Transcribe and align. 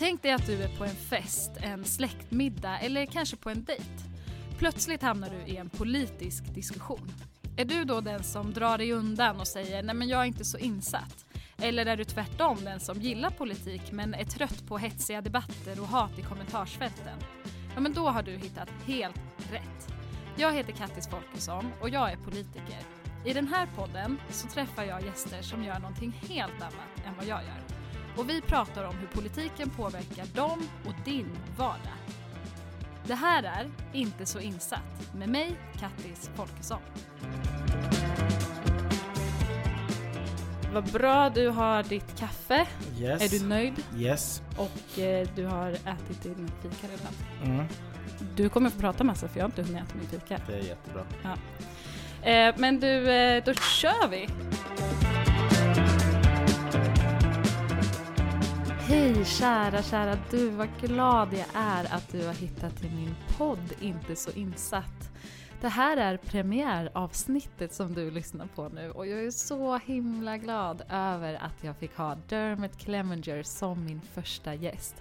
Tänk 0.00 0.22
dig 0.22 0.32
att 0.32 0.46
du 0.46 0.62
är 0.62 0.78
på 0.78 0.84
en 0.84 0.96
fest, 0.96 1.50
en 1.56 1.84
släktmiddag 1.84 2.78
eller 2.78 3.06
kanske 3.06 3.36
på 3.36 3.50
en 3.50 3.64
dejt. 3.64 3.84
Plötsligt 4.58 5.02
hamnar 5.02 5.30
du 5.30 5.52
i 5.52 5.56
en 5.56 5.70
politisk 5.70 6.54
diskussion. 6.54 7.12
Är 7.56 7.64
du 7.64 7.84
då 7.84 8.00
den 8.00 8.24
som 8.24 8.52
drar 8.52 8.78
dig 8.78 8.92
undan 8.92 9.40
och 9.40 9.46
säger 9.46 9.82
nej 9.82 9.94
men 9.94 10.08
jag 10.08 10.20
är 10.20 10.24
inte 10.24 10.44
så 10.44 10.58
insatt? 10.58 11.26
Eller 11.58 11.86
är 11.86 11.96
du 11.96 12.04
tvärtom 12.04 12.58
den 12.64 12.80
som 12.80 13.00
gillar 13.00 13.30
politik 13.30 13.92
men 13.92 14.14
är 14.14 14.24
trött 14.24 14.66
på 14.66 14.78
hetsiga 14.78 15.20
debatter 15.20 15.80
och 15.80 15.88
hat 15.88 16.18
i 16.18 16.22
kommentarsfälten? 16.22 17.18
Ja 17.74 17.80
men 17.80 17.92
då 17.92 18.08
har 18.08 18.22
du 18.22 18.32
hittat 18.36 18.68
helt 18.86 19.20
rätt. 19.52 19.94
Jag 20.36 20.52
heter 20.52 20.72
Kattis 20.72 21.08
Folkesson 21.08 21.72
och 21.80 21.88
jag 21.88 22.12
är 22.12 22.16
politiker. 22.16 22.80
I 23.24 23.32
den 23.32 23.48
här 23.48 23.68
podden 23.76 24.20
så 24.30 24.48
träffar 24.48 24.84
jag 24.84 25.02
gäster 25.02 25.42
som 25.42 25.64
gör 25.64 25.78
någonting 25.78 26.12
helt 26.28 26.62
annat 26.62 27.06
än 27.06 27.14
vad 27.18 27.26
jag 27.26 27.42
gör. 27.42 27.69
Och 28.16 28.30
vi 28.30 28.40
pratar 28.40 28.84
om 28.84 28.94
hur 28.98 29.06
politiken 29.06 29.70
påverkar 29.70 30.26
dem 30.34 30.68
och 30.86 30.94
din 31.04 31.28
vardag. 31.56 32.00
Det 33.04 33.14
här 33.14 33.42
är 33.42 33.70
Inte 33.92 34.26
så 34.26 34.40
insatt 34.40 35.14
med 35.14 35.28
mig, 35.28 35.56
Kattis 35.78 36.30
Folkesson. 36.34 36.80
Vad 40.72 40.84
bra, 40.92 41.30
du 41.30 41.48
har 41.48 41.82
ditt 41.82 42.18
kaffe. 42.18 42.66
Yes. 42.98 43.22
Är 43.22 43.38
du 43.38 43.46
nöjd? 43.46 43.84
Yes. 43.98 44.42
Och 44.56 44.98
eh, 44.98 45.28
du 45.36 45.46
har 45.46 45.70
ätit 45.70 46.22
din 46.22 46.50
fika 46.62 46.86
redan. 46.86 47.12
Mm. 47.44 47.66
Du 48.34 48.48
kommer 48.48 48.70
få 48.70 48.80
prata 48.80 49.04
massa 49.04 49.28
för 49.28 49.38
jag 49.38 49.44
har 49.44 49.48
inte 49.48 49.62
hunnit 49.62 49.82
äta 49.82 49.98
min 49.98 50.08
fika. 50.08 50.40
Det 50.46 50.54
är 50.54 50.62
jättebra. 50.62 51.04
Eh, 52.22 52.54
men 52.58 52.80
du, 52.80 53.12
eh, 53.12 53.44
då 53.44 53.54
kör 53.54 54.08
vi! 54.08 54.28
Hej 58.90 59.24
kära, 59.24 59.82
kära 59.82 60.18
du, 60.30 60.48
vad 60.48 60.68
glad 60.80 61.28
jag 61.32 61.46
är 61.54 61.94
att 61.94 62.12
du 62.12 62.26
har 62.26 62.34
hittat 62.34 62.76
till 62.76 62.90
min 62.90 63.14
podd 63.38 63.72
Inte 63.80 64.16
så 64.16 64.30
insatt. 64.30 65.10
Det 65.60 65.68
här 65.68 65.96
är 65.96 66.16
premiäravsnittet 66.16 67.72
som 67.72 67.94
du 67.94 68.10
lyssnar 68.10 68.46
på 68.46 68.68
nu 68.68 68.90
och 68.90 69.06
jag 69.06 69.24
är 69.24 69.30
så 69.30 69.78
himla 69.78 70.36
glad 70.36 70.82
över 70.90 71.34
att 71.34 71.64
jag 71.64 71.76
fick 71.76 71.96
ha 71.96 72.16
Dermot 72.28 72.78
Clemenger 72.78 73.42
som 73.42 73.84
min 73.84 74.00
första 74.14 74.54
gäst. 74.54 74.94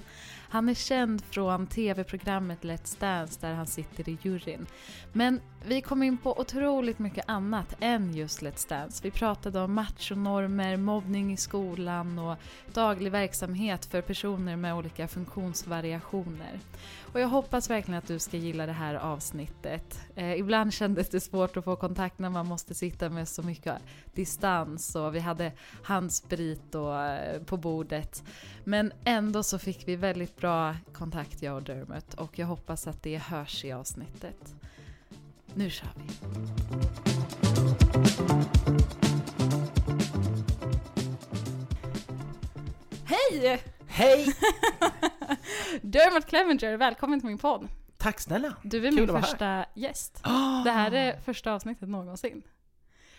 Han 0.51 0.69
är 0.69 0.73
känd 0.73 1.21
från 1.25 1.67
tv-programmet 1.67 2.61
Let's 2.61 2.99
Dance 2.99 3.39
där 3.41 3.53
han 3.53 3.67
sitter 3.67 4.09
i 4.09 4.17
juryn. 4.21 4.65
Men 5.13 5.41
vi 5.67 5.81
kom 5.81 6.03
in 6.03 6.17
på 6.17 6.39
otroligt 6.39 6.99
mycket 6.99 7.25
annat 7.27 7.75
än 7.79 8.13
just 8.13 8.41
Let's 8.41 8.69
Dance. 8.69 8.99
Vi 9.03 9.11
pratade 9.11 9.59
om 9.59 9.73
machonormer, 9.73 10.77
mobbning 10.77 11.33
i 11.33 11.37
skolan 11.37 12.19
och 12.19 12.37
daglig 12.73 13.11
verksamhet 13.11 13.85
för 13.85 14.01
personer 14.01 14.55
med 14.55 14.75
olika 14.75 15.07
funktionsvariationer. 15.07 16.59
Och 17.13 17.19
jag 17.19 17.27
hoppas 17.27 17.69
verkligen 17.69 17.97
att 17.97 18.07
du 18.07 18.19
ska 18.19 18.37
gilla 18.37 18.65
det 18.65 18.71
här 18.71 18.95
avsnittet. 18.95 19.99
Eh, 20.15 20.33
ibland 20.33 20.73
kändes 20.73 21.09
det 21.09 21.19
svårt 21.19 21.57
att 21.57 21.63
få 21.63 21.75
kontakt 21.75 22.19
när 22.19 22.29
man 22.29 22.47
måste 22.47 22.73
sitta 22.73 23.09
med 23.09 23.27
så 23.27 23.43
mycket 23.43 23.75
distans 24.13 24.95
och 24.95 25.15
vi 25.15 25.19
hade 25.19 25.51
handsprit 25.83 26.75
och, 26.75 27.01
eh, 27.01 27.41
på 27.41 27.57
bordet. 27.57 28.23
Men 28.63 28.93
ändå 29.03 29.43
så 29.43 29.59
fick 29.59 29.87
vi 29.87 29.95
väldigt 29.95 30.37
bra 30.37 30.75
kontakt 30.93 31.41
jag 31.41 31.55
och 31.55 31.63
Dermot 31.63 32.13
och 32.13 32.39
jag 32.39 32.47
hoppas 32.47 32.87
att 32.87 33.03
det 33.03 33.17
hörs 33.17 33.65
i 33.65 33.71
avsnittet. 33.71 34.55
Nu 35.53 35.69
kör 35.69 35.89
vi! 35.95 36.09
Hej! 43.05 43.61
Hej! 43.87 44.35
Dermot 45.81 46.25
Clemenger, 46.25 46.77
välkommen 46.77 47.19
till 47.19 47.27
min 47.29 47.37
podd. 47.37 47.67
Tack 47.97 48.19
snälla! 48.19 48.53
Du 48.63 48.77
är 48.87 48.91
Kul 48.91 48.99
min 48.99 49.07
vara 49.07 49.17
här. 49.19 49.27
första 49.27 49.65
gäst. 49.75 50.19
Ah! 50.23 50.63
Det 50.63 50.71
här 50.71 50.91
är 50.91 51.19
första 51.19 51.53
avsnittet 51.53 51.89
någonsin. 51.89 52.43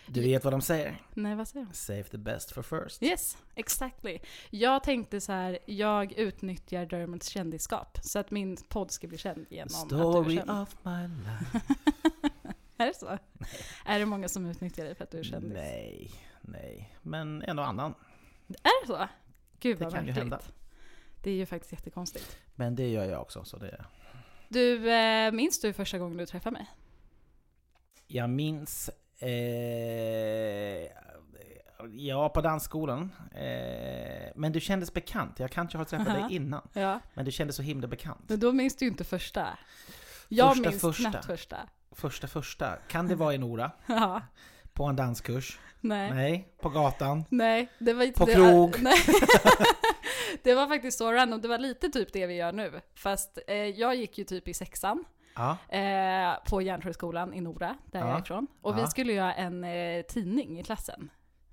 Du 0.07 0.21
vet 0.21 0.45
vad 0.45 0.53
de 0.53 0.61
säger? 0.61 0.97
Nej, 1.15 1.35
vad 1.35 1.49
säger 1.49 1.67
du? 1.67 1.73
Save 1.75 2.03
the 2.03 2.19
best 2.19 2.53
for 2.53 2.63
first. 2.63 3.03
Yes, 3.03 3.37
exactly. 3.55 4.19
Jag 4.51 4.83
tänkte 4.83 5.21
så 5.21 5.33
här, 5.33 5.59
jag 5.67 6.13
utnyttjar 6.13 6.87
Dermots 6.87 7.29
kändisskap 7.29 7.99
så 8.03 8.19
att 8.19 8.31
min 8.31 8.57
podd 8.69 8.91
ska 8.91 9.07
bli 9.09 9.19
känd 9.19 9.47
genom 9.51 9.75
att 9.83 9.89
du 9.89 9.97
är 9.97 10.01
Story 10.01 10.37
känd. 10.37 10.51
of 10.51 10.77
my 10.83 11.03
life. 11.09 11.61
Är 12.77 12.87
det 12.87 12.95
så? 12.97 13.19
Är 13.87 13.99
det 13.99 14.07
många 14.07 14.29
som 14.29 14.47
utnyttjar 14.47 14.85
dig 14.85 14.95
för 14.95 15.05
att 15.05 15.11
du 15.11 15.19
är 15.19 15.23
kändis? 15.25 15.53
Nej, 15.55 16.11
nej. 16.41 16.95
Men 17.03 17.43
en 17.43 17.59
och 17.59 17.67
annan. 17.67 17.95
Är 18.49 18.83
det 18.83 18.87
så? 18.87 19.09
Gud 19.61 19.79
Det 19.79 19.85
vad 19.85 19.95
kan 19.95 20.07
ju 20.07 20.13
märkligt. 20.13 20.53
Det 21.23 21.31
är 21.31 21.35
ju 21.35 21.47
faktiskt 21.47 21.73
jättekonstigt. 21.73 22.39
Men 22.55 22.75
det 22.75 22.89
gör 22.89 23.05
jag 23.05 23.21
också. 23.21 23.45
Så 23.45 23.57
det... 23.57 23.85
Du, 24.49 24.91
eh, 24.93 25.33
minns 25.33 25.61
du 25.61 25.73
första 25.73 25.99
gången 25.99 26.17
du 26.17 26.27
träffade 26.27 26.53
mig? 26.53 26.67
Jag 28.07 28.31
minns... 28.31 28.91
Eh, 29.19 29.31
ja, 31.93 32.29
på 32.29 32.41
dansskolan. 32.41 33.13
Eh, 33.35 34.31
men 34.37 34.53
du 34.53 34.61
kändes 34.61 34.93
bekant. 34.95 35.39
Jag 35.39 35.51
kanske 35.51 35.79
har 35.79 35.85
träffat 35.85 36.09
Aha. 36.09 36.27
dig 36.27 36.37
innan. 36.37 36.69
Ja. 36.73 37.01
Men 37.15 37.25
du 37.25 37.31
kändes 37.33 37.57
så 37.57 37.63
himla 37.63 37.89
bekant. 37.89 38.21
Men 38.29 38.41
då 38.41 38.53
minns 38.53 38.77
du 38.77 38.85
ju 38.85 38.91
inte 38.91 39.05
första. 39.05 39.59
Jag 40.29 40.49
Första, 40.57 40.71
minns 40.71 40.81
första. 40.83 41.11
knappt 41.11 41.27
första. 41.27 41.57
Första 41.93 42.27
första. 42.29 42.77
Kan 42.89 43.09
det 43.09 43.15
vara 43.15 43.35
i 43.35 43.39
Nora? 43.39 43.71
Ja. 43.87 44.23
På 44.73 44.85
en 44.85 44.97
danskurs? 44.97 45.59
Nej. 45.81 46.11
Nej. 46.15 46.49
På 46.61 46.69
gatan? 46.69 47.25
Nej, 47.29 47.69
det 47.79 47.93
var 47.93 48.05
inte 48.05 48.19
På 48.21 48.27
det. 48.27 48.33
krog. 48.35 48.77
Nej. 48.83 48.99
det 50.45 50.55
var 50.55 50.67
faktiskt 50.67 50.99
så 50.99 51.13
random. 51.13 51.41
Det 51.41 51.49
var 51.49 51.59
lite 51.59 51.89
typ 51.89 52.13
det 52.13 52.27
vi 52.27 52.35
gör 52.35 52.53
nu. 52.53 52.81
Fast 52.95 53.39
eh, 53.47 53.57
jag 53.57 53.95
gick 53.97 54.19
ju 54.19 54.25
typ 54.25 54.49
i 54.49 54.55
sexan 54.55 55.05
Ja. 55.35 55.57
eh, 55.77 56.35
på 56.51 56.63
Järntorgsskolan 56.63 57.35
i 57.35 57.41
Nora, 57.41 57.77
där 57.87 58.01
Ja. 58.01 58.07
jag 58.09 58.17
är 58.17 58.21
ifrån. 58.23 58.47
Och 58.63 58.77
vi 58.77 58.81
Ja. 58.81 58.87
skulle 58.87 59.13
göra 59.13 59.35
en 59.35 59.65
eh, 59.65 60.03
tidning 60.03 60.61
i 60.61 60.63
klassen. 60.65 61.11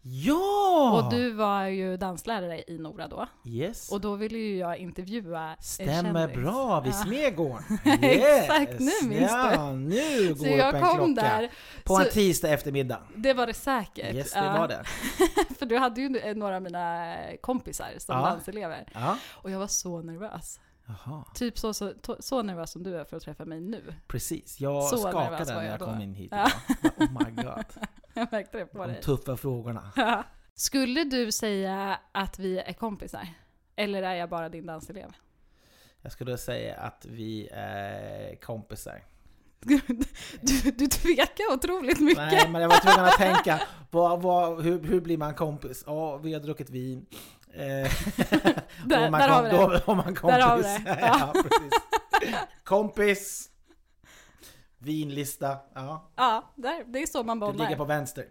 Ja! 0.10 1.02
Och 1.04 1.12
du 1.12 1.32
var 1.32 1.66
ju 1.66 1.98
danslärare 1.98 2.64
i 2.68 2.78
Nora 2.80 3.08
då. 3.08 3.28
Yes. 3.46 3.92
Och 3.92 4.02
då 4.02 4.16
ville 4.16 4.38
ju 4.38 4.58
jag 4.58 4.78
intervjua 4.78 5.50
en 5.50 5.56
Stämmer 5.64 6.28
kändis. 6.28 6.38
bra, 6.38 6.80
vid 6.80 6.94
Ja. 6.94 6.98
Smedgården. 6.98 7.64
Exakt, 8.02 8.80
nu 8.80 8.92
minns 9.10 9.32
ja, 9.32 9.72
nu 9.74 10.30
går 10.34 10.36
Så 10.36 10.44
upp 10.46 10.58
jag 10.58 10.76
en 10.76 10.82
kom 10.82 10.98
klocka. 10.98 11.22
där, 11.22 11.52
På 11.84 11.98
en 12.00 12.06
så- 12.06 12.12
tisdag 12.12 12.50
eftermiddag. 12.50 13.00
det 13.16 13.34
var 13.34 13.48
det 13.48 13.54
säkert. 13.54 14.14
Yes, 14.16 14.34
det 14.34 14.42
var 14.42 14.68
det. 14.68 14.84
För 15.60 15.66
du 15.66 15.78
hade 15.78 16.02
ju 16.02 16.34
några 16.34 16.56
av 16.56 16.62
mina 16.62 17.16
kompisar 17.42 17.88
som 17.98 18.16
Ja. 18.16 18.22
danselever. 18.26 18.86
Ja. 18.94 19.18
Och 19.32 19.52
jag 19.52 19.60
var 19.60 19.68
så 19.68 20.02
nervös. 20.02 20.60
Jaha, 20.88 21.24
Typ 21.36 21.58
så, 21.60 21.74
så, 21.74 21.94
så 22.20 22.42
nervös 22.42 22.72
som 22.72 22.84
du 22.84 22.98
är 23.00 23.04
för 23.04 23.18
att 23.18 23.24
träffa 23.24 23.46
mig 23.46 23.62
nu. 23.62 23.94
precis. 24.08 24.60
Jag 24.60 24.84
Så 24.84 24.98
skakade 24.98 25.46
när 25.46 25.64
jag 25.64 25.74
jag 25.74 25.80
kom 25.80 26.02
in 26.02 26.14
hit. 26.14 26.32
Ja. 26.32 26.52
Oh 26.98 27.08
my 27.26 27.44
god. 27.44 27.66
Jag 28.20 28.32
märkte 28.32 28.58
det 28.58 28.66
på 28.66 28.78
De 28.78 28.88
dig. 28.94 29.02
tuffa 29.02 29.38
frågorna. 29.38 29.92
Skulle 30.56 31.04
du 31.04 31.32
säga 31.32 32.00
att 32.12 32.40
vi 32.40 32.60
är 32.60 32.74
kompisar? 32.74 33.28
Eller 33.76 34.04
är 34.04 34.14
jag 34.16 34.30
bara 34.30 34.50
din 34.50 34.66
danselev? 34.66 35.12
Jag 36.02 36.12
skulle 36.12 36.38
säga 36.38 36.76
att 36.76 37.06
vi 37.10 37.50
är 37.54 38.36
kompisar. 38.36 39.04
Du, 40.42 40.72
du 40.72 40.88
tvekar 40.88 41.54
otroligt 41.54 42.00
mycket. 42.00 42.32
Nej, 42.32 42.50
men 42.50 42.62
jag 42.62 42.70
var 42.70 42.78
tvungen 42.78 43.06
att 43.06 43.18
tänka, 43.18 43.62
vad, 43.92 44.22
vad, 44.22 44.64
hur, 44.64 44.84
hur 44.84 45.02
blir 45.02 45.18
man 45.18 45.34
kompis? 45.34 45.84
Ja, 45.88 46.18
vi 46.18 46.34
har 46.34 46.40
druckit 46.40 46.70
vin. 46.70 47.06
Eh, 47.54 47.92
Där- 48.86 48.98
är 48.98 49.10
man 49.12 49.20
där 49.22 49.30
har 49.30 49.50
kom- 49.52 49.70
vi 49.72 49.76
det. 49.78 49.84
Då 49.86 49.96
man 49.96 50.16
kompis. 50.16 50.38
Där 50.38 50.42
har 50.42 50.58
vi 50.58 50.64
det. 50.64 50.98
Ja. 51.02 51.32
ja, 51.34 51.34
precis. 51.34 51.74
Kompis. 52.64 53.50
Vinlista. 54.88 55.58
Ja, 55.74 56.10
Ja, 56.16 56.52
där, 56.56 56.84
det 56.88 57.00
är 57.02 57.06
så 57.08 57.24
man 57.24 57.40
du 57.40 57.46
bondar. 57.46 57.66
ligger 57.66 57.78
på 57.78 57.86
vänster. 57.86 58.26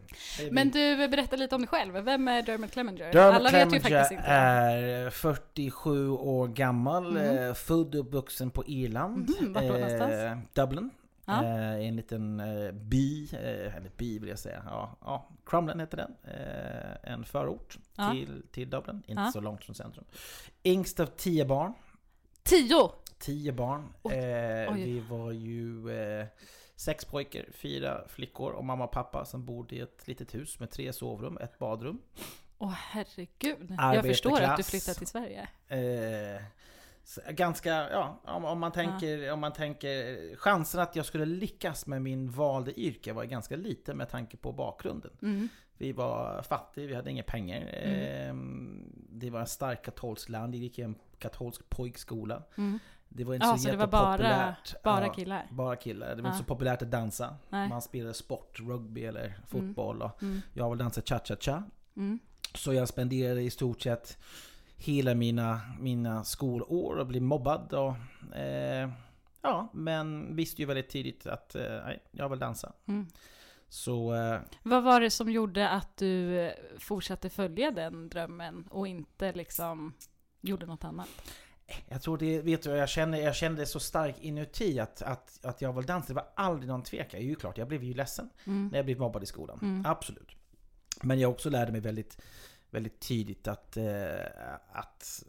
Men 0.51 0.71
du, 0.71 1.09
berätta 1.09 1.37
lite 1.37 1.55
om 1.55 1.61
dig 1.61 1.69
själv. 1.69 1.95
Vem 1.95 2.29
är 2.29 2.43
Dermot 2.43 2.71
Clemenger? 2.71 3.13
Dermot 3.13 3.35
Alla 3.35 3.51
vet 3.51 3.67
ju 3.75 3.81
Clemenger 3.81 3.99
faktiskt 4.01 4.13
inte. 4.13 4.25
är 4.31 5.11
47 5.11 6.11
år 6.11 6.49
gammal, 6.49 7.17
eh, 7.17 7.55
född 7.55 7.95
och 7.95 8.01
uppvuxen 8.01 8.51
på 8.51 8.65
Irland. 8.67 9.31
Mhm, 9.41 9.53
vart 9.53 9.63
då 9.63 9.73
någonstans? 9.73 10.13
Eh, 10.13 10.39
Dublin. 10.53 10.91
Ja. 11.29 11.45
Eh, 11.45 11.87
en 11.89 11.97
liten 11.97 12.41
eh, 12.41 12.73
by, 12.73 13.25
eh, 13.33 13.77
eller 13.77 13.91
by 13.97 14.19
vill 14.19 14.29
jag 14.29 14.39
säga. 14.39 14.63
Ja, 14.67 14.97
ja, 15.01 15.29
Crumlin 15.47 15.81
heter 15.81 15.97
den. 15.97 16.15
Eh, 16.25 17.13
en 17.13 17.25
förort 17.25 17.79
Ja. 17.97 18.11
till, 18.11 18.43
till 18.53 18.71
Dublin, 18.71 19.03
inte 19.07 19.23
Ja. 19.23 19.31
så 19.33 19.41
långt 19.41 19.65
från 19.65 19.75
centrum. 19.75 20.05
Yngst 20.65 21.01
av 21.01 21.07
tio 21.07 21.45
barn. 21.45 21.73
Tio! 22.43 22.91
Tio 23.19 23.53
barn. 23.53 23.93
Eh, 24.05 24.75
vi 24.75 25.01
var 25.01 25.33
ju 25.33 25.91
eh, 25.91 26.27
sex 26.77 27.05
pojkar, 27.05 27.47
fyra 27.53 28.09
flickor 28.09 28.53
och 28.53 28.65
mamma 28.65 28.85
och 28.85 28.91
pappa 28.91 29.25
som 29.25 29.45
bodde 29.45 29.77
i 29.77 29.81
ett 29.81 30.09
litet 30.09 30.35
hus 30.35 30.61
med 30.61 30.71
tre 30.71 30.93
sovrum, 30.93 31.39
ett 31.41 31.59
badrum. 31.59 31.99
Åh 32.59 32.73
herregud. 32.73 33.75
Jag 33.79 34.05
förstår 34.05 34.41
att 34.41 34.57
du 34.57 34.63
flyttade 34.63 34.99
till 34.99 35.07
Sverige. 35.07 35.49
Eh, 35.69 36.43
ganska, 37.31 37.91
ja, 37.91 38.21
om, 38.25 38.45
om, 38.45 38.59
man 38.59 38.73
tänker, 38.73 39.33
om 39.33 39.41
man 39.41 39.53
tänker, 39.53 40.37
chansen 40.37 40.81
att 40.81 40.97
jag 40.97 41.07
skulle 41.07 41.25
lyckas 41.25 41.87
med 41.87 42.03
min 42.03 42.31
valde 42.31 42.81
yrke 42.81 43.13
var 43.13 43.25
ganska 43.25 43.57
liten 43.57 43.97
med 43.97 44.09
tanke 44.09 44.37
på 44.37 44.53
bakgrunden. 44.53 45.11
Mm. 45.23 45.49
Vi 45.79 45.93
var 45.93 46.43
fattiga, 46.43 46.87
vi 46.87 46.95
hade 46.95 47.11
inga 47.11 47.23
pengar. 47.23 47.69
Mm. 47.83 48.93
Det 49.11 49.31
var 49.31 49.41
en 49.41 49.47
stark 49.47 49.85
katolsk 49.85 50.29
land, 50.29 50.55
jag 50.55 50.63
gick 50.63 50.79
i 50.79 50.83
en 50.83 50.95
katolsk 51.19 51.69
pojkskola. 51.69 52.43
Mm. 52.57 52.79
Det 53.17 53.25
var 53.25 53.35
inte 53.35 53.47
Ja, 53.47 53.53
så 53.57 53.63
så 53.63 53.71
det 53.71 53.77
var 53.77 53.87
bara, 53.87 54.57
bara 54.85 55.07
Ja, 55.07 55.13
killar? 55.15 55.47
bara 55.51 55.77
killar. 55.77 56.09
Det 56.17 56.23
var 56.23 56.29
Ja. 56.29 56.35
inte 56.35 56.39
så 56.39 56.45
populärt 56.45 56.83
att 56.83 56.91
dansa. 56.91 57.37
Nej. 57.49 57.69
Man 57.69 57.83
spelade 57.83 58.15
sport, 58.15 58.61
rugby 58.61 59.05
eller 59.05 59.39
fotboll. 59.49 60.03
Och 60.03 60.23
Mm. 60.23 60.41
jag 60.53 60.71
vill 60.71 60.79
dansa 60.79 61.01
cha-cha-cha. 61.03 61.63
Mm. 61.97 62.19
Så 62.55 62.73
jag 62.73 62.89
spenderade 62.89 63.43
i 63.43 63.51
stort 63.51 63.83
sett 63.83 64.19
hela 64.77 65.15
mina, 65.15 65.61
mina 65.81 66.25
skolår 66.25 66.97
och 66.99 67.07
blev 67.07 67.23
mobbad. 67.23 67.73
Och, 67.73 68.37
eh, 68.37 68.91
ja, 69.43 69.69
men 69.73 70.37
visste 70.37 70.63
ju 70.63 70.67
väldigt 70.67 70.89
tidigt 70.89 71.27
att 71.27 71.55
eh, 71.55 71.79
jag 72.11 72.29
vill 72.29 72.39
dansa. 72.39 72.73
Mm. 72.87 73.07
Så 73.69 74.15
eh, 74.15 74.41
Vad 74.63 74.83
var 74.83 75.01
det 75.01 75.11
som 75.11 75.31
gjorde 75.31 75.69
att 75.69 75.97
du 75.97 76.51
fortsatte 76.79 77.31
följa 77.31 77.71
den 77.71 78.09
drömmen 78.09 78.67
och 78.71 78.87
inte 78.89 79.33
liksom 79.33 79.95
gjorde 80.41 80.67
något 80.67 80.85
annat? 80.85 81.09
Jag 81.89 82.03
tror 82.03 82.19
det, 82.19 82.41
vet 82.41 82.63
du, 82.63 82.71
jag 82.71 82.89
kände, 82.89 83.21
jag 83.21 83.35
kände 83.35 83.67
så 83.67 83.81
starkt 83.81 84.21
inuti 84.21 84.81
att, 84.81 85.03
att, 85.03 85.45
att 85.45 85.63
jag 85.63 85.73
vill 85.73 85.87
dansa. 85.87 86.09
Det 86.09 86.15
var 86.15 86.29
aldrig 86.37 86.69
någon 86.69 86.83
tvekan. 86.83 87.21
Det 87.21 87.27
är 87.27 87.29
ju 87.29 87.35
klart, 87.35 87.59
jag 87.59 87.69
blev 87.69 87.85
ju 87.85 87.95
ledsen 87.95 88.31
Mm. 88.47 88.69
när 88.69 88.79
jag 88.79 88.85
blev 88.85 88.99
mobbad 88.99 89.23
i 89.23 89.27
skolan. 89.27 89.59
Mm. 89.63 89.87
Absolut. 89.87 90.37
Men 91.03 91.21
jag 91.21 91.31
också 91.31 91.51
lärde 91.51 91.73
mig 91.73 91.81
väldigt, 91.81 92.23
väldigt 92.71 93.01
tidigt 93.01 93.49
att, 93.49 93.77
eh, 93.77 94.27
att, 94.73 95.23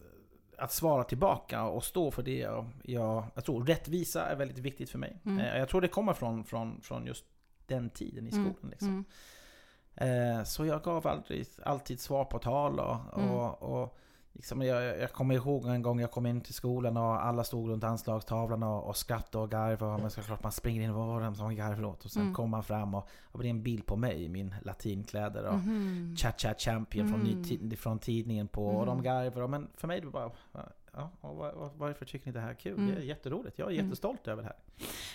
att 0.57 0.71
svara 0.71 1.03
tillbaka 1.03 1.63
och 1.63 1.83
stå 1.83 2.11
för 2.11 2.23
det 2.23 2.37
jag, 2.37 2.69
jag, 2.83 3.25
jag 3.35 3.45
tror 3.45 3.65
rättvisa 3.65 4.25
är 4.25 4.35
väldigt 4.35 4.57
viktigt 4.57 4.89
för 4.89 4.97
mig. 4.99 5.19
Mm. 5.25 5.39
Eh, 5.39 5.57
jag 5.57 5.69
tror 5.69 5.81
det 5.81 5.87
kommer 5.87 6.13
från, 6.13 6.43
från, 6.43 6.81
från 6.81 7.05
just 7.05 7.25
den 7.65 7.89
tiden 7.89 8.27
i 8.27 8.31
skolan. 8.31 8.55
Mm. 8.61 8.69
Liksom. 8.69 9.05
Mm. 9.95 10.37
Eh, 10.37 10.43
så 10.43 10.65
jag 10.65 10.83
gav 10.83 11.07
aldrig, 11.07 11.47
alltid 11.63 11.99
svar 11.99 12.25
på 12.25 12.39
tal 12.39 12.79
och, 12.79 13.17
Mm. 13.17 13.29
och, 13.31 13.61
och 13.83 13.97
liksom 14.37 14.61
jag, 14.61 14.99
jag 14.99 15.11
kommer 15.11 15.35
ihåg 15.35 15.65
en 15.67 15.81
gång 15.81 15.99
jag 15.99 16.11
kom 16.11 16.25
in 16.25 16.41
till 16.41 16.53
skolan 16.53 16.97
och 16.97 17.25
alla 17.25 17.43
stod 17.43 17.69
runt 17.69 17.83
anslagstavlan 17.83 18.63
och, 18.63 18.83
och 18.87 18.97
skrattade 18.97 19.43
och 19.43 19.51
garvade. 19.51 20.01
Men 20.01 20.11
såklart 20.11 20.43
man 20.43 20.51
springer 20.51 20.81
in, 20.81 20.93
vad 20.93 21.07
var 21.07 21.21
det 21.21 21.35
som 21.35 21.55
garvade 21.55 21.87
åt? 21.87 22.05
Och 22.05 22.11
sen 22.11 22.21
Mm. 22.21 22.33
kom 22.33 22.49
man 22.49 22.63
fram 22.63 22.95
och, 22.95 23.09
och 23.31 23.39
det 23.41 23.47
är 23.47 23.49
en 23.49 23.63
bild 23.63 23.85
på 23.85 23.95
mig 23.95 24.23
i 24.23 24.29
min 24.29 24.55
latinkläder 24.61 25.43
och 25.45 25.53
Mhm. 25.55 26.15
Cha-Cha 26.17 26.53
Champion 26.57 27.09
från, 27.09 27.19
ny, 27.19 27.55
Mm. 27.55 27.77
från 27.77 27.99
tidningen 27.99 28.47
på 28.47 28.67
och 28.67 28.85
de 28.85 28.91
Mm. 28.99 29.03
garvar. 29.03 29.47
Men 29.47 29.67
för 29.77 29.87
mig 29.87 29.99
det 29.99 30.05
var 30.07 30.11
bara, 30.11 30.31
ja, 30.93 31.09
och 31.21 31.35
var, 31.35 31.53
var, 31.53 31.69
varför 31.77 32.05
tycker 32.05 32.25
ni 32.27 32.31
det 32.31 32.39
här 32.39 32.49
är 32.49 32.53
kul? 32.53 32.73
Mm. 32.77 32.95
Det 32.95 33.01
är 33.01 33.05
jätteroligt. 33.05 33.59
Jag 33.59 33.67
är 33.67 33.71
Mm. 33.73 33.85
jättestolt 33.85 34.27
över 34.27 34.41
det 34.41 34.47
här. 34.47 34.57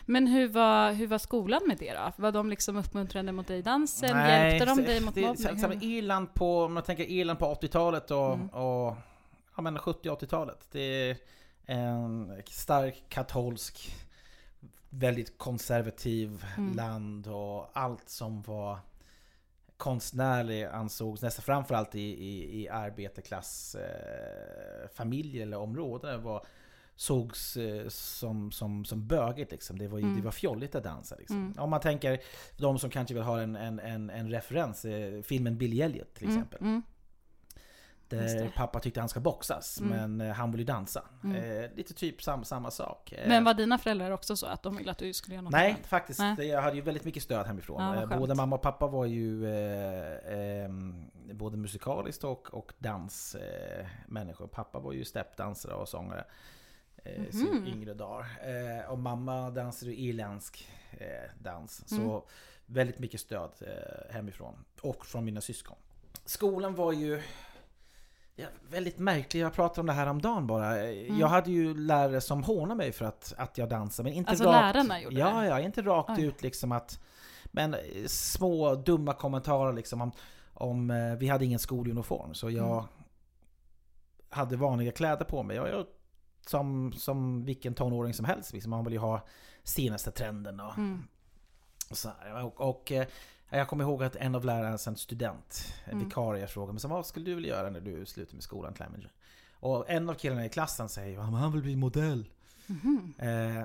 Men 0.07 0.27
hur 0.27 0.49
var, 0.49 0.93
hur 0.93 1.07
var 1.07 1.19
skolan 1.19 1.61
med 1.69 1.77
det 1.79 1.93
då? 1.93 2.13
Var 2.23 2.33
de 2.33 2.51
liksom 2.51 2.77
uppmuntrande 2.77 3.33
mot 3.33 3.47
dig 3.47 3.59
i 3.59 3.63
dansen? 3.63 4.09
Hjälpte 4.27 4.65
de 4.65 4.77
dig 4.83 5.01
mot 5.01 5.17
mobbning? 5.17 5.83
Irland 5.83 6.35
på, 6.35 6.63
om 6.65 6.73
man 6.75 6.83
tänker 6.83 7.05
Irland 7.11 7.39
på 7.39 7.47
80-talet 7.55 8.11
och, 8.11 8.35
Mm. 8.35 8.49
och 8.49 8.97
ja, 9.57 9.63
men 9.63 9.79
70-80-talet. 9.79 10.69
Det 10.71 10.81
är 10.81 11.17
en 11.67 12.43
stark 12.47 13.05
katolsk, 13.09 13.95
väldigt 14.91 15.39
konservativ 15.39 16.45
Mm. 16.57 16.77
land 16.77 17.27
och 17.27 17.71
allt 17.73 18.09
som 18.09 18.43
var 18.43 18.79
konstnärlig 19.77 20.65
ansågs 20.65 21.23
nästan 21.23 21.43
framförallt 21.43 21.95
i, 21.95 22.01
i, 22.01 22.63
i 22.63 22.69
arbetarklass 22.69 23.75
eh, 23.75 25.43
eller 25.43 25.57
områden 25.57 26.23
var 26.23 26.47
sågs 26.97 27.57
eh, 27.57 27.89
som, 27.89 28.53
som, 28.53 28.85
som 28.85 29.07
bögigt 29.07 29.51
liksom. 29.53 29.79
Det 29.79 29.89
var, 29.89 29.99
Mm. 29.99 30.17
det 30.17 30.23
var 30.23 30.31
fjolligt 30.33 30.75
att 30.75 30.85
dansa 30.85 31.17
liksom. 31.19 31.37
Mm. 31.37 31.55
Om 31.59 31.71
man 31.71 31.81
tänker 31.81 32.21
de 32.57 32.79
som 32.79 32.91
kanske 32.91 33.15
vill 33.15 33.23
ha 33.23 33.41
en, 33.41 33.57
en, 33.57 33.79
en, 33.79 34.11
en 34.11 34.31
referens, 34.31 34.85
eh, 34.85 35.23
filmen 35.23 35.59
Billy 35.59 35.81
Elliot 35.83 36.15
till 36.15 36.29
exempel. 36.29 36.61
Mm. 36.61 36.83
Mm. 38.13 38.27
Där 38.27 38.43
det. 38.45 38.51
pappa 38.57 38.81
tyckte 38.81 39.01
han 39.01 39.09
ska 39.09 39.21
boxas, 39.21 39.81
Mm. 39.81 40.17
men 40.17 40.29
eh, 40.29 40.35
han 40.35 40.51
ville 40.53 40.65
dansa. 40.65 41.03
Mm. 41.25 41.37
Eh, 41.65 41.71
lite 41.77 41.95
typ 41.95 42.23
sam, 42.23 42.45
samma 42.45 42.71
sak. 42.71 43.13
Eh, 43.13 43.29
Men 43.29 43.45
var 43.45 43.55
dina 43.55 43.79
föräldrar 43.79 44.11
också 44.11 44.37
så 44.37 44.47
att 44.47 44.63
de 44.63 44.77
ville 44.77 44.91
att 44.91 44.99
du 44.99 45.13
skulle 45.13 45.35
göra 45.35 45.43
något 45.43 45.53
Nej, 45.53 45.71
annat? 45.71 45.87
faktiskt. 45.87 46.21
Nej. 46.21 46.47
Jag 46.47 46.63
hade 46.63 46.77
ju 46.77 46.83
väldigt 46.83 47.05
mycket 47.05 47.23
stöd 47.23 47.47
hemifrån. 47.47 47.83
Ja, 47.83 48.03
Eh, 48.13 48.19
både 48.19 48.35
mamma 48.35 48.57
och 48.57 48.63
pappa 48.63 48.87
var 48.87 49.07
ju 49.07 49.47
eh, 49.47 50.35
eh, 50.65 50.69
både 51.33 51.57
musikaliskt 51.57 52.25
och, 52.25 52.55
och 52.55 52.73
dansmänniskor. 52.79 54.47
Pappa 54.47 54.79
var 54.79 54.93
ju 54.93 55.05
steppdansare 55.05 55.75
och 55.75 55.89
sångare. 55.89 56.25
Eh, 57.05 57.19
Mhm. 57.21 57.33
Sin 57.33 57.67
yngre 57.67 57.95
dagar. 57.95 58.27
Eh, 58.83 58.91
och 58.91 58.99
mamma 58.99 59.51
dansade 59.51 60.01
irländsk 60.01 60.69
eh, 60.91 61.31
dans. 61.39 61.89
Så 61.89 61.95
Mm. 62.11 62.21
väldigt 62.67 62.99
mycket 62.99 63.21
stöd 63.21 63.51
eh, 63.61 64.15
hemifrån. 64.15 64.65
Och 64.83 65.07
från 65.07 65.25
mina 65.25 65.41
syskon. 65.41 65.77
Skolan 66.25 66.75
var 66.75 66.93
ju 66.93 67.23
ja, 68.37 68.47
väldigt 68.71 68.99
märklig. 68.99 69.41
Jag 69.41 69.53
pratade 69.53 69.81
om 69.81 69.87
det 69.87 69.93
här 69.93 70.07
om 70.07 70.23
dagen 70.23 70.47
bara. 70.47 70.81
Mm. 70.89 71.19
Jag 71.19 71.29
hade 71.29 71.51
ju 71.51 71.75
lärare 71.75 72.21
som 72.21 72.43
hånade 72.43 72.75
mig 72.75 72.93
för 72.93 73.05
att, 73.05 73.35
att 73.37 73.59
jag 73.59 73.69
dansade. 73.69 74.09
Men 74.09 74.17
inte 74.19 74.31
Alltså 74.31 74.45
rakt, 74.45 74.75
lärarna 74.77 75.01
gjorde 75.01 75.17
ja, 75.17 75.41
det? 75.41 75.47
Ja, 75.47 75.61
inte 75.61 75.83
rakt 75.83 76.11
Oj. 76.19 76.25
ut 76.25 76.43
liksom 76.43 76.73
att... 76.73 77.01
Men 77.45 77.75
eh, 77.75 77.81
små 78.07 78.75
dumma 78.75 79.13
kommentarer 79.13 79.73
liksom 79.73 80.01
om... 80.01 80.13
om 80.55 80.91
eh, 80.91 81.15
vi 81.15 81.29
hade 81.29 81.45
ingen 81.45 81.59
skoluniform 81.59 82.35
så 82.35 82.51
jag 82.51 82.73
Mm. 82.79 82.85
hade 84.31 84.57
vanliga 84.57 84.93
kläder 84.93 85.25
på 85.25 85.43
mig. 85.43 85.57
Jag, 85.57 85.69
jag, 85.69 85.87
som, 86.47 86.93
som 86.93 87.45
vilken 87.45 87.75
tonåring 87.75 88.15
som 88.15 88.25
helst. 88.25 88.53
Liksom. 88.53 88.71
Man 88.71 88.85
vill 88.85 88.93
ju 88.93 88.99
ha 88.99 89.27
senaste 89.63 90.11
trenden 90.11 90.61
och, 90.61 90.79
Mm. 90.79 91.05
och 91.91 91.97
så. 91.97 92.11
Och, 92.45 92.61
och 92.61 92.93
eh, 92.93 93.07
jag 93.59 93.69
kommer 93.69 93.85
ihåg 93.85 94.03
att 94.05 94.17
en 94.17 94.35
av 94.35 94.45
lärarna, 94.45 94.79
en 94.87 94.97
student, 94.97 95.75
en 95.85 95.93
Mm. 95.93 96.05
vikarie, 96.05 96.47
frågade 96.47 96.73
mig 96.73 96.83
vad 96.91 97.07
skulle 97.07 97.25
du 97.27 97.35
vilja 97.35 97.51
göra 97.57 97.71
när 97.71 97.81
du 97.81 98.07
slutar 98.07 98.35
med 98.35 98.43
skolan, 98.43 98.75
Clemenger? 98.75 99.13
Och 99.61 99.91
en 99.91 100.11
av 100.11 100.15
killarna 100.15 100.45
i 100.45 100.49
klassen 100.49 100.89
säger 100.89 101.19
att 101.19 101.25
han 101.33 101.53
vill 101.53 101.63
bli 101.63 101.77
modell. 101.77 102.29
Mhm. 102.67 103.15
Eh, 103.19 103.65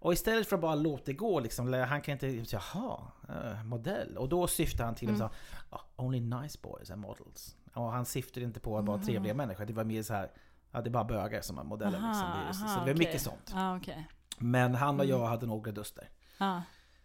och 0.00 0.12
istället 0.12 0.48
för 0.48 0.56
att 0.56 0.62
bara 0.62 0.74
låta 0.74 1.02
det 1.06 1.12
gå, 1.12 1.40
liksom, 1.40 1.72
han 1.72 2.00
kan 2.00 2.12
inte 2.12 2.26
jaha, 2.26 2.98
eh, 3.28 3.64
modell. 3.64 4.16
Och 4.16 4.28
då 4.28 4.46
syftar 4.46 4.84
han 4.84 4.94
till 4.94 5.08
Mm. 5.08 5.20
mm. 5.20 5.30
så, 5.70 5.76
oh, 5.76 5.82
only 6.06 6.20
nice 6.20 6.58
boys 6.62 6.90
are 6.90 6.96
models. 6.96 7.56
Och 7.74 7.92
han 7.92 8.04
syftade 8.04 8.46
inte 8.46 8.60
på 8.60 8.78
att 8.78 8.84
vara 8.84 8.96
Aha. 8.96 9.06
trevliga 9.06 9.34
människor, 9.34 9.64
det 9.64 9.72
var 9.72 9.84
mer 9.84 10.02
så 10.02 10.14
här, 10.14 10.30
ja 10.70 10.80
det 10.80 10.88
är 10.88 10.90
bara 10.90 11.04
bögar 11.04 11.40
som 11.40 11.58
är 11.58 11.64
modeller. 11.64 11.98
Aha, 11.98 12.08
liksom. 12.08 12.46
det, 12.48 12.54
så, 12.54 12.64
aha, 12.64 12.74
så 12.74 12.80
det 12.80 12.86
var 12.86 12.94
okej. 12.94 13.06
mycket 13.06 13.22
sånt. 13.22 13.50
Ja, 13.54 13.76
okej. 13.76 14.08
Men 14.38 14.74
han 14.74 15.00
och 15.00 15.04
Mm. 15.06 15.18
jag 15.20 15.26
hade 15.26 15.46
några 15.46 15.72
duster. 15.72 16.08
Ja. 16.38 16.62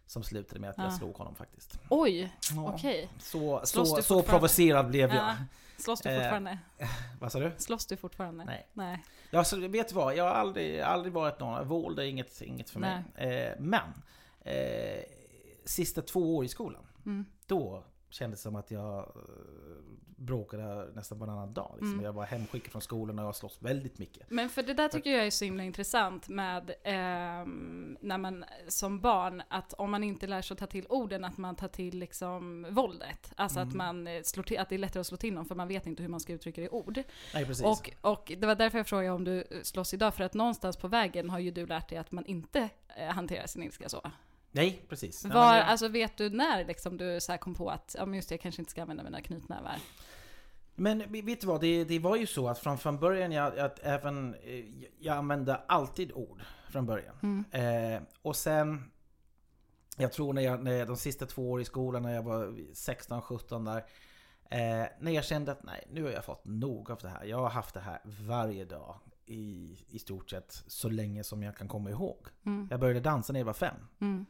Som 0.08 0.24
slutade 0.24 0.60
med 0.60 0.70
att 0.70 0.78
Ja. 0.78 0.84
jag 0.84 0.94
slog 0.94 1.16
honom 1.16 1.36
faktiskt. 1.36 1.80
Oj, 1.90 2.34
Ja. 2.56 2.74
okej. 2.74 3.10
Så, 3.20 3.62
så, 3.64 3.86
så 3.86 3.96
fortfarande? 3.96 4.30
provocerad 4.30 4.88
blev 4.88 5.10
jag. 5.10 5.18
Ja. 5.26 5.36
Slåss 5.78 6.02
du 6.02 6.10
Eh, 6.10 6.16
fortfarande? 6.20 6.58
Vad 7.20 7.32
sa 7.32 7.40
du? 7.40 7.52
Slåss 7.58 7.86
du 7.86 7.98
fortfarande? 7.98 8.46
Nej. 8.46 8.68
Nej. 8.74 9.04
Ja, 9.32 9.44
så 9.44 9.68
vet 9.68 9.90
du 9.90 9.96
vad? 9.96 10.16
Jag 10.16 10.24
har 10.24 10.32
aldrig, 10.32 10.82
aldrig 10.82 11.14
varit 11.14 11.40
någon... 11.40 11.68
Våld 11.68 12.00
är 12.00 12.04
inget, 12.04 12.42
inget 12.42 12.70
för 12.70 12.80
mig. 12.80 13.04
Eh, 13.16 13.54
men, 13.60 13.82
eh, 14.42 15.04
sista 15.66 16.02
två 16.02 16.36
år 16.38 16.46
i 16.46 16.48
skolan, 16.48 16.88
Mm. 17.06 17.26
då 17.48 17.84
kändes 18.14 18.42
som 18.42 18.56
att 18.56 18.72
jag 18.72 18.98
eh, 19.00 19.04
bråkade 20.16 20.92
nästan 20.96 21.20
varannan 21.20 21.54
dag. 21.54 21.72
Liksom. 21.74 21.94
Mm. 21.94 22.06
Jag 22.06 22.14
var 22.14 22.26
hemskickad 22.26 22.72
från 22.72 22.82
skolan 22.82 23.20
och 23.20 23.26
jag 23.26 23.36
slåss 23.36 23.58
väldigt 23.62 24.00
mycket. 24.00 24.30
Men 24.30 24.50
för 24.50 24.64
det 24.64 24.74
där 24.74 24.88
tycker 24.88 25.12
jag 25.12 25.26
är 25.26 25.32
så 25.32 25.46
himla 25.46 25.64
intressant 25.64 26.28
med 26.28 26.72
ehm, 26.84 27.98
när 28.02 28.18
man 28.18 28.46
som 28.68 29.00
barn, 29.00 29.44
att 29.48 29.74
om 29.74 29.92
man 29.92 30.04
inte 30.04 30.28
lär 30.28 30.42
sig 30.42 30.56
att 30.56 30.60
ta 30.60 30.66
till 30.68 30.86
orden, 30.90 31.24
att 31.26 31.38
man 31.38 31.56
tar 31.56 31.68
till 31.68 32.00
liksom 32.00 32.68
våldet. 32.70 33.34
Alltså 33.36 33.60
att, 33.60 33.66
Mm. 33.74 33.78
man 33.78 34.08
eh, 34.08 34.22
slår 34.24 34.44
till, 34.44 34.58
att 34.60 34.70
det 34.70 34.76
är 34.76 34.80
lättare 34.80 35.00
att 35.02 35.08
slå 35.08 35.18
till 35.18 35.34
någon 35.34 35.46
för 35.46 35.56
man 35.56 35.68
vet 35.68 35.88
inte 35.88 36.04
hur 36.04 36.10
man 36.10 36.20
ska 36.20 36.34
uttrycka 36.34 36.62
det 36.62 36.68
i 36.68 36.70
ord. 36.70 37.04
Nej, 37.34 37.46
precis. 37.46 37.66
Och, 37.66 37.92
och 38.02 38.32
det 38.38 38.48
var 38.48 38.56
därför 38.56 38.78
jag 38.80 38.88
frågade 38.88 39.12
om 39.12 39.24
du 39.24 39.38
eh, 39.42 39.62
slåss 39.64 39.94
idag, 39.94 40.14
för 40.14 40.24
att 40.24 40.34
någonstans 40.34 40.78
på 40.78 40.88
vägen 40.88 41.30
har 41.30 41.40
ju 41.40 41.52
du 41.52 41.66
lärt 41.66 41.90
dig 41.90 41.98
att 41.98 42.12
man 42.12 42.26
inte 42.26 42.70
eh, 42.98 43.08
hanterar 43.08 43.48
sin 43.48 43.64
ilska 43.64 43.90
så. 43.90 44.02
Nej, 44.56 44.86
precis. 44.90 45.26
Var, 45.26 45.54
Alltså 45.54 45.88
vet 45.88 46.18
du 46.18 46.30
när 46.30 46.66
liksom 46.66 46.98
du 46.98 47.20
så 47.22 47.38
kom 47.38 47.56
på 47.56 47.70
att, 47.70 47.96
ja 47.98 48.06
men 48.06 48.16
just 48.16 48.30
det, 48.30 48.34
jag 48.34 48.42
kanske 48.42 48.62
inte 48.62 48.72
ska 48.72 48.82
använda 48.82 49.04
mina 49.04 49.22
knytnävar? 49.22 49.78
Men 50.76 51.12
vet 51.26 51.42
du 51.42 51.48
vad, 51.48 51.62
det, 51.62 51.84
det 51.84 52.00
var 52.00 52.16
ju 52.16 52.28
så 52.28 52.48
att 52.48 52.60
från, 52.60 52.78
från 52.78 53.00
början 53.00 53.32
jag, 53.32 53.60
att 53.60 53.80
även, 53.84 54.36
eh, 54.36 54.66
jag 55.00 55.18
använde 55.18 55.56
alltid 55.56 56.12
ord 56.12 56.42
från 56.70 56.86
början. 56.86 57.16
Mm. 57.24 57.46
Eh, 57.96 58.02
och 58.22 58.36
sen, 58.36 58.92
jag 59.98 60.14
tror 60.14 60.34
när 60.34 60.42
jag, 60.42 60.64
när 60.64 60.72
jag, 60.72 60.88
de 60.88 60.98
sista 60.98 61.26
två 61.26 61.52
åren 61.52 61.62
i 61.62 61.66
skolan, 61.66 62.04
när 62.04 62.16
jag 62.16 62.24
var 62.24 62.46
16-17 62.74 63.66
där, 63.66 63.78
eh, 64.50 64.88
när 65.00 65.12
jag 65.12 65.26
kände 65.26 65.52
att 65.52 65.64
nej, 65.64 65.88
nu 65.92 66.04
har 66.04 66.12
jag 66.12 66.26
fått 66.26 66.46
nog 66.46 66.92
av 66.92 66.98
det 67.02 67.10
här. 67.10 67.24
Jag 67.24 67.38
har 67.38 67.50
haft 67.50 67.74
det 67.74 67.80
här 67.80 68.02
varje 68.04 68.66
dag 68.66 69.00
i, 69.26 69.78
i 69.90 70.00
stort 70.00 70.30
sett 70.30 70.64
så 70.68 70.90
länge 70.90 71.24
som 71.24 71.44
jag 71.44 71.58
kan 71.58 71.68
komma 71.68 71.90
ihåg. 71.90 72.28
Mm. 72.46 72.68
Jag 72.72 72.80
började 72.80 73.00
dansa 73.00 73.34
när 73.34 73.40
jag 73.40 73.46
var 73.46 73.54
fem. 73.54 73.76
Mm. 74.02 74.26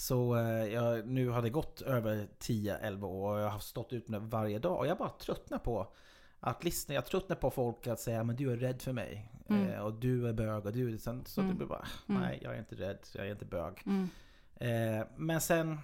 Så 0.00 0.36
eh, 0.36 0.64
jag, 0.72 1.06
nu 1.06 1.28
har 1.28 1.42
det 1.42 1.50
gått 1.50 1.80
över 1.82 2.28
10-11 2.38 3.04
år 3.04 3.32
och 3.34 3.40
jag 3.40 3.50
har 3.50 3.58
stått 3.58 3.92
ut 3.92 4.08
med 4.08 4.20
det 4.22 4.26
varje 4.26 4.58
dag. 4.58 4.78
Och 4.78 4.86
jag 4.86 4.98
bara 4.98 5.08
tröttnar 5.08 5.58
på 5.58 5.92
att 6.40 6.64
lyssna. 6.64 6.94
Jag 6.94 7.06
tröttnar 7.06 7.36
på 7.36 7.50
folk 7.50 7.86
att 7.86 8.00
säga 8.00 8.24
men 8.24 8.36
du 8.36 8.52
är 8.52 8.56
rädd 8.56 8.82
för 8.82 8.92
mig. 8.92 9.32
Mm. 9.48 9.68
Eh, 9.70 9.80
och 9.80 9.94
du 9.94 10.28
är 10.28 10.32
bög 10.32 10.66
och 10.66 10.72
du 10.72 10.94
är... 10.94 10.98
Så, 10.98 11.20
så 11.26 11.40
Mm. 11.40 11.52
det 11.52 11.56
blir 11.58 11.66
bara, 11.66 11.86
Mm. 12.08 12.20
nej 12.22 12.38
jag 12.42 12.54
är 12.54 12.58
inte 12.58 12.74
rädd, 12.74 12.98
jag 13.14 13.26
är 13.26 13.30
inte 13.32 13.44
bög. 13.44 13.82
Mm. 13.86 14.08
Eh, 14.54 15.06
men 15.16 15.40
sen, 15.40 15.78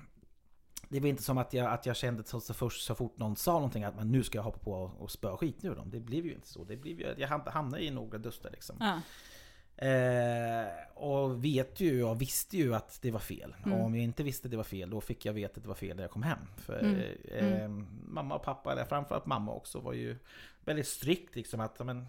det 0.89 1.01
var 1.01 1.09
inte 1.09 1.23
som 1.23 1.39
att 1.39 1.53
jag, 1.53 1.67
att 1.73 1.87
jag 1.87 1.97
kände 1.97 2.25
så, 2.25 2.41
så, 2.41 2.55
först, 2.55 2.85
så 2.87 2.95
fort 2.95 3.19
någon 3.19 3.37
sa 3.37 3.53
någonting 3.53 3.85
att 3.85 3.97
men 3.97 4.13
nu 4.13 4.23
ska 4.23 4.39
jag 4.39 4.43
hoppa 4.43 4.59
på 4.59 4.73
och, 4.73 5.01
och 5.03 5.11
spöa 5.11 5.37
skit 5.37 5.65
ur 5.65 5.75
dem. 5.75 5.91
Det 5.91 6.01
blev 6.01 6.27
ju 6.27 6.35
inte 6.35 6.49
så. 6.49 6.65
Det 6.65 6.77
blev 6.77 7.01
ju, 7.01 7.15
jag 7.19 7.29
ham- 7.29 7.51
hamnade 7.51 7.85
i 7.85 7.91
några 7.91 8.19
duster 8.19 8.51
liksom. 8.51 8.77
Ja. 8.81 9.01
Eh, 9.77 10.67
och 10.95 11.45
vet 11.45 11.81
ju, 11.81 11.99
jag 11.99 12.15
visste 12.15 12.57
ju 12.57 12.75
att 12.75 12.99
det 13.03 13.11
var 13.11 13.19
fel. 13.21 13.55
Mm. 13.65 13.79
Och 13.79 13.85
om 13.87 13.95
jag 13.95 14.05
inte 14.05 14.23
visste 14.23 14.49
det 14.49 14.57
var 14.57 14.65
fel, 14.65 14.91
då 14.91 15.01
fick 15.01 15.25
jag 15.27 15.33
veta 15.33 15.57
att 15.57 15.63
det 15.63 15.69
var 15.69 15.75
fel 15.75 15.97
när 15.97 16.03
jag 16.05 16.11
kom 16.11 16.23
hem. 16.23 16.39
För 16.57 16.79
Mm. 16.79 17.01
eh, 17.25 17.63
eh, 17.63 17.69
mamma 18.05 18.35
och 18.35 18.43
pappa, 18.43 18.73
eller 18.73 18.85
framförallt 18.85 19.27
mamma 19.27 19.53
också, 19.53 19.81
var 19.81 19.93
ju 19.93 20.19
väldigt 20.65 20.87
strikt 20.89 21.37
liksom 21.37 21.61
att 21.61 21.87
men, 21.87 22.07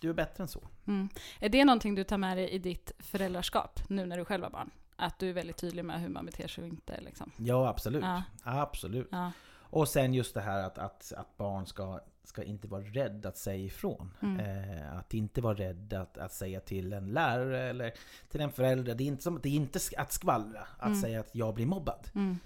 du 0.00 0.08
är 0.10 0.14
bättre 0.14 0.42
än 0.42 0.48
så. 0.48 0.68
Mm. 0.86 1.08
Är 1.40 1.48
det 1.48 1.64
någonting 1.64 1.94
du 1.94 2.04
tar 2.04 2.18
med 2.18 2.36
dig 2.36 2.48
i 2.50 2.58
ditt 2.58 2.92
föräldraskap 2.98 3.80
nu 3.88 4.06
när 4.06 4.16
du 4.18 4.24
själv 4.24 4.42
har 4.44 4.50
barn? 4.50 4.70
Att 4.96 5.18
du 5.18 5.28
är 5.28 5.32
väldigt 5.32 5.56
tydlig 5.56 5.84
med 5.84 6.00
hur 6.00 6.08
man 6.08 6.26
beter 6.26 6.48
sig 6.48 6.62
och 6.64 6.68
inte 6.68 7.00
liksom? 7.00 7.32
Ja, 7.36 7.68
absolut. 7.68 8.02
Ja. 8.04 8.22
Absolut. 8.44 9.08
Ja. 9.10 9.32
Och 9.70 9.88
sen 9.88 10.14
just 10.14 10.34
det 10.34 10.40
här 10.40 10.62
att, 10.62 10.78
att, 10.78 11.12
att 11.16 11.36
barn 11.36 11.66
ska, 11.66 12.00
ska 12.28 12.42
inte 12.42 12.68
vara 12.68 12.82
rädda 12.82 13.28
att 13.28 13.36
säga 13.36 13.64
ifrån. 13.64 14.14
Mm. 14.22 14.40
Eh, 14.40 14.98
att 14.98 15.14
inte 15.14 15.40
vara 15.40 15.54
rädd 15.54 15.92
att, 15.92 16.18
att 16.18 16.32
säga 16.32 16.60
till 16.60 16.92
en 16.92 17.12
lärare 17.12 17.62
eller 17.62 17.92
till 18.28 18.40
en 18.40 18.50
förälder. 18.52 18.94
Det 18.94 19.04
är 19.04 19.06
inte, 19.06 19.22
som, 19.22 19.40
det 19.42 19.48
är 19.48 19.52
inte 19.52 19.78
att 19.96 20.12
skvallra, 20.12 20.66
att 20.78 20.86
Mm. 20.86 21.00
säga 21.00 21.20
att 21.20 21.34
jag 21.34 21.54
blir 21.54 21.66
mobbad. 21.66 22.10
Mm. 22.14 22.38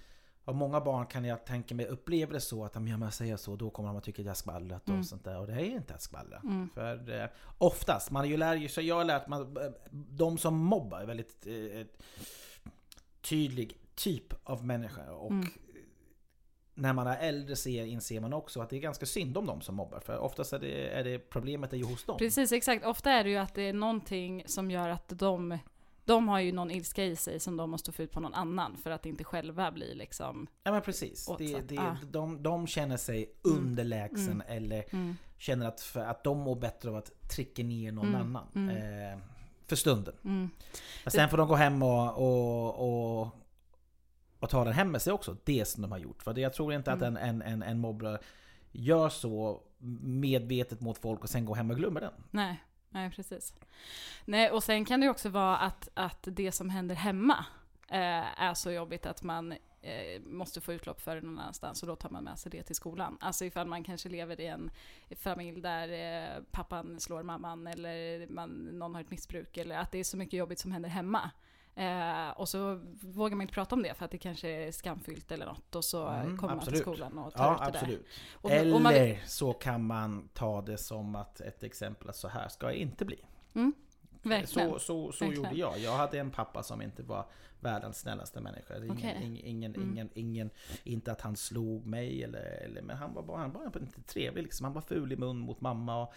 Och 0.45 0.55
många 0.55 0.81
barn 0.81 1.07
kan 1.07 1.25
jag 1.25 1.45
tänka 1.47 1.75
mig 1.75 1.87
upplever 1.87 2.33
det 2.33 2.41
så 2.41 2.65
att 2.65 2.77
om 2.77 2.89
jag 2.89 3.13
säger 3.15 3.37
så 3.37 3.57
då 3.57 3.71
kommer 3.71 3.89
de 3.89 3.97
att 3.97 4.05
tycka 4.05 4.23
att 4.23 4.27
jag 4.27 4.37
skvallrat 4.37 4.83
och 4.83 4.89
Mm. 4.89 5.05
sånt 5.05 5.25
där. 5.25 5.39
Och 5.39 5.47
det 5.47 5.53
är 5.53 5.59
inte 5.65 5.95
att 5.95 6.03
skvallra. 6.03 6.39
Mm. 6.45 6.69
För 6.75 7.21
eh, 7.23 7.29
oftast, 7.59 8.11
man 8.11 8.25
är 8.25 8.29
ju 8.29 8.37
lär 8.37 8.69
sig, 8.69 8.87
jag 8.87 8.95
har 8.95 9.05
lärt 9.05 9.29
mig 9.29 9.41
eh, 9.41 9.47
de 9.91 10.39
som 10.39 10.55
mobbar 10.59 11.01
är 11.01 11.07
väldigt 11.07 11.47
eh, 11.47 11.87
tydlig 13.21 13.79
typ 13.95 14.35
av 14.45 14.65
människa. 14.67 15.13
Och 15.13 15.31
Mm. 15.31 15.49
När 16.75 16.93
man 16.93 17.07
är 17.07 17.17
äldre 17.21 17.57
ser, 17.57 17.85
inser 17.85 18.21
man 18.21 18.33
också 18.33 18.61
att 18.61 18.71
det 18.71 18.77
är 18.77 18.81
ganska 18.81 19.07
synd 19.07 19.37
om 19.39 19.47
de 19.47 19.61
som 19.61 19.75
mobbar. 19.75 20.01
För 20.01 20.19
oftast 20.19 20.53
är 20.53 20.59
det, 20.59 20.89
är 20.89 21.05
det 21.05 21.19
problemet 21.19 21.73
är 21.73 21.77
ju 21.77 21.85
hos 21.85 22.05
dem. 22.05 22.19
Precis, 22.19 22.53
exakt. 22.53 22.87
Ofta 22.87 23.11
är 23.11 23.25
det 23.25 23.31
ju 23.31 23.37
att 23.37 23.55
det 23.55 23.63
är 23.63 23.73
någonting 23.73 24.43
som 24.47 24.71
gör 24.71 24.89
att 24.89 25.09
de, 25.09 25.59
de 26.05 26.29
har 26.29 26.41
ju 26.41 26.53
någon 26.53 26.71
ilska 26.71 27.05
i 27.05 27.17
sig 27.17 27.41
som 27.41 27.57
de 27.57 27.71
måste 27.71 27.93
få 27.93 28.03
ut 28.03 28.13
på 28.13 28.21
någon 28.21 28.35
annan 28.35 28.77
för 28.77 28.91
att 28.91 29.07
inte 29.07 29.25
själva 29.25 29.73
bli 29.73 29.95
liksom... 29.95 30.47
Ja 30.63 30.73
men 30.73 30.83
precis. 30.83 31.31
Det, 31.39 31.61
det, 31.69 31.79
ah. 31.79 31.97
de, 32.11 32.43
de 32.43 32.67
känner 32.67 32.97
sig 32.97 33.33
Mm. 33.47 33.59
underlägsen 33.59 34.43
Mm. 34.43 34.47
eller 34.57 34.85
Mm. 34.93 35.17
känner 35.39 35.69
att, 35.69 35.81
för, 35.81 36.01
att 36.01 36.25
de 36.25 36.39
mår 36.39 36.57
bättre 36.57 36.89
av 36.91 36.97
att 36.97 37.29
trycka 37.31 37.63
ner 37.63 37.93
någon 37.93 38.09
Mm. 38.09 38.21
annan. 38.21 38.47
Mm. 38.55 39.13
Eh, 39.13 39.19
för 39.67 39.77
stunden. 39.77 40.15
Mm. 40.25 40.51
Men 41.05 41.13
sen 41.13 41.29
får 41.29 41.37
de 41.37 41.49
gå 41.49 41.55
hem 41.55 41.83
och, 41.83 42.17
och, 42.19 43.21
och, 43.21 43.29
och 44.43 44.51
ta 44.51 44.65
den 44.65 44.73
hem 44.73 44.91
med 44.91 45.03
sig 45.03 45.13
också. 45.13 45.37
Det 45.45 45.65
som 45.65 45.83
de 45.83 45.93
har 45.93 45.99
gjort. 45.99 46.23
För 46.23 46.39
jag 46.39 46.53
tror 46.53 46.73
inte 46.73 46.93
att 46.93 47.03
en, 47.03 47.17
Mm. 47.17 47.29
en, 47.29 47.43
en, 47.43 47.63
en 47.63 47.79
mobbare 47.79 48.19
gör 48.73 49.09
så 49.09 49.63
medvetet 50.03 50.81
mot 50.81 50.99
folk 50.99 51.21
och 51.23 51.31
sen 51.31 51.45
går 51.45 51.55
hem 51.55 51.71
och 51.71 51.77
glömmer 51.77 52.01
den. 52.01 52.13
Nej, 52.31 52.63
nej 52.91 53.11
precis. 53.11 53.55
Nej, 54.25 54.51
och 54.51 54.63
sen 54.65 54.85
kan 54.85 55.01
det 55.01 55.09
också 55.09 55.29
vara 55.29 55.57
att, 55.59 55.89
att 55.95 56.29
det 56.31 56.53
som 56.53 56.71
händer 56.71 56.95
hemma 56.95 57.45
eh, 57.89 58.43
är 58.43 58.55
så 58.55 58.71
jobbigt 58.71 59.07
att 59.07 59.23
man 59.23 59.53
eh, 59.83 60.23
måste 60.25 60.61
få 60.61 60.73
utlopp 60.73 61.01
för 61.01 61.15
det 61.15 61.21
någon 61.23 61.39
annanstans 61.39 61.83
och 61.83 61.89
då 61.89 61.97
tar 61.97 62.11
man 62.11 62.25
med 62.25 62.39
sig 62.39 62.53
det 62.53 62.63
till 62.63 62.77
skolan. 62.77 63.19
Alltså 63.21 63.45
ifall 63.45 63.67
man 63.67 63.85
kanske 63.85 64.09
lever 64.09 64.41
i 64.41 64.47
en 64.47 64.71
familj 65.17 65.61
där 65.61 65.89
eh, 65.89 66.43
pappan 66.51 67.01
slår 67.01 67.23
mamman 67.23 67.67
eller 67.67 68.27
man, 68.27 68.51
någon 68.51 68.95
har 68.95 69.01
ett 69.03 69.11
missbruk 69.11 69.57
eller 69.57 69.79
att 69.79 69.93
det 69.93 69.99
är 69.99 70.05
så 70.05 70.17
mycket 70.17 70.39
jobbigt 70.39 70.59
som 70.59 70.73
händer 70.73 70.89
hemma. 70.89 71.31
Eh, 71.75 72.31
och 72.31 72.49
så 72.49 72.81
vågar 73.01 73.37
man 73.37 73.43
inte 73.43 73.55
prata 73.55 73.75
om 73.75 73.83
det 73.83 73.95
för 73.95 74.05
att 74.05 74.11
det 74.11 74.19
kanske 74.19 74.49
är 74.49 74.73
skamfyllt 74.73 75.33
eller 75.33 75.47
något 75.47 75.75
och 75.77 75.85
så 75.85 76.07
Mm, 76.09 76.37
kommer 76.39 76.55
man 76.55 76.65
till 76.65 76.75
absolut. 76.75 76.81
skolan 76.99 77.19
och 77.19 77.35
tar 77.35 77.45
Ja, 77.45 77.55
ut 77.55 77.59
det 77.59 77.65
där. 77.65 77.79
absolut. 77.79 78.07
Och, 78.33 78.51
Eller 78.51 78.75
och 78.75 78.81
man, 78.81 78.95
så 79.27 79.53
kan 79.53 79.85
man 79.87 80.29
ta 80.33 80.63
det 80.63 80.79
som 80.79 81.17
att 81.17 81.41
ett 81.41 81.63
exempel 81.63 82.09
att 82.09 82.17
så 82.17 82.29
här 82.29 82.49
ska 82.49 82.67
jag 82.67 82.75
inte 82.75 83.05
bli. 83.05 83.19
verkligen. 84.23 84.47
Så, 84.71 84.79
så, 84.79 85.13
så 85.13 85.25
Verkligen. 85.25 85.35
gjorde 85.45 85.57
jag. 85.61 85.79
Jag 85.79 85.97
hade 85.97 86.19
en 86.19 86.31
pappa 86.31 86.63
som 86.63 86.83
inte 86.83 87.03
var 87.03 87.27
världens 87.61 87.99
snällaste 87.99 88.41
människa. 88.41 88.77
Ingen, 88.77 88.91
Okej. 88.97 89.19
ingen, 89.23 89.45
ingen, 89.47 89.75
Mm. 89.75 89.91
ingen, 89.91 90.11
ingen, 90.15 90.51
inte 90.85 91.13
att 91.13 91.21
han 91.21 91.37
slog 91.37 91.87
mig 91.87 92.25
eller, 92.25 92.41
eller 92.65 92.83
men 92.83 92.97
han 92.97 93.15
var 93.15 93.23
bara, 93.23 93.39
han 93.39 93.53
var 93.53 93.79
inte 93.81 94.03
trevlig 94.03 94.43
liksom. 94.43 94.65
Han 94.65 94.73
var 94.73 94.83
ful 94.83 95.13
i 95.13 95.17
mun 95.17 95.39
mot 95.39 95.61
mamma. 95.61 96.03
Och, 96.03 96.15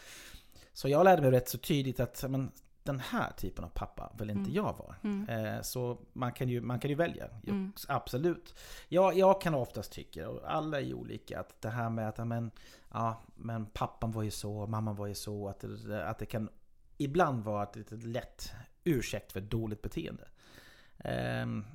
så 0.74 0.90
jag 0.90 1.04
lärde 1.04 1.22
mig 1.22 1.32
rätt 1.32 1.50
så 1.50 1.58
tydligt 1.58 2.00
att 2.00 2.24
men, 2.30 2.52
den 2.86 3.00
här 3.00 3.32
typen 3.32 3.64
av 3.66 3.70
pappa 3.70 4.12
vill 4.18 4.30
inte 4.30 4.50
Mm. 4.52 4.54
jag 4.54 4.78
vara. 4.78 4.96
Mm. 5.04 5.30
Eh, 5.30 5.62
så 5.62 5.98
man 6.14 6.32
kan 6.32 6.50
ju, 6.50 6.62
man 6.62 6.80
kan 6.80 6.90
ju 6.90 6.96
välja. 6.96 7.30
Mm. 7.48 7.74
Absolut. 7.88 8.60
Jag, 8.88 9.18
jag 9.18 9.42
kan 9.42 9.56
oftast 9.56 9.92
tycka, 9.92 10.30
och 10.30 10.54
alla 10.54 10.78
är 10.78 10.82
ju 10.86 10.94
olika, 10.94 11.40
att 11.40 11.62
det 11.62 11.70
här 11.70 11.90
med 11.90 12.10
att 12.10 12.28
men, 12.28 12.52
ja, 12.92 13.24
men 13.36 13.66
pappan 13.66 14.12
var 14.12 14.24
ju 14.24 14.32
så, 14.32 14.68
mamman 14.68 14.96
var 14.96 15.08
ju 15.08 15.16
så, 15.16 15.50
att 15.50 15.60
det, 15.60 16.06
att 16.08 16.20
det 16.20 16.26
kan 16.26 16.50
ibland 16.98 17.44
vara 17.44 17.64
ett 17.64 17.76
litet 17.76 18.04
lätt 18.04 18.52
ursäkt 18.84 19.32
för 19.32 19.42
dåligt 19.42 19.82
beteende. 19.82 20.28
Ehm, 20.98 21.66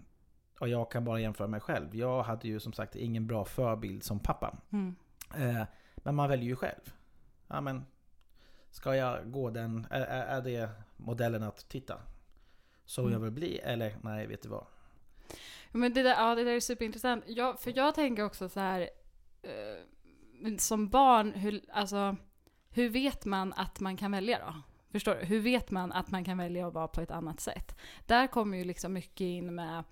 och 0.60 0.68
jag 0.68 0.90
kan 0.90 1.04
bara 1.04 1.20
jämföra 1.20 1.48
mig 1.48 1.60
själv. 1.60 1.96
Jag 1.96 2.22
hade 2.22 2.48
ju 2.48 2.60
som 2.60 2.72
sagt 2.72 2.96
ingen 2.96 3.26
bra 3.26 3.44
förebild 3.44 4.02
som 4.02 4.20
pappa. 4.20 4.56
Mm. 4.70 4.96
Eh, 5.36 5.62
men 5.96 6.14
man 6.14 6.28
väljer 6.28 6.46
ju 6.46 6.56
själv. 6.56 6.94
Ja, 7.48 7.60
men, 7.60 7.84
ska 8.70 8.96
jag 8.96 9.32
gå 9.32 9.50
den, 9.50 9.86
är, 9.90 10.00
är 10.00 10.22
är 10.38 10.42
det 10.42 10.70
modellen 11.00 11.42
att 11.42 11.68
titta? 11.68 12.00
Så 12.84 13.00
Mm. 13.00 13.12
jag 13.12 13.20
vill 13.20 13.30
bli, 13.30 13.58
eller 13.58 13.96
nej, 14.02 14.26
vet 14.26 14.42
du 14.42 14.48
vad? 14.48 14.66
Men 15.72 15.94
det 15.94 16.02
där, 16.02 16.10
ja, 16.10 16.34
det 16.34 16.44
där 16.44 16.52
är 16.52 16.60
superintressant. 16.60 17.24
Jag, 17.26 17.60
för 17.60 17.72
jag 17.76 17.94
tänker 17.94 18.24
också 18.24 18.48
så 18.48 18.60
här, 18.60 18.88
eh, 19.42 20.56
som 20.58 20.88
barn, 20.88 21.32
hur, 21.32 21.60
alltså, 21.72 22.16
hur 22.70 22.88
vet 22.88 23.24
man 23.24 23.52
att 23.52 23.80
man 23.80 23.96
kan 23.96 24.12
välja 24.12 24.38
då? 24.38 24.54
Förstår 24.92 25.14
du? 25.14 25.24
Hur 25.24 25.40
vet 25.40 25.70
man 25.70 25.92
att 25.92 26.10
man 26.10 26.24
kan 26.24 26.38
välja 26.38 26.66
att 26.66 26.74
vara 26.74 26.88
på 26.88 27.00
ett 27.00 27.10
annat 27.10 27.40
sätt? 27.40 27.76
Där 28.06 28.26
kommer 28.26 28.58
ju 28.58 28.64
liksom 28.64 28.92
mycket 28.92 29.20
in 29.20 29.54
med 29.54 29.84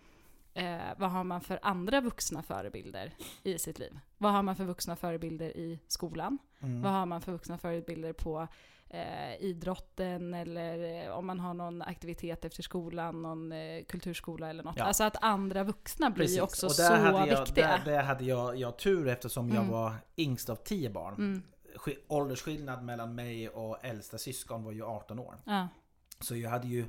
eh, 0.54 0.78
vad 0.96 1.10
har 1.10 1.24
man 1.24 1.40
för 1.40 1.58
andra 1.62 2.00
vuxna 2.00 2.42
förebilder 2.42 3.14
i 3.42 3.58
sitt 3.58 3.78
liv? 3.78 3.98
Vad 4.18 4.32
har 4.32 4.42
man 4.42 4.56
för 4.56 4.64
vuxna 4.64 4.96
förebilder 4.96 5.56
i 5.56 5.78
skolan? 5.86 6.38
Mm. 6.60 6.82
Vad 6.82 6.92
har 6.92 7.06
man 7.06 7.20
för 7.20 7.32
vuxna 7.32 7.58
förebilder 7.58 8.12
på 8.12 8.48
eh, 8.90 9.36
idrotten 9.40 10.34
eller 10.34 11.04
eh, 11.06 11.10
om 11.12 11.26
man 11.26 11.40
har 11.40 11.54
någon 11.54 11.82
aktivitet 11.82 12.44
efter 12.44 12.62
skolan, 12.62 13.22
någon 13.22 13.52
eh, 13.52 13.84
kulturskola 13.88 14.50
eller 14.50 14.62
något. 14.62 14.74
Ja. 14.78 14.84
Alltså 14.84 15.04
att 15.04 15.16
andra 15.24 15.64
vuxna 15.64 16.10
blir 16.10 16.26
ju 16.34 16.40
också 16.40 16.68
så 16.68 16.82
jag, 16.82 17.26
viktiga. 17.40 17.66
Där, 17.66 17.84
där 17.84 18.02
hade 18.02 18.24
jag, 18.24 18.56
jag 18.56 18.78
tur 18.78 19.08
eftersom 19.08 19.48
jag 19.48 19.56
Mm. 19.58 19.70
var 19.70 19.92
yngst 20.16 20.50
av 20.50 20.56
tio 20.56 20.90
barn. 20.90 21.14
Mm, 21.14 21.42
Sk- 21.76 21.96
Åldersskillnad 22.08 22.82
mellan 22.84 23.14
mig 23.14 23.48
och 23.48 23.84
äldsta 23.84 24.18
syskon 24.18 24.64
var 24.64 24.72
ju 24.72 24.84
18 24.84 25.18
år. 25.18 25.34
ja, 25.46 25.68
Så 26.20 26.36
jag 26.36 26.50
hade 26.50 26.66
ju 26.68 26.84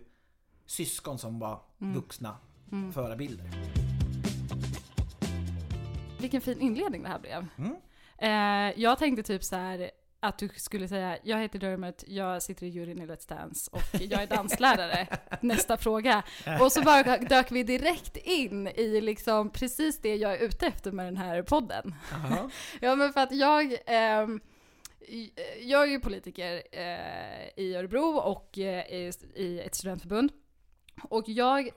syskon 0.65 1.17
som 1.19 1.39
var 1.39 1.61
Mm. 1.81 1.93
vuxna 1.95 2.37
mm. 2.71 2.93
förebilder. 2.93 3.49
Vilken 6.19 6.41
fin 6.41 6.61
inledning 6.61 7.03
det 7.03 7.09
här 7.09 7.19
blev. 7.19 7.45
Mm. 7.57 7.75
Eh, 8.17 8.81
jag 8.81 8.97
tänkte 8.97 9.23
typ 9.23 9.43
så 9.43 9.55
här 9.55 9.91
att 10.19 10.37
du 10.39 10.49
skulle 10.55 10.87
säga, 10.87 11.17
jag 11.23 11.37
heter 11.39 11.59
Dermot, 11.59 12.03
jag 12.07 12.41
sitter 12.43 12.65
i 12.65 12.69
juryn 12.69 13.01
i 13.01 13.05
Let's 13.05 13.29
Dance 13.29 13.69
och 13.71 14.01
jag 14.01 14.21
är 14.23 14.27
danslärare. 14.27 15.07
Nästa 15.41 15.77
fråga. 15.77 16.23
Och 16.61 16.71
så 16.71 16.81
bara 16.81 17.17
dök 17.17 17.51
vi 17.51 17.63
direkt 17.63 18.17
in 18.17 18.67
i 18.67 19.01
liksom 19.01 19.49
precis 19.49 20.01
det 20.01 20.15
jag 20.15 20.33
är 20.33 20.37
ute 20.37 20.67
efter 20.67 20.91
med 20.91 21.05
den 21.05 21.17
här 21.17 21.41
podden. 21.41 21.95
Jaha. 22.11 22.49
Ja 22.81 22.95
men 22.95 23.13
för 23.13 23.21
att 23.21 23.31
jag, 23.31 23.73
i- 25.07 25.31
jag 25.61 25.83
är 25.83 25.87
ju 25.87 25.99
politiker 25.99 26.63
eh, 26.71 27.49
i 27.63 27.75
Örebro 27.75 28.17
och 28.17 28.57
eh, 28.59 28.85
i, 28.93 29.11
i 29.35 29.59
ett 29.59 29.75
studentförbund. 29.75 30.31
Och 31.03 31.23
jag, 31.27 31.69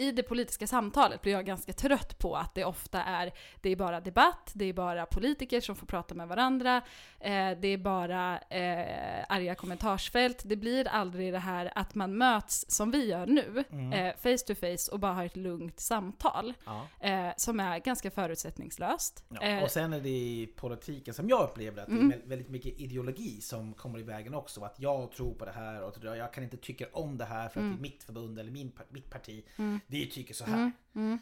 i 0.00 0.12
det 0.12 0.22
politiska 0.22 0.66
samtalet 0.66 1.22
blir 1.22 1.32
jag 1.32 1.46
ganska 1.46 1.72
trött 1.72 2.18
på 2.18 2.36
att 2.36 2.54
det 2.54 2.64
ofta 2.64 3.02
är, 3.02 3.32
det 3.60 3.70
är 3.70 3.76
bara 3.76 4.00
debatt, 4.00 4.50
det 4.54 4.64
är 4.64 4.72
bara 4.72 5.06
politiker 5.06 5.60
som 5.60 5.76
får 5.76 5.86
prata 5.86 6.14
med 6.14 6.28
varandra, 6.28 6.76
eh, 7.20 7.50
det 7.60 7.68
är 7.68 7.78
bara 7.78 8.38
eh, 8.38 9.24
arga 9.28 9.54
kommentarsfält. 9.54 10.42
Det 10.44 10.56
blir 10.56 10.88
aldrig 10.88 11.32
det 11.32 11.38
här 11.38 11.72
att 11.74 11.94
man 11.94 12.18
möts 12.18 12.64
som 12.68 12.90
vi 12.90 13.04
gör 13.08 13.26
nu, 13.26 13.64
Mm. 13.70 13.92
eh, 13.92 14.14
face 14.16 14.44
to 14.46 14.54
face 14.54 14.92
och 14.92 15.00
bara 15.00 15.12
har 15.12 15.24
ett 15.24 15.36
lugnt 15.36 15.80
samtal. 15.80 16.54
Ja. 16.64 16.86
Eh, 17.08 17.32
som 17.36 17.60
är 17.60 17.78
ganska 17.78 18.10
förutsättningslöst. 18.10 19.24
Ja, 19.28 19.40
Eh, 19.40 19.62
och 19.62 19.70
sen 19.70 19.92
är 19.92 20.00
det 20.00 20.08
i 20.08 20.52
politiken 20.56 21.14
som 21.14 21.28
jag 21.28 21.42
upplever 21.42 21.82
att 21.82 21.88
Mm. 21.88 22.08
det 22.08 22.14
är 22.14 22.18
vä- 22.20 22.28
väldigt 22.28 22.48
mycket 22.48 22.80
ideologi 22.80 23.40
som 23.40 23.74
kommer 23.74 23.98
i 23.98 24.02
vägen 24.02 24.34
också. 24.34 24.60
Att 24.64 24.80
jag 24.80 25.12
tror 25.12 25.34
på 25.34 25.44
det 25.44 25.52
här 25.52 25.82
och 25.82 25.96
jag 26.16 26.32
kan 26.32 26.44
inte 26.44 26.56
tycka 26.56 26.86
om 26.92 27.18
det 27.18 27.24
här 27.24 27.48
för 27.48 27.60
att 27.60 27.64
Mm. 27.64 27.70
det 27.70 27.78
är 27.78 27.82
mitt 27.82 28.02
förbund 28.02 28.38
eller 28.38 28.50
min, 28.52 28.72
mitt 28.88 29.10
parti. 29.10 29.44
Mm. 29.56 29.80
Vi 29.90 30.06
tycker 30.06 30.34
så 30.34 30.44
här. 30.44 30.54
Mm, 30.54 30.72
mm, 30.94 31.18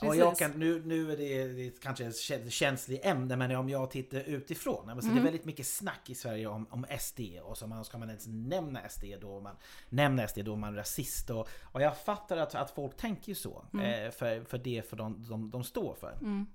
Och 0.00 0.16
jag 0.16 0.38
kan, 0.38 0.50
nu, 0.50 0.82
nu 0.84 1.12
är 1.12 1.16
det, 1.16 1.48
det 1.48 1.80
kanske 1.82 2.04
ett 2.04 2.50
känsligt 2.50 3.04
ämne 3.04 3.36
men 3.36 3.56
om 3.56 3.68
jag 3.68 3.90
tittar 3.90 4.20
utifrån. 4.20 4.90
Alltså 4.90 5.10
mm. 5.10 5.14
Det 5.14 5.20
är 5.20 5.24
väldigt 5.24 5.44
mycket 5.44 5.66
snack 5.66 6.10
i 6.10 6.14
Sverige 6.14 6.46
om, 6.46 6.66
om 6.70 6.86
SD 7.00 7.20
och 7.42 7.58
så 7.58 7.66
man, 7.66 7.84
ska 7.84 7.98
man 7.98 8.08
ens 8.08 8.26
nämna 8.26 8.88
SD 8.88 9.04
då 9.20 9.40
man 9.40 9.56
nämner 9.88 10.26
SD 10.26 10.38
då 10.38 10.56
man 10.56 10.72
är 10.72 10.76
rasist. 10.76 11.30
Och, 11.30 11.48
och 11.62 11.82
jag 11.82 11.98
fattar 11.98 12.36
att, 12.36 12.54
att 12.54 12.70
folk 12.70 12.96
tänker 12.96 13.34
så. 13.34 13.64
Mm. 13.72 14.06
Eh, 14.06 14.10
för, 14.10 14.44
för 14.44 14.58
det 14.58 14.88
för 14.88 14.96
de, 14.96 15.24
de, 15.28 15.50
de 15.50 15.64
står 15.64 15.94
för. 15.94 16.12
Mm. 16.20 16.46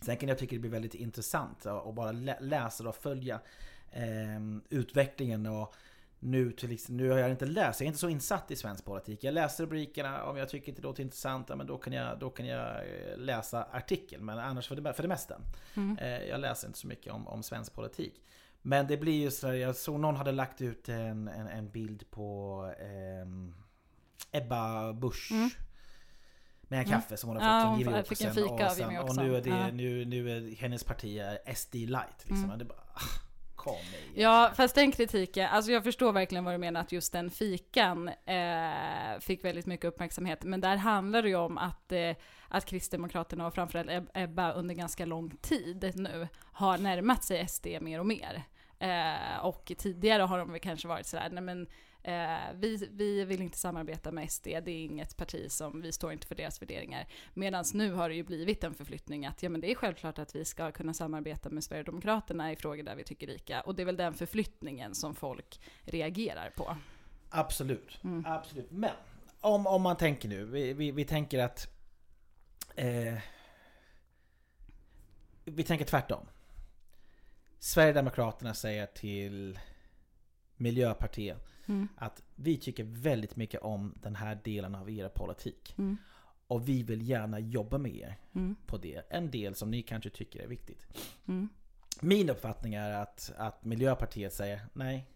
Sen 0.00 0.16
kan 0.16 0.28
jag 0.28 0.38
tycka 0.38 0.56
det 0.56 0.60
blir 0.60 0.70
väldigt 0.70 0.94
intressant 0.94 1.66
att 1.66 1.94
bara 1.94 2.12
läsa 2.40 2.88
och 2.88 2.96
följa 2.96 3.40
eh, 3.92 4.40
utvecklingen 4.70 5.46
och 5.46 5.74
nu 6.20 6.52
till 6.52 6.68
liksom, 6.68 6.96
nu 6.96 7.10
har 7.10 7.18
jag 7.18 7.30
inte 7.30 7.46
läst, 7.46 7.80
jag 7.80 7.84
är 7.84 7.88
inte 7.88 7.98
så 7.98 8.08
insatt 8.08 8.50
i 8.50 8.56
svensk 8.56 8.84
politik. 8.84 9.24
Jag 9.24 9.34
läser 9.34 9.64
rubrikerna, 9.64 10.24
om 10.24 10.36
jag 10.36 10.48
tycker 10.48 10.72
det 10.72 10.82
låter 10.82 11.02
intressant, 11.02 11.48
men 11.48 11.66
då 11.66 11.78
kan 11.78 11.92
jag, 11.92 12.18
då 12.18 12.30
kan 12.30 12.46
jag 12.46 12.76
eh, 12.76 13.16
läsa 13.16 13.66
artikeln. 13.72 14.24
Men 14.24 14.38
annars 14.38 14.68
för 14.68 14.76
det, 14.76 14.94
för 14.94 15.02
det 15.02 15.08
mesta. 15.08 15.40
Mm. 15.74 15.98
Eh, 15.98 16.24
jag 16.24 16.40
läser 16.40 16.66
inte 16.66 16.78
så 16.78 16.86
mycket 16.86 17.12
om, 17.12 17.28
om 17.28 17.42
svensk 17.42 17.74
politik. 17.74 18.22
Men 18.62 18.86
det 18.86 18.96
blir 18.96 19.20
ju 19.22 19.30
så 19.30 19.54
jag 19.54 19.76
såg 19.76 20.00
någon 20.00 20.16
hade 20.16 20.32
lagt 20.32 20.60
ut 20.60 20.88
en, 20.88 21.28
en, 21.28 21.48
en 21.48 21.70
bild 21.70 22.10
på 22.10 22.72
eh, 22.78 24.40
Ebba 24.40 24.92
Busch. 24.92 25.32
Mm. 25.32 25.50
Med 26.62 26.78
en 26.78 26.86
mm. 26.86 27.00
kaffe 27.00 27.16
som 27.16 27.28
hon 27.28 27.36
har 27.36 27.76
fått 27.76 27.80
ja, 27.80 27.84
från 27.84 27.94
en 28.28 28.34
fika 28.34 28.66
och, 28.66 28.72
sen, 28.72 28.98
och 28.98 29.16
nu 29.16 29.36
är 29.36 29.42
det, 29.42 29.72
nu, 29.72 30.04
nu 30.04 30.30
är 30.30 30.56
hennes 30.56 30.84
parti 30.84 31.20
SD 31.54 31.74
light. 31.74 32.24
Liksom. 32.24 32.44
Mm. 32.44 32.58
Det 32.58 32.64
bara, 32.64 32.84
kom 33.68 33.76
i. 34.14 34.22
Ja, 34.22 34.52
fast 34.56 34.74
den 34.74 34.92
kritiken, 34.92 35.48
alltså 35.48 35.72
jag 35.72 35.84
förstår 35.84 36.12
verkligen 36.12 36.44
vad 36.44 36.54
du 36.54 36.58
menar 36.58 36.80
att 36.80 36.92
just 36.92 37.12
den 37.12 37.30
fikan 37.30 38.08
eh, 38.08 39.20
fick 39.20 39.44
väldigt 39.44 39.66
mycket 39.66 39.86
uppmärksamhet. 39.86 40.44
Men 40.44 40.60
där 40.60 40.76
handlar 40.76 41.22
det 41.22 41.28
ju 41.28 41.36
om 41.36 41.58
att, 41.58 41.92
eh, 41.92 42.16
att 42.48 42.64
Kristdemokraterna 42.64 43.46
och 43.46 43.54
framförallt 43.54 44.08
Ebba 44.14 44.52
under 44.52 44.74
ganska 44.74 45.06
lång 45.06 45.30
tid 45.30 45.92
nu 45.94 46.28
har 46.52 46.78
närmat 46.78 47.24
sig 47.24 47.48
SD 47.48 47.66
mer 47.80 48.00
och 48.00 48.06
mer. 48.06 48.42
Eh, 48.78 49.44
och 49.44 49.72
tidigare 49.78 50.22
har 50.22 50.38
de 50.38 50.52
väl 50.52 50.60
kanske 50.60 50.88
varit 50.88 51.06
sådär, 51.06 51.28
nej 51.32 51.42
men 51.42 51.66
Eh, 52.02 52.38
vi, 52.54 52.88
vi 52.90 53.24
vill 53.24 53.42
inte 53.42 53.58
samarbeta 53.58 54.12
med 54.12 54.32
SD, 54.32 54.44
det 54.44 54.70
är 54.70 54.84
inget 54.84 55.16
parti 55.16 55.50
som, 55.50 55.80
vi 55.80 55.92
står 55.92 56.12
inte 56.12 56.26
för 56.26 56.34
deras 56.34 56.62
värderingar. 56.62 57.06
Medan 57.34 57.64
nu 57.74 57.92
har 57.92 58.08
det 58.08 58.14
ju 58.14 58.22
blivit 58.22 58.64
en 58.64 58.74
förflyttning 58.74 59.26
att 59.26 59.42
ja 59.42 59.48
men 59.48 59.60
det 59.60 59.70
är 59.70 59.74
självklart 59.74 60.18
att 60.18 60.34
vi 60.34 60.44
ska 60.44 60.72
kunna 60.72 60.94
samarbeta 60.94 61.50
med 61.50 61.64
Sverigedemokraterna 61.64 62.52
i 62.52 62.56
frågor 62.56 62.82
där 62.82 62.96
vi 62.96 63.04
tycker 63.04 63.26
lika. 63.26 63.60
Och 63.60 63.74
det 63.74 63.82
är 63.82 63.86
väl 63.86 63.96
den 63.96 64.14
förflyttningen 64.14 64.94
som 64.94 65.14
folk 65.14 65.60
reagerar 65.84 66.50
på. 66.56 66.76
Absolut, 67.30 68.04
mm. 68.04 68.24
absolut. 68.26 68.70
Men 68.70 68.92
om, 69.40 69.66
om 69.66 69.82
man 69.82 69.96
tänker 69.96 70.28
nu, 70.28 70.44
vi, 70.44 70.72
vi, 70.72 70.90
vi 70.90 71.04
tänker 71.04 71.38
att 71.38 71.68
eh, 72.76 73.18
vi 75.44 75.62
tänker 75.62 75.84
tvärtom. 75.84 76.26
Sverigedemokraterna 77.58 78.54
säger 78.54 78.86
till 78.86 79.58
Miljöpartiet 80.56 81.57
Mm. 81.68 81.88
Att 81.96 82.22
vi 82.34 82.56
tycker 82.56 82.84
väldigt 82.84 83.36
mycket 83.36 83.62
om 83.62 83.94
den 84.02 84.16
här 84.16 84.40
delen 84.44 84.74
av 84.74 84.90
er 84.90 85.08
politik. 85.08 85.74
Mm. 85.78 85.96
Och 86.46 86.68
vi 86.68 86.82
vill 86.82 87.08
gärna 87.08 87.38
jobba 87.38 87.78
med 87.78 87.96
er 87.96 88.16
mm. 88.34 88.56
på 88.66 88.76
det. 88.76 89.02
En 89.10 89.30
del 89.30 89.54
som 89.54 89.70
ni 89.70 89.82
kanske 89.82 90.10
tycker 90.10 90.42
är 90.42 90.46
viktigt. 90.46 90.86
Mm. 91.26 91.48
Min 92.00 92.30
uppfattning 92.30 92.74
är 92.74 92.90
att, 92.90 93.32
att 93.36 93.64
Miljöpartiet 93.64 94.34
säger 94.34 94.60
nej. 94.72 95.06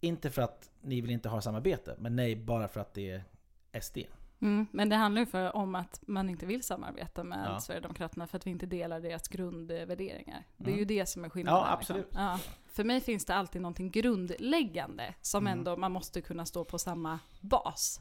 Inte 0.00 0.30
för 0.30 0.42
att 0.42 0.70
ni 0.80 1.00
vill 1.00 1.10
inte 1.10 1.28
ha 1.28 1.40
samarbete, 1.40 1.96
men 1.98 2.16
nej 2.16 2.36
bara 2.36 2.68
för 2.68 2.80
att 2.80 2.94
det 2.94 3.10
är 3.10 3.80
SD. 3.80 3.98
Mm, 4.40 4.66
men 4.72 4.88
det 4.88 4.96
handlar 4.96 5.20
ju 5.20 5.26
för, 5.26 5.56
om 5.56 5.74
att 5.74 6.00
man 6.06 6.30
inte 6.30 6.46
vill 6.46 6.62
samarbeta 6.62 7.24
med 7.24 7.50
ja. 7.50 7.60
Sverigedemokraterna 7.60 8.26
för 8.26 8.36
att 8.36 8.46
vi 8.46 8.50
inte 8.50 8.66
delar 8.66 9.00
deras 9.00 9.28
grundvärderingar. 9.28 10.44
Det 10.56 10.70
är 10.70 10.74
ju 10.74 10.82
mm. 10.82 10.88
det 10.88 11.06
som 11.06 11.24
är 11.24 11.28
skillnaden. 11.28 11.60
Ja, 11.60 11.72
absolut. 11.72 12.04
Liksom. 12.04 12.22
Ja. 12.22 12.38
För 12.76 12.84
mig 12.84 13.00
finns 13.00 13.24
det 13.24 13.34
alltid 13.34 13.62
någonting 13.62 13.90
grundläggande 13.90 15.14
som 15.20 15.46
mm. 15.46 15.58
ändå 15.58 15.76
man 15.76 15.92
måste 15.92 16.20
kunna 16.20 16.46
stå 16.46 16.64
på 16.64 16.78
samma 16.78 17.18
bas. 17.40 18.00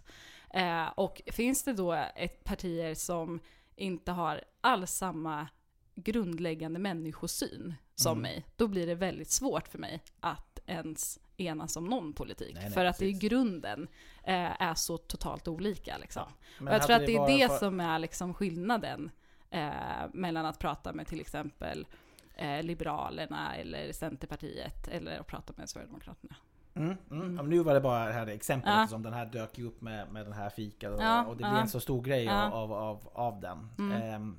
Eh, 0.53 0.87
och 0.87 1.21
finns 1.27 1.63
det 1.63 1.73
då 1.73 1.93
ett 2.15 2.43
partier 2.43 2.95
som 2.95 3.39
inte 3.75 4.11
har 4.11 4.43
alls 4.61 4.91
samma 4.91 5.47
grundläggande 5.95 6.79
människosyn 6.79 7.73
som 7.95 8.11
mm. 8.11 8.21
mig, 8.21 8.45
då 8.55 8.67
blir 8.67 8.87
det 8.87 8.95
väldigt 8.95 9.31
svårt 9.31 9.67
för 9.67 9.79
mig 9.79 10.03
att 10.19 10.59
ens 10.65 11.19
enas 11.37 11.75
om 11.75 11.85
någon 11.85 12.13
politik. 12.13 12.53
Nej, 12.53 12.63
nej, 12.63 12.73
för 12.73 12.85
att 12.85 12.97
precis. 12.97 13.19
det 13.19 13.25
i 13.25 13.29
grunden 13.29 13.87
eh, 14.23 14.61
är 14.61 14.75
så 14.75 14.97
totalt 14.97 15.47
olika. 15.47 15.97
Liksom. 15.97 16.23
Ja, 16.59 16.71
jag 16.71 16.83
tror 16.83 16.95
att 16.95 17.05
det 17.05 17.15
är 17.15 17.37
det 17.37 17.47
för... 17.47 17.57
som 17.57 17.79
är 17.79 17.99
liksom 17.99 18.33
skillnaden 18.33 19.11
eh, 19.49 19.71
mellan 20.13 20.45
att 20.45 20.59
prata 20.59 20.93
med 20.93 21.07
till 21.07 21.21
exempel 21.21 21.87
eh, 22.35 22.63
Liberalerna 22.63 23.55
eller 23.55 23.91
Centerpartiet 23.91 24.87
eller 24.87 25.19
att 25.19 25.27
prata 25.27 25.53
med 25.57 25.69
Sverigedemokraterna. 25.69 26.35
Mm, 26.73 26.97
mm. 27.11 27.39
Mm. 27.39 27.49
Nu 27.49 27.59
var 27.59 27.73
det 27.73 27.81
bara 27.81 28.05
det 28.05 28.13
här 28.13 28.27
exemplet 28.27 28.73
ja. 28.73 28.87
som 28.87 29.03
den 29.03 29.13
här 29.13 29.25
dök 29.25 29.57
ju 29.57 29.67
upp 29.67 29.81
med, 29.81 30.11
med 30.11 30.25
den 30.25 30.33
här 30.33 30.49
fika 30.49 30.91
och, 30.91 31.01
ja, 31.01 31.25
och 31.25 31.37
det 31.37 31.43
blev 31.43 31.55
en 31.55 31.69
så 31.69 31.79
stor 31.79 32.01
grej 32.01 32.29
av, 32.29 32.73
av, 32.73 33.09
av 33.13 33.39
den. 33.39 33.69
Mm. 33.77 34.01
Eh, 34.01 34.35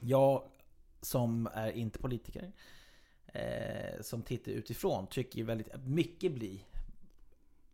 jag 0.00 0.42
som 1.00 1.48
är 1.54 1.70
inte 1.70 1.98
politiker 1.98 2.52
eh, 3.26 4.00
som 4.00 4.22
tittar 4.22 4.52
utifrån 4.52 5.06
tycker 5.06 5.38
ju 5.38 5.44
väldigt 5.44 5.86
mycket 5.86 6.32
blir 6.32 6.60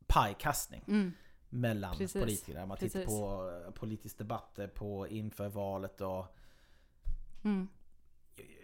pajkastning. 0.06 0.84
Mm. 0.88 1.12
Mellan 1.50 1.96
Precis. 1.96 2.22
politikerna. 2.22 2.66
Man 2.66 2.76
tittar 2.76 3.00
Precis. 3.00 3.18
på 3.18 3.50
eh, 3.66 3.72
politisk 3.72 4.18
debatter 4.18 4.68
på 4.68 5.08
inför 5.08 5.48
valet 5.48 6.00
och 6.00 6.36
mm 7.44 7.68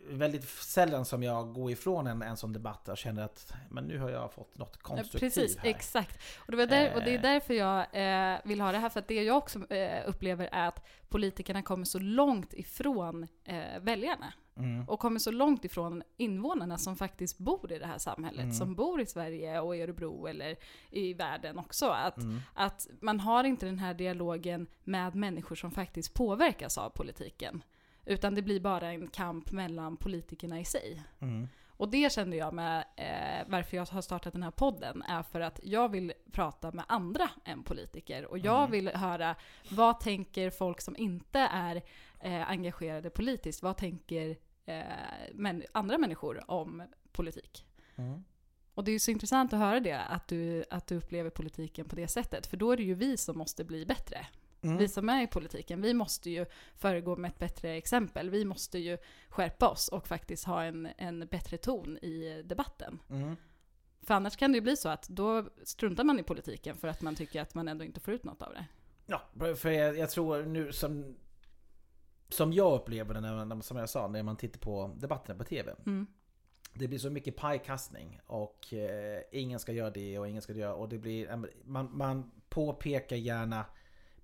väldigt 0.08 0.48
sällan 0.48 1.04
som 1.04 1.22
jag 1.22 1.52
går 1.52 1.70
ifrån 1.70 2.06
en, 2.06 2.22
en 2.22 2.36
sån 2.36 2.52
debatt 2.52 2.88
och 2.88 2.98
känner 2.98 3.22
att 3.22 3.52
men 3.70 3.84
nu 3.84 3.98
har 3.98 4.10
jag 4.10 4.32
fått 4.32 4.58
något 4.58 4.82
konstruktivt 4.82 5.20
Precis, 5.20 5.58
här. 5.58 5.70
exakt. 5.70 6.22
Och 6.38 6.52
det, 6.52 6.66
där, 6.66 6.94
och 6.94 7.00
det 7.00 7.10
är 7.10 7.16
eh. 7.16 7.22
därför 7.22 7.54
jag 7.54 7.78
eh, 7.92 8.38
vill 8.44 8.60
ha 8.60 8.72
det 8.72 8.78
här, 8.78 8.88
för 8.88 9.00
att 9.00 9.08
det 9.08 9.22
jag 9.22 9.36
också 9.36 9.72
eh, 9.72 10.08
upplever 10.08 10.48
är 10.52 10.68
att 10.68 10.86
politikerna 11.08 11.62
kommer 11.62 11.84
så 11.84 11.98
långt 11.98 12.54
ifrån 12.54 13.26
eh, 13.44 13.80
väljarna. 13.80 14.32
Mm. 14.56 14.88
Och 14.88 15.00
kommer 15.00 15.18
så 15.18 15.30
långt 15.30 15.64
ifrån 15.64 16.02
invånarna 16.16 16.78
som 16.78 16.96
faktiskt 16.96 17.38
bor 17.38 17.72
i 17.72 17.78
det 17.78 17.86
här 17.86 17.98
samhället, 17.98 18.42
mm. 18.42 18.52
som 18.52 18.74
bor 18.74 19.00
i 19.00 19.06
Sverige 19.06 19.60
och 19.60 19.76
i 19.76 19.82
Örebro 19.82 20.26
eller 20.26 20.56
i 20.90 21.14
världen 21.14 21.58
också. 21.58 21.86
Att, 21.86 22.16
mm. 22.18 22.40
att 22.54 22.88
man 23.00 23.20
har 23.20 23.44
inte 23.44 23.66
den 23.66 23.78
här 23.78 23.94
dialogen 23.94 24.66
med 24.84 25.14
människor 25.14 25.56
som 25.56 25.70
faktiskt 25.70 26.14
påverkas 26.14 26.78
av 26.78 26.90
politiken. 26.90 27.62
Utan 28.06 28.34
det 28.34 28.42
blir 28.42 28.60
bara 28.60 28.92
en 28.92 29.08
kamp 29.08 29.50
mellan 29.50 29.96
politikerna 29.96 30.60
i 30.60 30.64
sig. 30.64 31.02
Mm. 31.20 31.48
Och 31.76 31.88
det 31.88 32.12
kände 32.12 32.36
jag 32.36 32.54
med 32.54 32.84
eh, 32.96 33.46
varför 33.50 33.76
jag 33.76 33.86
har 33.86 34.02
startat 34.02 34.32
den 34.32 34.42
här 34.42 34.50
podden, 34.50 35.02
är 35.02 35.22
för 35.22 35.40
att 35.40 35.60
jag 35.62 35.88
vill 35.88 36.12
prata 36.32 36.72
med 36.72 36.84
andra 36.88 37.30
än 37.44 37.62
politiker. 37.62 38.24
Och 38.24 38.38
jag 38.38 38.58
mm. 38.58 38.70
vill 38.70 38.88
höra, 38.88 39.36
vad 39.70 40.00
tänker 40.00 40.50
folk 40.50 40.80
som 40.80 40.96
inte 40.96 41.38
är 41.38 41.82
eh, 42.20 42.50
engagerade 42.50 43.10
politiskt? 43.10 43.62
Vad 43.62 43.76
tänker 43.76 44.36
eh, 44.64 44.82
men, 45.32 45.62
andra 45.72 45.98
människor 45.98 46.50
om 46.50 46.82
politik? 47.12 47.66
Mm. 47.96 48.24
Och 48.74 48.84
det 48.84 48.90
är 48.90 48.92
ju 48.92 48.98
så 48.98 49.10
intressant 49.10 49.52
att 49.52 49.58
höra 49.58 49.80
det, 49.80 50.00
att 50.00 50.28
du, 50.28 50.64
att 50.70 50.86
du 50.86 50.96
upplever 50.96 51.30
politiken 51.30 51.88
på 51.88 51.96
det 51.96 52.08
sättet. 52.08 52.46
För 52.46 52.56
då 52.56 52.72
är 52.72 52.76
det 52.76 52.82
ju 52.82 52.94
vi 52.94 53.16
som 53.16 53.38
måste 53.38 53.64
bli 53.64 53.86
bättre. 53.86 54.26
Mm. 54.64 54.78
Vi 54.78 54.88
som 54.88 55.08
är 55.08 55.22
i 55.22 55.26
politiken, 55.26 55.82
vi 55.82 55.94
måste 55.94 56.30
ju 56.30 56.46
föregå 56.76 57.16
med 57.16 57.28
ett 57.28 57.38
bättre 57.38 57.70
exempel. 57.70 58.30
Vi 58.30 58.44
måste 58.44 58.78
ju 58.78 58.98
skärpa 59.28 59.68
oss 59.68 59.88
och 59.88 60.08
faktiskt 60.08 60.44
ha 60.44 60.62
en, 60.62 60.88
en 60.96 61.26
bättre 61.26 61.56
ton 61.56 61.98
i 61.98 62.42
debatten. 62.44 62.98
Mm. 63.10 63.36
För 64.02 64.14
annars 64.14 64.36
kan 64.36 64.52
det 64.52 64.56
ju 64.56 64.62
bli 64.62 64.76
så 64.76 64.88
att 64.88 65.08
då 65.08 65.44
struntar 65.62 66.04
man 66.04 66.20
i 66.20 66.22
politiken 66.22 66.76
för 66.76 66.88
att 66.88 67.02
man 67.02 67.14
tycker 67.14 67.42
att 67.42 67.54
man 67.54 67.68
ändå 67.68 67.84
inte 67.84 68.00
får 68.00 68.14
ut 68.14 68.24
något 68.24 68.42
av 68.42 68.52
det. 68.52 68.66
Ja, 69.06 69.22
för 69.56 69.70
jag, 69.70 69.98
jag 69.98 70.10
tror 70.10 70.42
nu 70.42 70.72
som, 70.72 71.16
som 72.28 72.52
jag 72.52 72.74
upplever 72.74 73.14
det, 73.14 73.20
när, 73.20 73.60
som 73.60 73.76
jag 73.76 73.88
sa, 73.88 74.08
när 74.08 74.22
man 74.22 74.36
tittar 74.36 74.60
på 74.60 74.90
debatterna 74.96 75.38
på 75.38 75.44
TV. 75.44 75.74
Mm. 75.86 76.06
Det 76.74 76.88
blir 76.88 76.98
så 76.98 77.10
mycket 77.10 77.36
pajkastning 77.36 78.20
och 78.26 78.72
eh, 78.72 79.20
ingen 79.32 79.58
ska 79.58 79.72
göra 79.72 79.90
det 79.90 80.18
och 80.18 80.28
ingen 80.28 80.42
ska 80.42 80.52
göra 80.52 80.74
och 80.74 80.88
det 80.88 80.98
blir, 80.98 81.46
man, 81.64 81.96
man 81.96 82.30
påpekar 82.48 83.16
gärna 83.16 83.64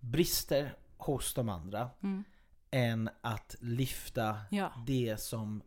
brister 0.01 0.77
hos 0.97 1.35
de 1.35 1.49
andra 1.49 1.91
mm. 2.03 2.25
än 2.71 3.11
att 3.21 3.57
lyfta 3.61 4.39
ja. 4.51 4.73
det 4.87 5.21
som 5.21 5.63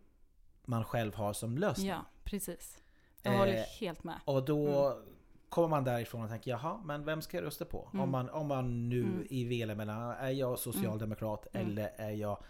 man 0.65 0.84
själv 0.84 1.15
har 1.15 1.34
som 1.34 1.58
lösning. 1.58 1.88
Ja, 1.88 2.06
precis. 2.24 2.84
Jag 3.22 3.38
håller 3.38 3.58
eh, 3.58 3.63
helt 3.80 4.04
med. 4.04 4.19
Och 4.26 4.46
då 4.46 4.91
mm. 4.91 5.04
kommer 5.50 5.67
man 5.67 5.84
därifrån 5.84 6.24
och 6.24 6.30
tänker 6.30 6.52
jaha, 6.52 6.82
men 6.86 7.06
vem 7.06 7.22
ska 7.22 7.38
jag 7.38 7.46
rösta 7.46 7.65
på? 7.65 7.89
Mm. 7.93 8.04
Om, 8.04 8.10
man, 8.10 8.30
om 8.30 8.48
man 8.48 8.89
nu 8.89 9.04
mm. 9.04 9.28
i 9.30 9.43
velar 9.43 9.76
mellan, 9.76 10.12
är 10.12 10.30
jag 10.30 10.60
socialdemokrat 10.60 11.48
mm. 11.54 11.67
eller 11.67 11.91
är 11.98 12.12
jag 12.12 12.43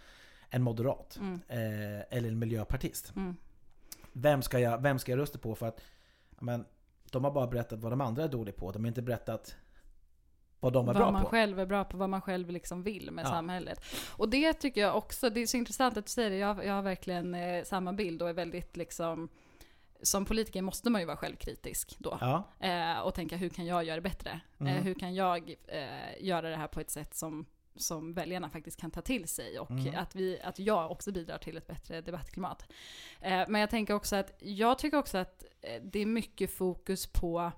en 0.50 0.62
moderat? 0.62 1.18
Mm. 1.20 1.40
Eh, 1.48 2.16
eller 2.16 2.28
en 2.28 2.38
miljöpartist? 2.38 3.12
Vem, 4.12 4.42
ska 4.42 4.58
jag, 4.58 4.82
vem 4.82 4.98
ska 4.98 5.12
jag 5.12 5.18
rösta 5.18 5.38
på? 5.38 5.54
För 5.54 5.68
att 5.68 5.80
men, 6.30 6.64
de 7.10 7.24
har 7.24 7.30
bara 7.30 7.46
berättat 7.46 7.80
vad 7.80 7.92
de 7.92 8.00
andra 8.00 8.24
är 8.24 8.28
dåliga 8.28 8.54
på. 8.54 8.72
De 8.72 8.82
har 8.82 8.88
inte 8.88 9.02
berättat 9.02 9.56
vad 10.64 10.72
de 10.72 10.82
är 10.82 10.86
vad 10.86 10.96
bra 10.96 11.10
man 11.10 11.22
på. 11.22 11.28
själv 11.28 11.60
är 11.60 11.66
bra 11.66 11.84
på, 11.84 11.96
vad 11.96 12.08
man 12.10 12.20
själv 12.20 12.50
liksom 12.50 12.82
vill 12.82 13.10
med 13.10 13.24
Ja. 13.24 13.28
samhället. 13.28 13.80
Och 14.16 14.28
det 14.28 14.52
tycker 14.52 14.80
jag 14.80 14.96
också, 14.96 15.30
det 15.30 15.40
är 15.40 15.46
så 15.46 15.56
intressant 15.56 15.96
att 15.96 16.06
du 16.06 16.10
säger 16.10 16.30
det, 16.30 16.36
jag, 16.36 16.64
jag 16.66 16.74
har 16.74 16.82
verkligen 16.82 17.34
eh, 17.34 17.64
samma 17.64 17.92
bild 17.92 18.22
och 18.22 18.28
är 18.28 18.32
väldigt 18.32 18.76
liksom 18.76 19.28
som 20.02 20.24
politiker 20.24 20.62
måste 20.62 20.90
man 20.90 21.00
ju 21.00 21.06
vara 21.06 21.16
självkritisk 21.16 21.96
då. 21.98 22.18
Ja, 22.20 22.44
Eh, 22.60 22.98
och 23.00 23.14
tänka 23.14 23.36
hur 23.36 23.48
kan 23.48 23.66
jag 23.66 23.84
göra 23.84 23.96
det 23.96 24.00
bättre? 24.02 24.40
Mm. 24.60 24.76
Eh, 24.76 24.82
hur 24.82 24.94
kan 24.94 25.14
jag 25.14 25.54
eh, 25.68 26.24
göra 26.24 26.50
det 26.50 26.56
här 26.56 26.66
på 26.68 26.80
ett 26.80 26.90
sätt 26.90 27.14
som, 27.14 27.46
som 27.76 28.12
väljarna 28.14 28.50
faktiskt 28.50 28.80
kan 28.80 28.90
ta 28.90 29.00
till 29.00 29.28
sig 29.28 29.58
och 29.58 29.70
Mm. 29.70 29.94
att, 29.96 30.14
vi, 30.14 30.40
att 30.40 30.58
jag 30.58 30.90
också 30.90 31.12
bidrar 31.12 31.38
till 31.38 31.56
ett 31.56 31.66
bättre 31.66 32.00
debattklimat. 32.00 32.66
Eh, 33.20 33.42
men 33.48 33.60
jag 33.60 33.70
tänker 33.70 33.94
också 33.94 34.16
att, 34.16 34.32
jag 34.38 34.78
tycker 34.78 34.96
också 34.98 35.18
att 35.18 35.44
eh, 35.60 35.82
det 35.82 35.98
är 35.98 36.06
mycket 36.06 36.50
fokus 36.56 37.06
på 37.06 37.52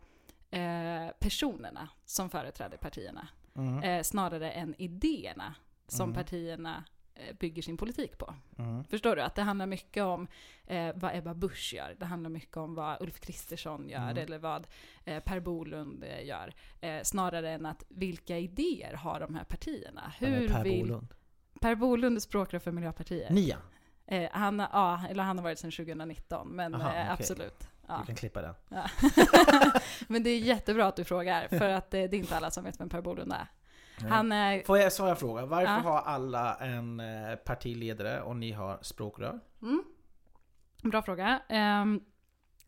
eh, 0.60 1.10
personerna 1.18 1.88
som 2.04 2.30
företräder 2.30 2.76
partierna. 2.76 3.28
mm. 3.56 3.82
Eh, 3.82 4.02
snarare 4.02 4.50
än 4.50 4.74
idéerna 4.78 5.54
som 5.88 6.10
Mm. 6.10 6.14
partierna 6.14 6.84
eh, 7.14 7.36
bygger 7.36 7.62
sin 7.62 7.76
politik 7.76 8.18
på. 8.18 8.34
Mm. 8.58 8.84
Förstår 8.84 9.16
du? 9.16 9.22
Att 9.22 9.34
det 9.34 9.42
handlar 9.42 9.66
mycket 9.66 10.02
om 10.02 10.28
eh, 10.66 10.92
vad 10.94 11.14
Ebba 11.16 11.34
Busch 11.34 11.74
gör. 11.74 11.96
Det 11.98 12.06
handlar 12.06 12.30
mycket 12.30 12.56
om 12.56 12.74
vad 12.74 13.02
Ulf 13.02 13.20
Kristersson 13.20 13.88
gör 13.88 13.98
Mm. 14.10 14.16
eller 14.18 14.38
vad 14.38 14.66
eh, 15.04 15.22
Per 15.22 15.40
Bolund 15.40 16.04
eh, 16.04 16.24
gör. 16.26 16.54
Eh, 16.80 17.02
snarare 17.02 17.50
än 17.50 17.66
att 17.66 17.84
vilka 17.88 18.38
idéer 18.38 18.92
har 18.94 19.20
de 19.20 19.34
här 19.34 19.44
partierna? 19.44 20.12
Hur 20.18 20.48
per 20.48 20.64
vill... 20.64 20.80
Bolund? 20.88 21.14
Per 21.60 21.74
Bolund 21.74 22.16
är 22.16 22.20
språkrör 22.20 22.58
för 22.60 22.72
Miljöpartiet. 22.72 23.30
Nia, 23.30 23.58
han, 24.30 24.58
ja, 24.72 25.00
eller 25.10 25.22
han 25.22 25.38
har 25.38 25.42
varit 25.42 25.58
sedan 25.58 25.70
2019, 25.70 26.48
men 26.48 26.74
Aha, 26.74 26.88
okej. 26.88 27.06
absolut. 27.08 27.68
Ja. 27.88 27.98
du 28.00 28.06
kan 28.06 28.16
klippa 28.16 28.42
den. 28.42 28.54
Ja. 28.68 28.84
men 30.08 30.22
det 30.22 30.30
är 30.30 30.38
jättebra 30.38 30.86
att 30.86 30.96
du 30.96 31.04
frågar, 31.04 31.48
för 31.48 31.68
att 31.68 31.94
eh, 31.94 31.98
det 32.02 32.16
är 32.16 32.18
inte 32.18 32.36
alla 32.36 32.50
som 32.50 32.64
vet 32.64 32.80
vem 32.80 32.88
Per 32.88 33.00
Bolund 33.00 33.32
är. 33.32 33.46
Han 34.08 34.32
är 34.32 34.62
Får 34.62 34.78
jag 34.78 34.92
svara 34.92 35.16
fråga? 35.16 35.46
Varför 35.46 35.72
Ja. 35.72 35.78
har 35.80 35.98
alla 36.00 36.54
en 36.54 37.00
eh, 37.00 37.36
partiledare 37.36 38.20
och 38.20 38.36
ni 38.36 38.52
har 38.52 38.78
språkrör? 38.82 39.40
Mm. 39.62 39.84
Bra 40.82 41.02
fråga. 41.02 41.40
Ehm, 41.48 42.00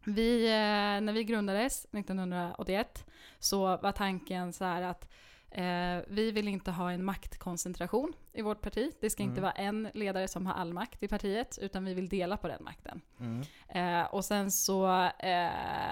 vi, 0.05 0.47
eh, 0.47 1.01
när 1.05 1.13
vi 1.13 1.25
grundades 1.25 1.87
1981 1.93 3.05
så 3.39 3.77
var 3.77 3.93
tanken 3.93 4.53
så 4.53 4.65
här 4.65 4.83
att 4.83 5.09
eh, 5.51 5.99
vi 6.09 6.31
vill 6.33 6.49
inte 6.49 6.71
ha 6.71 6.93
en 6.93 7.05
maktkoncentration 7.05 8.13
i 8.33 8.43
vårt 8.43 8.61
parti. 8.61 8.93
Det 9.01 9.11
ska 9.11 9.23
inte 9.23 9.33
Mm. 9.41 9.43
vara 9.43 9.53
en 9.53 9.89
ledare 9.95 10.29
som 10.29 10.47
har 10.47 10.55
all 10.55 10.73
makt 10.73 11.03
i 11.03 11.09
partiet, 11.09 11.59
utan 11.63 11.85
vi 11.85 11.95
vill 11.95 12.09
dela 12.09 12.37
på 12.37 12.49
den 12.49 12.65
makten. 12.65 13.01
Mm. 13.21 13.43
Eh, 13.69 14.07
och 14.15 14.25
sen 14.25 14.51
så 14.51 15.05
eh, 15.19 15.51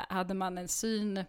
hade 0.09 0.35
man 0.35 0.59
en 0.59 0.69
syn 0.69 1.25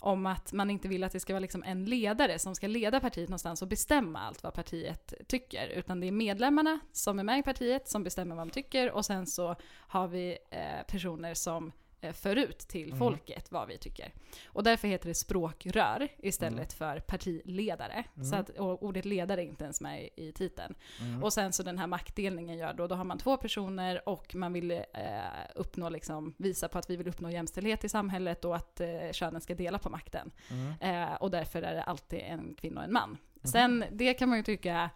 om 0.00 0.26
att 0.26 0.52
man 0.52 0.70
inte 0.70 0.88
vill 0.88 1.04
att 1.04 1.12
det 1.12 1.20
ska 1.20 1.32
vara 1.32 1.40
liksom 1.40 1.62
en 1.62 1.84
ledare 1.84 2.38
som 2.38 2.54
ska 2.54 2.66
leda 2.66 3.00
partiet 3.00 3.28
någonstans 3.28 3.62
och 3.62 3.68
bestämma 3.68 4.18
allt 4.20 4.42
vad 4.42 4.54
partiet 4.54 5.14
tycker. 5.26 5.66
Utan 5.68 6.00
det 6.00 6.06
är 6.08 6.12
medlemmarna 6.12 6.80
som 6.92 7.18
är 7.18 7.24
med 7.24 7.38
i 7.38 7.42
partiet 7.42 7.88
som 7.88 8.04
bestämmer 8.04 8.36
vad 8.36 8.46
de 8.46 8.50
tycker 8.52 8.90
och 8.92 9.04
sen 9.06 9.26
så 9.26 9.56
har 9.76 10.08
vi 10.08 10.38
eh, 10.50 10.86
personer 10.88 11.34
som 11.34 11.72
för 12.12 12.36
ut 12.36 12.58
till 12.58 12.86
Mm. 12.86 12.98
folket 12.98 13.52
vad 13.52 13.68
vi 13.68 13.78
tycker. 13.78 14.12
Och 14.46 14.62
därför 14.62 14.88
heter 14.88 15.08
det 15.08 15.14
språkrör 15.14 16.08
istället 16.18 16.72
för 16.72 17.00
partiledare. 17.00 18.04
Mm. 18.14 18.24
Så 18.24 18.36
att, 18.36 18.50
ordet 18.58 19.04
ledare 19.04 19.42
är 19.42 19.46
inte 19.46 19.64
ens 19.64 19.80
med 19.80 20.08
i, 20.16 20.32
titeln. 20.32 20.74
Mm. 21.00 21.22
Och 21.22 21.32
sen 21.32 21.52
så 21.52 21.62
den 21.62 21.78
här 21.78 21.86
maktdelningen 21.86 22.58
gör 22.58 22.74
då, 22.74 22.86
då 22.86 22.94
har 22.94 23.04
man 23.04 23.18
två 23.18 23.36
personer 23.36 24.08
och 24.08 24.34
man 24.34 24.52
vill 24.52 24.70
eh, 24.70 24.80
uppnå, 25.54 25.88
liksom, 25.88 26.34
visa 26.38 26.68
på 26.68 26.78
att 26.78 26.90
vi 26.90 26.96
vill 26.96 27.08
uppnå 27.08 27.30
jämställdhet 27.30 27.84
i 27.84 27.88
samhället 27.88 28.44
och 28.44 28.56
att 28.56 28.80
eh, 28.80 29.12
könen 29.12 29.40
ska 29.40 29.54
dela 29.54 29.78
på 29.78 29.90
makten. 29.90 30.30
Mm. 30.50 30.72
Eh, 30.80 31.14
och 31.14 31.30
därför 31.30 31.62
är 31.62 31.74
det 31.74 31.82
alltid 31.82 32.18
en 32.18 32.54
kvinna 32.54 32.80
och 32.80 32.86
en 32.86 32.92
man. 32.92 33.10
Mhm. 33.10 33.18
Sen, 33.52 33.84
det 33.92 34.14
kan 34.14 34.28
man 34.28 34.38
ju 34.38 34.44
tycka 34.44 34.90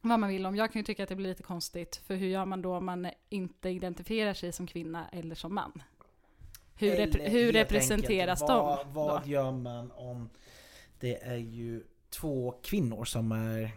vad 0.00 0.20
man 0.20 0.28
vill 0.28 0.46
om. 0.46 0.56
Jag 0.56 0.72
kan 0.72 0.80
ju 0.80 0.84
tycka 0.84 1.02
att 1.02 1.08
det 1.08 1.16
blir 1.16 1.28
lite 1.28 1.42
konstigt, 1.42 1.96
för 1.96 2.14
hur 2.14 2.26
gör 2.26 2.44
man 2.44 2.62
då 2.62 2.76
om 2.76 2.84
man 2.86 3.08
inte 3.28 3.68
identifierar 3.68 4.34
sig 4.34 4.52
som 4.52 4.66
kvinna 4.66 5.08
eller 5.08 5.34
som 5.34 5.54
man? 5.54 5.82
Hur, 6.76 6.96
repre- 6.96 7.28
hur 7.28 7.52
representeras 7.52 8.42
enkelt, 8.42 8.48
de 8.58 8.66
Vad, 8.66 8.86
vad 8.86 9.22
då? 9.22 9.28
gör 9.28 9.52
man 9.52 9.90
om 9.92 10.30
det 11.00 11.22
är 11.22 11.36
ju 11.36 11.84
två 12.10 12.54
kvinnor 12.62 13.04
som 13.04 13.32
är 13.32 13.70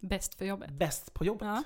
Bäst 0.00 0.34
för 0.34 0.44
jobbet? 0.44 0.70
bäst 0.70 1.14
på 1.14 1.24
jobbet? 1.24 1.46
Ja. 1.48 1.62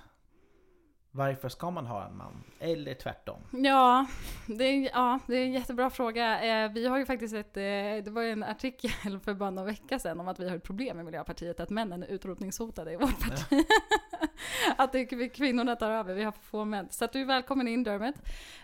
Varför 1.14 1.48
ska 1.48 1.70
man 1.70 1.86
ha 1.86 2.06
en 2.06 2.16
man? 2.16 2.44
Eller 2.58 2.94
tvärtom? 2.94 3.40
Ja, 3.50 4.06
det 4.46 4.64
är, 4.64 4.90
ja, 4.92 5.18
det 5.26 5.36
är 5.36 5.44
en 5.44 5.52
jättebra 5.52 5.90
fråga. 5.90 6.42
Eh, 6.64 6.72
vi 6.72 6.86
har 6.86 6.98
ju 6.98 7.06
faktiskt 7.06 7.34
ett, 7.34 7.56
eh, 7.56 7.62
det 8.04 8.10
var 8.10 8.22
ju 8.22 8.30
en 8.30 8.42
artikel 8.42 9.20
för 9.24 9.34
bara 9.34 9.50
någon 9.50 9.66
vecka 9.66 9.98
sedan 9.98 10.20
om 10.20 10.28
att 10.28 10.40
vi 10.40 10.48
har 10.48 10.56
ett 10.56 10.62
problem 10.62 11.00
i 11.00 11.02
Miljöpartiet, 11.02 11.60
att 11.60 11.70
männen 11.70 12.02
är 12.02 12.06
utrotningshotade 12.06 12.92
i 12.92 12.96
vårt 12.96 13.20
parti. 13.20 13.66
att 14.76 14.92
det 14.92 14.98
är 14.98 15.28
kvinnorna 15.28 15.76
tar 15.76 15.90
över, 15.90 16.14
vi 16.14 16.22
har 16.22 16.32
för 16.32 16.42
få 16.42 16.64
män. 16.64 16.88
Så 16.90 17.04
att 17.04 17.12
du 17.12 17.20
är 17.20 17.24
välkommen 17.24 17.68
in 17.68 17.84
Dermot. 17.84 18.14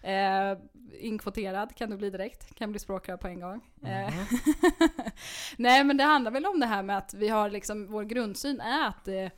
Eh, 0.02 0.58
inkvoterad 1.00 1.74
kan 1.74 1.90
du 1.90 1.96
bli 1.96 2.10
direkt, 2.10 2.54
kan 2.54 2.70
bli 2.70 2.78
språkrör 2.78 3.16
på 3.16 3.28
en 3.28 3.40
gång. 3.40 3.60
Mhm. 3.74 4.26
Nej 5.56 5.84
men 5.84 5.96
det 5.96 6.04
handlar 6.04 6.30
väl 6.30 6.46
om 6.46 6.60
det 6.60 6.66
här 6.66 6.82
med 6.82 6.98
att 6.98 7.14
vi 7.14 7.28
har 7.28 7.50
liksom, 7.50 7.86
vår 7.86 8.04
grundsyn 8.04 8.60
är 8.60 8.88
att, 8.88 9.08
eh, 9.08 9.30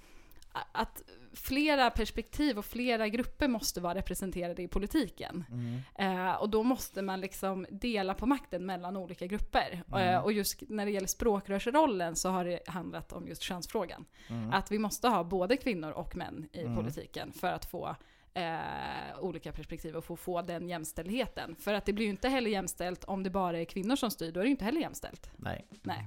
att 0.73 1.03
flera 1.43 1.91
perspektiv 1.91 2.59
och 2.59 2.65
flera 2.65 3.09
grupper 3.09 3.49
måste 3.49 3.81
vara 3.81 3.95
representerade 3.95 4.63
i 4.63 4.69
politiken. 4.69 5.45
Mm. 5.51 5.81
Eh, 6.29 6.35
och 6.35 6.49
då 6.51 6.63
måste 6.63 7.03
man 7.03 7.21
liksom 7.21 7.67
dela 7.71 8.15
på 8.15 8.27
makten 8.27 8.67
mellan 8.67 8.97
olika 8.97 9.27
grupper. 9.27 9.83
Mm. 9.89 10.09
Eh, 10.15 10.21
och 10.21 10.33
just 10.33 10.63
när 10.69 10.85
det 10.87 10.91
gäller 10.91 11.07
språkrörsrollen 11.07 12.17
så 12.17 12.29
har 12.29 12.45
det 12.45 12.61
handlat 12.67 13.13
om 13.13 13.29
just 13.29 13.43
könsfrågan. 13.43 14.05
Mm. 14.29 14.53
Att 14.53 14.71
vi 14.73 14.79
måste 14.79 15.09
ha 15.09 15.25
både 15.25 15.57
kvinnor 15.57 15.91
och 15.91 16.17
män 16.17 16.49
i 16.53 16.61
Mm. 16.61 16.77
politiken 16.77 17.33
för 17.33 17.53
att 17.53 17.65
få 17.65 17.97
eh, 18.35 19.19
olika 19.21 19.53
perspektiv 19.53 19.97
och 19.97 20.05
få, 20.05 20.17
få 20.17 20.43
den 20.43 20.69
jämställdheten. 20.69 21.57
För 21.59 21.75
att 21.75 21.85
det 21.87 21.93
blir 21.93 22.05
ju 22.05 22.11
inte 22.11 22.29
heller 22.29 22.51
jämställt 22.51 23.05
om 23.05 23.23
det 23.23 23.31
bara 23.31 23.59
är 23.61 23.65
kvinnor 23.65 23.97
som 23.97 24.11
styr, 24.11 24.33
då 24.33 24.41
är 24.41 24.45
det 24.45 24.49
ju 24.49 24.53
inte 24.53 24.65
heller 24.65 24.81
jämställt. 24.81 25.31
Nej. 25.37 25.67
Nej. 25.83 26.07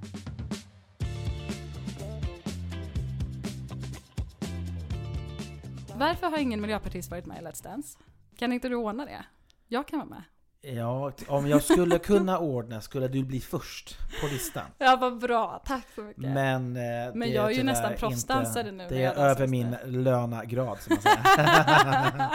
Varför 5.98 6.30
har 6.30 6.38
ingen 6.38 6.60
miljöpartist 6.60 7.10
varit 7.10 7.26
med 7.26 7.42
i 7.42 7.46
Let's 7.46 7.62
Dance? 7.62 7.98
Kan 8.36 8.52
inte 8.52 8.68
du 8.68 8.74
ordna 8.74 9.04
det? 9.04 9.24
Jag 9.68 9.88
kan 9.88 9.98
vara 9.98 10.08
med. 10.08 10.22
Ja, 10.66 11.12
om 11.28 11.48
jag 11.48 11.62
skulle 11.62 11.98
kunna 11.98 12.38
ordna 12.38 12.80
skulle 12.80 13.08
du 13.08 13.24
bli 13.24 13.40
först 13.40 13.98
på 14.20 14.26
listan. 14.26 14.64
Ja, 14.78 14.96
vad 15.00 15.18
bra. 15.18 15.62
Tack 15.66 15.86
så 15.94 16.00
mycket. 16.02 16.22
Men, 16.22 16.76
eh, 16.76 17.14
Men 17.14 17.32
jag 17.32 17.50
är 17.52 17.56
ju 17.56 17.62
nästan 17.62 17.94
proffsdansare 17.96 18.72
nu 18.72 18.86
Det 18.88 19.02
är 19.04 19.14
över 19.14 19.46
min 19.46 19.76
lönagrad 19.84 20.78
som 20.78 20.94
man 20.94 21.02
säger. 21.02 22.30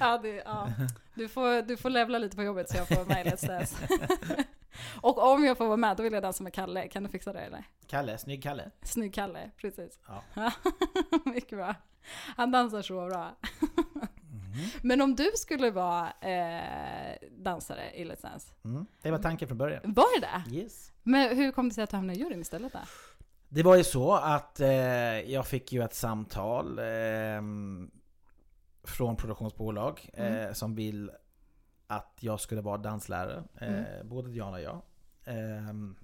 ja, 0.00 0.18
det, 0.22 0.28
ja. 0.28 0.68
Du, 1.14 1.28
får, 1.28 1.62
du 1.62 1.76
får 1.76 1.90
levla 1.90 2.18
lite 2.18 2.36
på 2.36 2.42
jobbet 2.42 2.70
så 2.70 2.76
jag 2.76 2.88
får 2.88 3.04
med 3.04 3.26
Dance. 3.26 3.76
Och 5.00 5.32
om 5.32 5.44
jag 5.44 5.58
får 5.58 5.66
vara 5.66 5.76
med, 5.76 5.96
då 5.96 6.02
vill 6.02 6.12
jag 6.12 6.22
dansa 6.22 6.42
med 6.42 6.52
Kalle. 6.52 6.88
Kan 6.88 7.02
du 7.02 7.08
fixa 7.08 7.32
det 7.32 7.40
eller? 7.40 7.64
Kalle, 7.86 8.18
snygg 8.18 8.42
Kalle. 8.42 8.70
Snygg 8.82 9.14
Kalle, 9.14 9.50
precis. 9.56 9.98
Ja. 10.34 10.52
Mycket 11.24 11.58
bra. 11.58 11.74
Han 12.36 12.50
dansar 12.50 12.82
så 12.82 13.06
bra. 13.06 13.36
Mhm. 14.48 14.68
Men 14.82 15.00
om 15.00 15.14
du 15.16 15.30
skulle 15.36 15.70
vara 15.70 16.10
eh, 16.20 17.28
dansare 17.38 17.92
i 17.94 18.04
Let's 18.04 18.22
Dance, 18.22 18.52
Mm. 18.64 18.86
Det 19.02 19.10
var 19.10 19.18
tanken 19.18 19.48
från 19.48 19.58
början. 19.58 19.80
var 19.84 20.20
det 20.20 20.26
det? 20.26 20.56
Yes. 20.56 20.92
Men 21.02 21.36
hur 21.36 21.52
kom 21.52 21.68
det 21.68 21.74
sig 21.74 21.84
att 21.84 21.90
du 21.90 21.96
hamnade 21.96 22.18
i 22.18 22.22
juryn 22.22 22.40
istället 22.40 22.72
då? 22.72 22.78
Det 23.48 23.62
var 23.62 23.76
ju 23.76 23.84
så 23.84 24.12
att 24.14 24.60
eh, 24.60 24.68
jag 25.32 25.46
fick 25.46 25.72
ju 25.72 25.82
ett 25.82 25.94
samtal 25.94 26.78
eh, 26.78 27.42
från 28.84 29.16
produktionsbolag 29.16 30.10
eh, 30.12 30.26
Mm. 30.26 30.54
som 30.54 30.74
vill 30.74 31.10
att 31.86 32.16
jag 32.20 32.40
skulle 32.40 32.60
vara 32.60 32.76
danslärare. 32.78 33.44
Eh, 33.60 33.68
Mm. 33.68 34.08
Både 34.08 34.30
Diana 34.30 34.52
och 34.56 34.62
jag. 34.62 34.82
Ehm, 35.24 35.96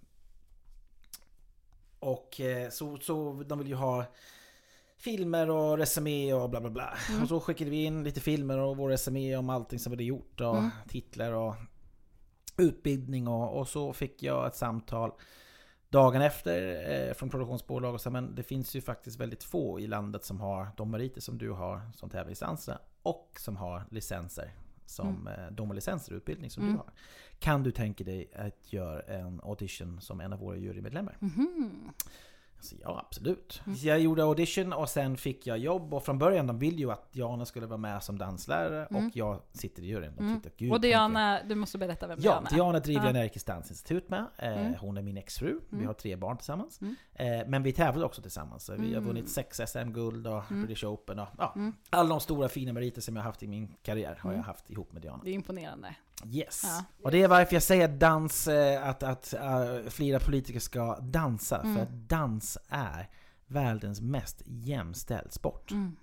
och 1.99 2.41
eh, 2.41 2.71
så, 2.71 2.97
så 2.99 3.43
de 3.47 3.59
vill 3.59 3.69
ju 3.69 3.75
ha 3.75 4.05
filmer 5.05 5.51
och 5.51 5.79
resumé 5.79 6.35
och 6.35 6.51
bla 6.51 6.61
bla 6.61 6.71
bla. 6.71 6.95
Mm. 7.11 7.23
Och 7.23 7.29
så 7.29 7.41
skickade 7.41 7.71
vi 7.71 7.85
in 7.85 8.05
lite 8.05 8.21
filmer 8.21 8.59
och 8.59 8.77
vår 8.77 8.89
resumé 8.91 9.37
om 9.37 9.51
allting 9.51 9.79
som 9.79 9.91
vi 9.91 9.95
hade 9.97 10.05
gjort 10.05 10.41
och 10.41 10.57
Mm. 10.59 10.71
titlar 10.89 11.33
och 11.33 11.55
utbildning 12.57 13.29
och, 13.29 13.59
och 13.59 13.69
så 13.69 13.93
fick 13.93 14.23
jag 14.23 14.47
ett 14.47 14.57
samtal 14.57 15.13
dagen 15.89 16.23
efter 16.23 16.85
eh, 17.09 17.15
från 17.15 17.31
produktionsbolag 17.31 17.95
och 17.95 18.01
sa 18.01 18.11
men 18.11 18.35
det 18.35 18.43
finns 18.43 18.77
ju 18.77 18.81
faktiskt 18.81 19.21
väldigt 19.21 19.45
få 19.45 19.81
i 19.81 19.87
landet 19.87 20.25
som 20.25 20.41
har 20.41 20.69
de 20.77 20.91
meriter 20.91 21.21
som 21.21 21.39
du 21.39 21.51
har 21.51 21.81
som 21.97 22.11
tävlingsdansare 22.11 22.79
och 23.03 23.33
som 23.39 23.57
har 23.57 23.85
licenser 23.91 24.53
som 24.87 25.29
eh, 25.29 25.47
de 25.53 25.73
licenser 25.73 26.13
och 26.13 26.17
utbildning 26.17 26.51
som 26.51 26.63
Mm. 26.63 26.75
du 26.75 26.79
har. 26.79 26.91
Kan 27.39 27.63
du 27.63 27.71
tänka 27.71 28.05
dig 28.05 28.31
att 28.35 28.73
göra 28.73 29.01
en 29.01 29.41
audition 29.45 30.01
som 30.01 30.21
en 30.21 30.33
av 30.33 30.39
våra 30.39 30.57
jurymedlemmar? 30.57 31.17
Mhm. 31.21 31.91
Så 32.65 32.77
ja, 32.83 33.05
absolut. 33.07 33.63
Mm. 33.67 33.79
Jag 33.83 34.01
gjorde 34.01 34.23
audition 34.23 34.73
och 34.73 34.89
sen 34.89 35.17
fick 35.17 35.47
jag 35.47 35.59
jobb 35.59 35.95
och 35.95 36.05
från 36.05 36.19
början 36.19 36.47
de 36.47 36.59
ville 36.59 36.77
ju 36.79 36.91
att 36.93 37.13
Diana 37.13 37.45
skulle 37.45 37.67
vara 37.67 37.77
med 37.79 38.03
som 38.03 38.19
danslärare 38.19 38.87
Mm. 38.91 39.07
och 39.07 39.17
jag 39.17 39.41
sitter 39.53 39.83
i 39.83 39.87
juryn. 39.87 40.13
De 40.17 40.23
Mm. 40.25 40.41
tyckte, 40.41 40.65
Gud, 40.65 40.73
Och. 40.73 40.81
Diana, 40.81 41.41
du 41.45 41.55
måste 41.55 41.79
berätta 41.79 42.07
vem 42.07 42.19
Ja, 42.21 42.31
Diana 42.33 42.49
är. 42.49 42.55
Diana 42.55 42.79
driver 42.81 43.01
Ja. 43.01 43.07
jag 43.09 43.15
Närkes 43.15 43.45
Dansinstitut 43.45 44.09
med. 44.09 44.25
Eh, 44.39 44.49
Mm. 44.59 44.75
Hon 44.81 44.97
är 44.97 45.03
min 45.03 45.17
exfru. 45.17 45.61
Vi 45.69 45.75
Mm. 45.77 45.87
har 45.87 45.95
tre 45.95 46.17
barn 46.17 46.37
tillsammans. 46.37 46.81
Mm. 46.81 46.97
Eh, 47.15 47.47
men 47.49 47.63
vi 47.63 47.73
tävlar 47.73 48.05
också 48.07 48.23
tillsammans. 48.23 48.71
Vi 48.79 48.95
har 48.95 49.01
vunnit 49.01 49.29
sex 49.31 49.61
SM-guld 49.61 50.27
och. 50.27 50.43
British 50.51 50.85
Open. 50.85 51.19
Och, 51.19 51.29
ja. 51.39 51.55
Alla 51.91 52.09
de 52.09 52.21
stora 52.21 52.49
fina 52.49 52.73
meriter 52.73 53.01
som 53.01 53.17
jag 53.17 53.23
haft 53.23 53.43
i 53.43 53.47
min 53.49 53.75
karriär 53.83 54.19
har 54.21 54.33
jag 54.33 54.43
haft 54.43 54.71
ihop 54.71 54.93
med 54.93 55.03
Diana. 55.03 55.21
Det 55.25 55.31
är 55.31 55.35
imponerande. 55.35 55.95
Yes! 56.31 56.61
Ja. 56.65 56.85
Och 57.03 57.11
det 57.11 57.23
är 57.23 57.29
varför 57.29 57.55
jag 57.57 57.63
säger 57.63 57.89
dans, 57.89 58.49
eh, 58.49 58.89
att, 58.89 59.03
att 59.03 59.35
uh, 59.35 59.89
flera 59.89 60.21
politiker 60.21 60.61
ska 60.61 61.01
dansa. 61.01 61.61
Mm. 61.61 61.75
För 61.77 61.83
att 61.83 61.93
dans 61.93 62.59
är 62.69 63.09
världens 63.47 64.01
mest 64.01 64.43
jämställd 64.47 65.33
sport. 65.33 65.71
Mm. 65.71 65.97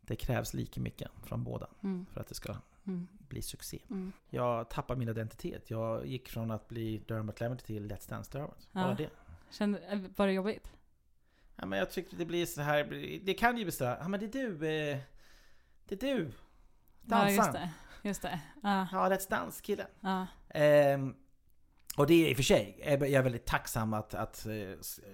Det 0.00 0.16
krävs 0.16 0.54
lika 0.54 0.80
mycket 0.80 1.10
från 1.24 1.44
båda 1.44 1.68
Mm. 1.82 2.06
för 2.12 2.20
att 2.20 2.26
det 2.28 2.34
ska 2.34 2.56
Mm. 2.86 3.08
bli 3.28 3.42
succé. 3.42 3.78
Mm. 3.90 4.12
Jag 4.30 4.70
tappade 4.70 4.98
min 4.98 5.08
identitet. 5.08 5.70
Jag 5.70 6.06
gick 6.06 6.28
från 6.28 6.50
att 6.50 6.68
bli 6.68 6.98
Dermot 7.08 7.36
Clementer 7.36 7.66
till 7.66 7.92
Let's 7.92 8.10
Dance 8.10 8.38
Dermot. 8.38 8.68
Ja. 8.72 8.94
det. 8.98 9.10
Kände, 9.50 9.78
eh, 9.78 9.98
var 10.16 10.26
det 10.26 10.32
jobbigt? 10.32 10.70
Ja, 11.56 11.66
men 11.66 11.78
jag 11.78 11.90
tyckte 11.90 12.16
det 12.16 12.24
blir 12.26 12.46
så 12.46 12.62
här. 12.62 12.84
Det 13.24 13.34
kan 13.34 13.58
ju 13.58 13.64
bli 13.64 13.72
så 13.72 13.84
här. 13.84 13.98
Ja 14.00 14.08
men 14.08 14.20
det 14.20 14.26
är 14.26 14.32
du. 14.32 14.52
Eh, 14.54 14.98
det 15.88 16.02
är 16.02 16.14
du. 16.16 16.24
Ja, 16.24 17.16
Dansaren. 17.16 17.52
det. 17.52 17.70
Just 18.02 18.22
det. 18.22 18.40
Ja, 18.62 18.88
Ja, 18.92 19.08
Let's 19.08 19.30
Dance 19.30 19.62
killen. 19.62 19.86
ja. 20.00 20.26
Ehm, 20.48 21.14
och 21.96 22.06
det 22.06 22.14
är 22.14 22.30
i 22.30 22.32
och 22.32 22.36
för 22.36 22.42
sig, 22.42 22.78
jag 22.84 23.02
är 23.02 23.22
väldigt 23.22 23.46
tacksam 23.46 23.94
att, 23.94 24.14
att 24.14 24.46
eh, 24.46 24.52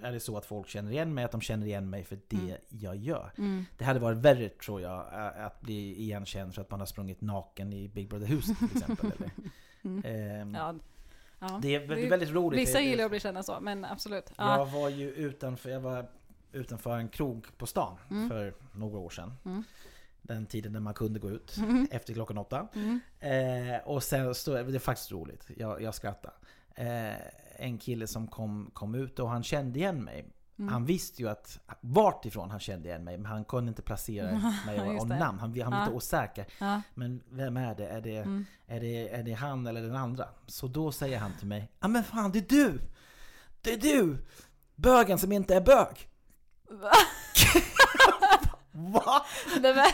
är 0.01 0.11
det 0.11 0.19
så 0.19 0.37
att 0.37 0.45
folk 0.45 0.67
känner 0.67 0.91
igen 0.91 1.13
mig, 1.13 1.23
att 1.23 1.31
de 1.31 1.41
känner 1.41 1.65
igen 1.67 1.89
mig 1.89 2.03
för 2.03 2.19
det 2.27 2.37
Mm. 2.37 2.57
jag 2.69 2.95
gör. 2.95 3.31
Mm. 3.37 3.65
Det 3.77 3.83
hade 3.85 3.99
varit 3.99 4.17
värre 4.17 4.49
tror 4.49 4.81
jag, 4.81 5.05
att 5.37 5.61
bli 5.61 6.01
igenkänd 6.01 6.55
för 6.55 6.61
att 6.61 6.71
man 6.71 6.79
har 6.79 6.87
sprungit 6.87 7.21
naken 7.21 7.73
i 7.73 7.87
Big 7.89 8.09
Brother-huset 8.09 8.57
till 8.59 8.77
exempel. 8.77 9.11
Eller, 9.17 9.31
Mm. 9.83 10.03
Ehm, 10.05 10.53
Ja. 10.55 10.75
Ja. 11.39 11.59
Det 11.61 11.75
är 11.75 11.87
väldigt, 11.87 12.11
väldigt 12.11 12.29
roligt. 12.29 12.59
Vissa 12.59 12.81
gillar 12.81 13.03
att 13.05 13.09
bli 13.11 13.19
kända 13.19 13.43
så, 13.43 13.57
men 13.61 13.85
absolut. 13.85 14.31
Ja. 14.37 14.57
Jag 14.57 14.65
var 14.65 14.89
ju 14.89 15.09
utanför, 15.11 15.69
jag 15.69 15.79
var 15.79 16.05
utanför 16.51 16.97
en 16.97 17.09
krog 17.09 17.47
på 17.57 17.65
stan 17.65 17.97
Mm. 18.11 18.29
för 18.29 18.53
några 18.73 18.97
år 18.99 19.09
sedan. 19.09 19.33
Den 20.27 20.45
tiden 20.45 20.71
när 20.73 20.79
man 20.79 20.93
kunde 20.93 21.19
gå 21.19 21.29
ut 21.29 21.57
Mm. 21.57 21.87
efter 21.91 22.13
klockan 22.13 22.37
åtta. 22.37 22.67
Mm. 22.75 22.99
Eh, 23.19 23.77
och 23.87 24.03
sen 24.03 24.35
så, 24.35 24.53
det 24.53 24.59
är 24.75 24.79
faktiskt 24.79 25.11
roligt, 25.11 25.43
jag, 25.57 25.81
jag 25.81 25.95
skrattar. 25.95 26.33
Eh, 26.75 27.13
en 27.57 27.77
kille 27.77 28.07
som 28.07 28.27
kom, 28.27 28.71
kom 28.73 28.95
ut 28.95 29.19
och 29.19 29.29
han 29.29 29.43
kände 29.43 29.79
igen 29.79 30.03
mig. 30.03 30.25
Mm. 30.59 30.73
Han 30.73 30.85
visste 30.85 31.21
ju 31.21 31.29
att 31.29 31.59
vart 31.81 32.25
ifrån 32.25 32.49
han 32.51 32.59
kände 32.59 32.87
igen 32.89 33.03
mig, 33.03 33.17
men 33.17 33.25
han 33.31 33.45
kunde 33.45 33.69
inte 33.69 33.81
placera 33.81 34.31
mig 34.65 34.77
det. 34.77 35.05
namn. 35.05 35.39
Han, 35.39 35.39
han 35.39 35.51
var 35.51 35.57
Ja. 35.57 35.79
lite 35.83 35.95
osäker. 35.95 36.45
Ja. 36.59 36.81
Men 36.93 37.23
vem 37.29 37.57
är 37.57 37.75
det? 37.75 37.87
Är 37.87 38.01
det, 38.01 38.17
Mm. 38.17 38.45
är 38.67 38.79
det? 38.79 39.09
är 39.09 39.23
det 39.23 39.33
han 39.33 39.67
eller 39.67 39.81
den 39.81 39.95
andra? 39.95 40.27
Så 40.47 40.67
då 40.67 40.91
säger 40.91 41.17
han 41.19 41.31
till 41.39 41.47
mig, 41.47 41.71
ja 41.79 41.87
men 41.87 42.03
fan 42.03 42.31
det 42.31 42.39
är 42.39 42.49
du! 42.63 42.79
Det 43.61 43.73
är 43.73 43.77
du! 43.77 44.17
Bögen 44.75 45.17
som 45.19 45.31
inte 45.31 45.55
är 45.55 45.61
bög! 45.61 46.09
Va? 48.77 49.25
Det 49.61 49.73
var, 49.73 49.87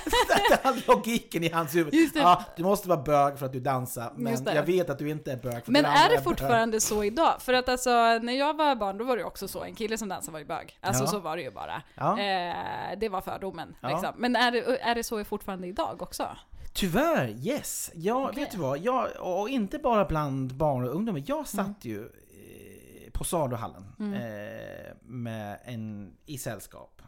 Det 0.60 0.70
är 0.70 0.88
logiken 0.88 1.44
i 1.44 1.50
hans 1.50 1.76
huvud. 1.76 1.94
Just 1.94 2.14
det. 2.14 2.20
Ja, 2.20 2.44
du 2.56 2.64
måste 2.64 2.90
vara 2.90 3.02
bög 3.02 3.40
för 3.40 3.46
att 3.46 3.52
du 3.52 3.60
dansar, 3.60 4.12
men 4.16 4.38
jag 4.46 4.64
vet 4.64 4.90
att 4.90 5.00
du 5.00 5.10
inte 5.10 5.32
är 5.32 5.38
bög 5.38 5.52
för 5.52 5.58
att 5.60 5.68
men 5.68 5.84
den 5.84 5.92
är 5.92 6.10
det 6.10 6.16
bög. 6.16 6.24
fortfarande 6.24 6.82
så 6.82 7.04
idag? 7.04 7.34
För 7.40 7.54
att 7.54 7.70
alltså, 7.70 7.90
när 8.22 8.34
jag 8.34 8.58
var 8.58 8.76
barn 8.76 8.98
då 8.98 9.06
var 9.06 9.18
det 9.18 9.24
också 9.24 9.48
så, 9.48 9.64
en 9.64 9.76
kille 9.76 9.98
som 9.98 10.10
dansade 10.10 10.32
var 10.34 10.40
ju 10.40 10.46
bög. 10.46 10.78
Alltså 10.82 11.04
Ja. 11.04 11.08
så 11.08 11.20
var 11.20 11.38
det 11.38 11.44
ju 11.44 11.52
bara. 11.52 11.82
Ja. 11.96 12.20
Eh, 12.20 13.00
det 13.00 13.10
var 13.10 13.22
fördomen. 13.22 13.76
Ja. 13.82 13.90
Liksom. 13.90 14.14
Men 14.18 14.36
är 14.36 14.52
det, 14.52 14.82
är 14.82 14.96
det 14.96 15.04
så 15.04 15.24
fortfarande 15.24 15.68
idag 15.68 16.02
också? 16.02 16.28
Tyvärr, 16.74 17.28
yes! 17.30 17.92
Ja, 17.96 18.30
Okej. 18.30 18.44
vet 18.44 18.52
du 18.52 18.58
vad? 18.58 18.78
Jag, 18.80 19.08
och 19.20 19.50
inte 19.50 19.78
bara 19.78 20.06
bland 20.06 20.54
barn 20.56 20.84
och 20.88 20.96
ungdomar. 20.96 21.24
Jag 21.26 21.48
satt 21.48 21.60
Mm. 21.66 21.74
ju 21.82 22.02
eh, 22.02 23.12
på 23.14 23.24
saluhallen 23.24 23.84
Mm. 24.00 24.14
eh, 24.14 24.94
med 25.04 25.60
en, 25.66 26.14
i 26.26 26.38
sällskap 26.38 27.02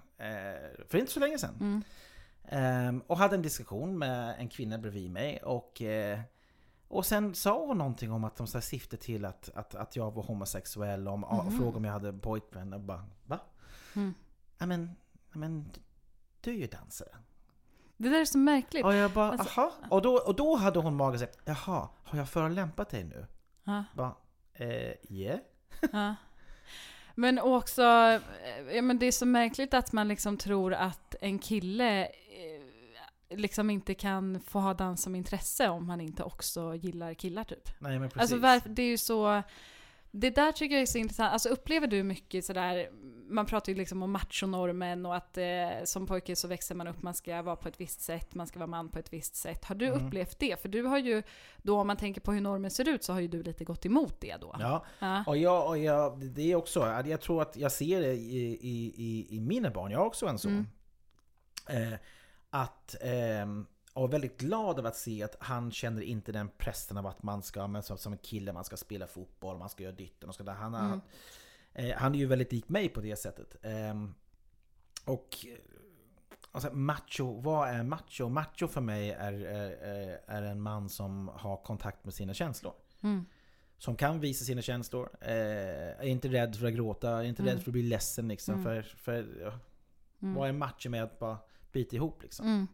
för 0.88 0.98
inte 0.98 1.12
så 1.12 1.20
länge 1.20 1.38
sedan. 1.38 1.56
Mm. 1.60 1.84
Ehm, 2.46 3.02
och 3.08 3.18
hade 3.18 3.36
en 3.36 3.42
diskussion 3.42 3.98
med 3.98 4.36
en 4.40 4.50
kvinna 4.50 4.78
bredvid 4.78 5.12
mig 5.12 5.38
och 5.44 5.82
eh, 5.82 6.20
och 6.88 7.06
sen 7.06 7.36
sa 7.36 7.66
hon 7.66 7.78
någonting 7.78 8.12
om 8.12 8.24
att 8.24 8.36
de 8.36 8.48
så 8.48 8.62
till 8.98 9.26
att, 9.26 9.50
att, 9.56 9.76
att 9.76 9.96
jag 9.96 10.12
var 10.12 10.24
homosexuell 10.24 11.08
och, 11.08 11.14
om, 11.14 11.24
och 11.24 11.46
Mhm. 11.46 11.58
frågade 11.58 11.78
om 11.78 11.86
jag 11.86 11.92
hade 11.94 12.14
pojkvän 12.14 12.74
och 12.74 12.80
bara 12.80 13.06
Va? 13.26 13.40
Mm. 13.96 14.14
Ja 14.58 14.66
men, 14.66 14.96
men 15.32 15.72
du 16.42 16.52
är 16.52 16.56
ju 16.58 16.68
dansare. 16.68 17.10
Det 17.98 18.10
där 18.10 18.22
är 18.22 18.26
så 18.26 18.38
märkligt. 18.38 18.86
Och 18.86 18.94
jag 18.94 19.12
bara, 19.12 19.32
Alltså- 19.32 19.50
jaha? 19.62 19.72
Och 19.92 20.02
då, 20.02 20.16
och 20.18 20.36
då 20.36 20.56
hade 20.56 20.80
hon 20.80 20.96
mage 20.96 21.20
sagt, 21.20 21.40
jaha, 21.46 21.90
har 22.04 22.18
jag 22.18 22.30
förolämpat 22.30 22.90
dig 22.90 23.04
nu? 23.04 23.28
Ja. 23.64 23.84
Bara, 23.96 24.16
eh, 24.54 24.94
yeah. 25.10 25.40
Ja. 25.92 26.16
Men 27.16 27.40
också, 27.40 27.82
eh, 27.82 28.76
ja, 28.76 28.82
men 28.82 29.00
det 29.00 29.06
är 29.06 29.12
så 29.12 29.26
märkligt 29.26 29.74
att 29.74 29.92
man 29.92 30.08
liksom 30.08 30.38
tror 30.38 30.74
att 30.74 31.16
en 31.22 31.40
kille 31.40 32.06
eh, 32.06 33.38
liksom 33.38 33.70
inte 33.70 33.94
kan 33.94 34.40
få 34.40 34.60
ha 34.60 34.74
dans 34.74 35.02
som 35.02 35.16
intresse 35.16 35.70
om 35.70 35.90
han 35.90 36.02
inte 36.02 36.24
också 36.24 36.76
gillar 36.76 37.14
killar 37.14 37.44
typ. 37.44 37.70
Nej 37.80 38.00
men 38.00 38.10
precis. 38.10 38.44
Alltså 38.44 38.70
det 38.70 38.82
är 38.82 38.88
ju 38.88 38.98
så, 38.98 39.44
det 40.16 40.30
där 40.30 40.52
tycker 40.52 40.76
jag 40.76 40.82
är 40.82 40.86
så 40.86 40.98
intressant. 40.98 41.34
Alltså 41.34 41.50
upplever 41.50 41.88
du 41.88 42.04
mycket 42.04 42.46
sådär, 42.46 42.90
man 43.30 43.46
pratar 43.46 43.72
ju 43.72 43.78
liksom 43.78 44.04
om 44.04 44.12
machonormen 44.12 45.06
och 45.06 45.16
att 45.16 45.38
eh, 45.38 45.44
som 45.86 46.06
pojke 46.08 46.36
så 46.36 46.48
växer 46.48 46.76
man 46.76 46.88
upp, 46.88 47.02
man 47.02 47.14
ska 47.14 47.42
vara 47.42 47.56
på 47.56 47.68
ett 47.68 47.82
visst 47.82 48.02
sätt, 48.02 48.36
man 48.36 48.48
ska 48.48 48.60
vara 48.60 48.68
man 48.68 48.90
på 48.90 49.00
ett 49.00 49.14
visst 49.14 49.36
sätt. 49.36 49.66
Har 49.66 49.76
du 49.76 49.88
Mm. 49.88 50.06
upplevt 50.08 50.40
det? 50.40 50.62
För 50.62 50.70
du 50.70 50.84
har 50.84 50.98
ju, 50.98 51.24
då 51.58 51.80
om 51.80 51.88
man 51.88 51.98
tänker 51.98 52.22
på 52.22 52.32
hur 52.32 52.42
normen 52.42 52.72
ser 52.72 52.90
ut 52.90 53.04
så 53.04 53.14
har 53.14 53.20
ju 53.20 53.28
du 53.28 53.44
lite 53.44 53.64
gått 53.64 53.86
emot 53.86 54.22
det 54.22 54.36
då. 54.42 54.56
Ja, 54.60 54.86
Ja. 55.00 55.24
och 55.28 55.38
jag, 55.38 55.68
och 55.68 55.78
jag, 55.78 56.20
det 56.26 56.52
är 56.52 56.56
också, 56.56 57.04
jag 57.06 57.22
tror 57.22 57.42
att 57.42 57.56
jag 57.58 57.72
ser 57.72 58.02
det 58.02 58.14
i, 58.14 58.38
i, 58.62 58.94
i, 58.98 59.28
i 59.36 59.40
mina 59.40 59.70
barn, 59.72 59.92
jag 59.92 60.00
har 60.00 60.06
också 60.06 60.26
en 60.28 60.40
son. 60.40 60.68
Mm. 61.70 61.94
Eh, 61.94 62.00
att, 62.50 62.96
ehm, 63.02 63.66
och 63.94 64.14
väldigt 64.14 64.38
glad 64.40 64.80
av 64.80 64.86
att 64.86 64.96
se 64.96 65.24
att 65.24 65.36
han 65.40 65.72
känner 65.72 66.02
inte 66.02 66.32
den 66.32 66.50
pressen 66.58 66.98
av 66.98 67.08
att 67.08 67.24
man 67.24 67.42
ska, 67.42 67.68
men 67.68 67.84
som, 67.84 67.98
som 67.98 68.14
en 68.14 68.20
kille, 68.20 68.54
man 68.54 68.64
ska 68.64 68.78
spela 68.78 69.08
fotboll, 69.08 69.58
man 69.58 69.70
ska 69.70 69.84
göra 69.84 69.96
ditten 69.96 70.30
och 70.30 70.36
sådär. 70.36 70.54
Han, 70.54 70.76
Mm. 70.76 71.00
eh, 71.74 71.98
han 71.98 72.16
är 72.16 72.20
ju 72.20 72.26
väldigt 72.26 72.52
lik 72.52 72.70
mig 72.70 72.90
på 72.90 73.02
det 73.02 73.16
sättet. 73.16 73.56
Ehm, 73.62 74.14
och 75.06 75.46
eh, 75.48 75.58
alltså, 76.52 76.74
macho, 76.74 77.42
vad 77.42 77.70
är 77.70 77.84
macho? 77.84 78.30
Macho 78.30 78.68
för 78.68 78.82
mig 78.82 79.12
är, 79.12 79.34
är, 79.34 79.70
är- 79.72 80.20
är 80.28 80.42
en 80.42 80.62
man 80.62 80.90
som 80.90 81.28
har 81.28 81.58
kontakt 81.58 82.06
med 82.06 82.14
sina 82.14 82.34
känslor. 82.34 82.74
Mm. 83.02 83.26
Som 83.78 83.96
kan 83.96 84.20
visa 84.20 84.46
sina 84.46 84.62
känslor, 84.62 85.10
eh, 85.22 85.30
är 86.00 86.04
inte 86.08 86.28
rädd 86.28 86.56
för 86.56 86.68
att 86.68 86.74
gråta, 86.74 87.10
är 87.12 87.24
inte 87.24 87.42
Mm. 87.42 87.54
rädd 87.54 87.64
för 87.64 87.70
att 87.70 87.74
bli 87.74 87.84
ledsen 87.84 88.28
liksom. 88.28 88.54
Mm. 88.54 88.64
För, 88.64 88.82
för 88.98 89.28
ja, 89.42 89.52
Mm. 90.22 90.36
vad 90.36 90.50
är 90.50 90.54
macho 90.54 90.90
med 90.90 91.04
att 91.04 91.20
bara 91.20 91.38
bita 91.74 91.96
ihop 91.96 92.24
liksom? 92.24 92.46
Mm. 92.46 92.68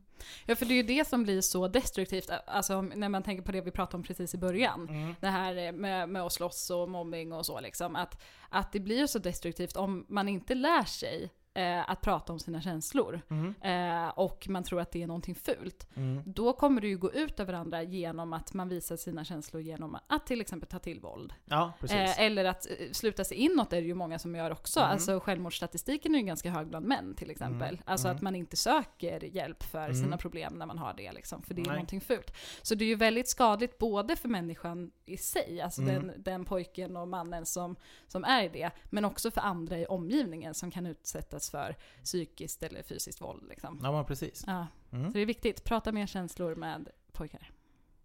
Ja, 0.46 0.56
för 0.56 0.66
det 0.66 0.74
är 0.74 0.76
ju 0.76 0.84
det 0.84 1.08
som 1.08 1.24
blir 1.24 1.42
så 1.42 1.68
destruktivt, 1.68 2.30
alltså 2.48 2.82
när 2.82 3.10
man 3.10 3.24
tänker 3.24 3.44
på 3.44 3.52
det 3.52 3.62
vi 3.62 3.72
pratade 3.72 3.98
om 3.98 4.04
precis 4.04 4.34
i 4.34 4.38
början. 4.38 4.90
Mm. 4.90 5.16
Det 5.20 5.28
här 5.28 5.72
med, 5.72 6.10
med 6.10 6.22
att 6.22 6.34
slåss 6.34 6.70
och 6.70 6.90
mobbing 6.90 7.34
och 7.34 7.46
så 7.46 7.60
liksom. 7.60 7.96
Att, 7.96 8.22
att 8.50 8.72
det 8.72 8.80
blir 8.80 9.08
så 9.08 9.20
destruktivt 9.20 9.76
om 9.76 10.06
man 10.10 10.28
inte 10.28 10.56
lär 10.56 10.84
sig 10.84 11.32
eh, 11.60 11.90
att 11.90 12.02
prata 12.02 12.34
om 12.34 12.40
sina 12.40 12.62
känslor. 12.62 13.22
Mm. 13.30 13.56
Eh, 13.62 14.10
och 14.10 14.46
man 14.50 14.64
tror 14.64 14.82
att 14.82 14.92
det 14.92 15.04
är 15.04 15.08
någonting 15.08 15.36
fult. 15.36 15.88
Mm. 15.96 16.24
Då 16.26 16.54
kommer 16.54 16.82
det 16.82 16.88
ju 16.88 16.98
gå 16.98 17.12
ut 17.12 17.40
över 17.40 17.54
andra 17.54 17.84
genom 17.84 18.34
att 18.34 18.54
man 18.54 18.70
visar 18.70 18.96
sina 18.98 19.26
känslor 19.26 19.62
genom 19.62 19.98
att 20.08 20.26
till 20.28 20.42
exempel 20.42 20.70
ta 20.70 20.80
till 20.80 21.00
våld. 21.00 21.34
Ja. 21.46 21.74
Eh, 21.90 22.20
eller 22.22 22.46
att 22.46 22.68
eh, 22.70 22.92
sluta 22.92 23.24
sig 23.24 23.38
inåt 23.38 23.74
är 23.74 23.82
det 23.82 23.88
ju 23.88 23.94
många 23.94 24.20
som 24.20 24.36
gör 24.36 24.52
också. 24.52 24.80
Mm. 24.80 24.92
Alltså 24.92 25.20
självmordsstatistiken 25.20 26.16
är 26.16 26.20
ju 26.20 26.26
ganska 26.26 26.50
hög 26.52 26.68
bland 26.68 26.86
män 26.86 27.16
till 27.16 27.32
exempel. 27.32 27.70
Mm. 27.76 27.84
Alltså 27.86 28.08
Mm. 28.08 28.16
att 28.16 28.22
man 28.22 28.36
inte 28.36 28.58
söker 28.58 29.24
hjälp 29.36 29.64
för 29.64 29.84
Mm. 29.86 29.96
sina 29.96 30.18
problem 30.18 30.54
när 30.54 30.66
man 30.66 30.78
har 30.78 30.94
det 30.98 31.12
liksom. 31.12 31.44
För 31.44 31.54
det 31.54 31.62
är 31.62 31.66
Nej. 31.66 31.74
någonting 31.76 32.02
fult. 32.02 32.36
Så 32.62 32.76
det 32.76 32.84
är 32.86 32.90
ju 32.90 32.96
väldigt 32.96 33.28
skadligt 33.30 33.78
både 33.78 34.16
för 34.16 34.30
människan 34.30 34.92
i 35.06 35.18
sig, 35.18 35.62
alltså 35.62 35.82
den, 35.82 36.12
den 36.18 36.46
pojken 36.46 36.98
och 36.98 37.08
mannen 37.08 37.46
som, 37.46 37.76
som 38.08 38.24
är 38.24 38.44
i 38.44 38.50
det. 38.50 38.72
Men 38.90 39.06
också 39.06 39.32
för 39.32 39.42
andra 39.42 39.78
i 39.78 39.86
omgivningen 39.86 40.54
som 40.54 40.72
kan 40.72 40.86
utsättas 40.86 41.49
för 41.50 41.76
psykiskt 42.04 42.64
eller 42.64 42.84
fysiskt 42.84 43.22
våld. 43.22 43.44
Liksom. 43.50 43.80
Ja, 43.84 43.92
men 43.92 44.06
precis. 44.06 44.44
Ja. 44.48 44.68
Mm. 44.92 45.08
Så 45.12 45.14
det 45.14 45.20
är 45.22 45.26
viktigt, 45.26 45.64
prata 45.64 45.92
mer 45.92 46.08
känslor 46.08 46.56
med 46.56 46.90
pojkar. 47.12 47.52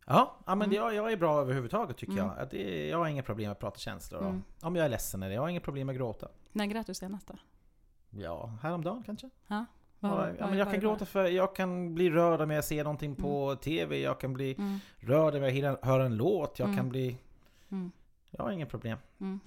Ja, 0.07 0.37
ja 0.47 0.55
men 0.55 0.69
Mm. 0.69 0.77
jag, 0.77 0.95
jag 0.95 1.13
är 1.13 1.17
bra 1.17 1.41
överhuvudtaget 1.41 1.97
tycker 1.97 2.13
Mm. 2.13 2.25
jag. 2.27 2.39
Att 2.39 2.51
det, 2.51 2.87
jag 2.89 2.99
har 2.99 3.07
inga 3.07 3.23
problem 3.23 3.47
med 3.49 3.53
att 3.53 3.59
prata 3.61 3.79
känslor. 3.79 4.21
Mm. 4.23 4.43
Om 4.61 4.77
jag 4.77 4.85
är 4.85 4.89
ledsen 4.89 5.23
eller 5.23 5.35
jag 5.35 5.43
har 5.43 5.49
inga 5.49 5.61
problem 5.61 5.87
med 5.87 5.95
att 5.95 5.99
gråta. 5.99 6.29
När 6.53 6.67
grät 6.67 6.87
du 6.87 6.95
senast 6.95 7.27
då? 7.29 7.35
Ja, 8.11 8.53
häromdagen 8.63 9.03
kanske. 9.07 9.31
Ja, 9.47 9.65
vad- 10.01 10.29
ja, 10.39 10.47
men 10.49 10.59
jag 10.59 10.65
var 10.65 10.73
kan 10.73 10.81
gråta 10.81 11.05
för, 11.07 11.25
jag 11.25 11.57
kan 11.57 11.95
bli 11.95 12.11
rörd 12.11 12.41
om 12.41 12.51
jag 12.51 12.65
ser 12.65 12.85
någonting 12.85 13.15
på 13.17 13.57
TV, 13.57 13.99
jag 14.01 14.21
kan 14.21 14.33
bli 14.33 14.55
Mm. 14.55 14.79
rörd 14.99 15.35
om 15.35 15.43
jag 15.43 15.77
hör 15.83 16.01
en 16.01 16.17
låt, 16.17 16.59
jag 16.59 16.67
Mm. 16.67 16.77
kan 16.77 16.89
bli... 16.89 17.19
Mm. 17.71 17.93
Jag 18.31 18.45
har 18.45 18.51
inga 18.51 18.67
problem. 18.67 18.99
Mm. 19.21 19.41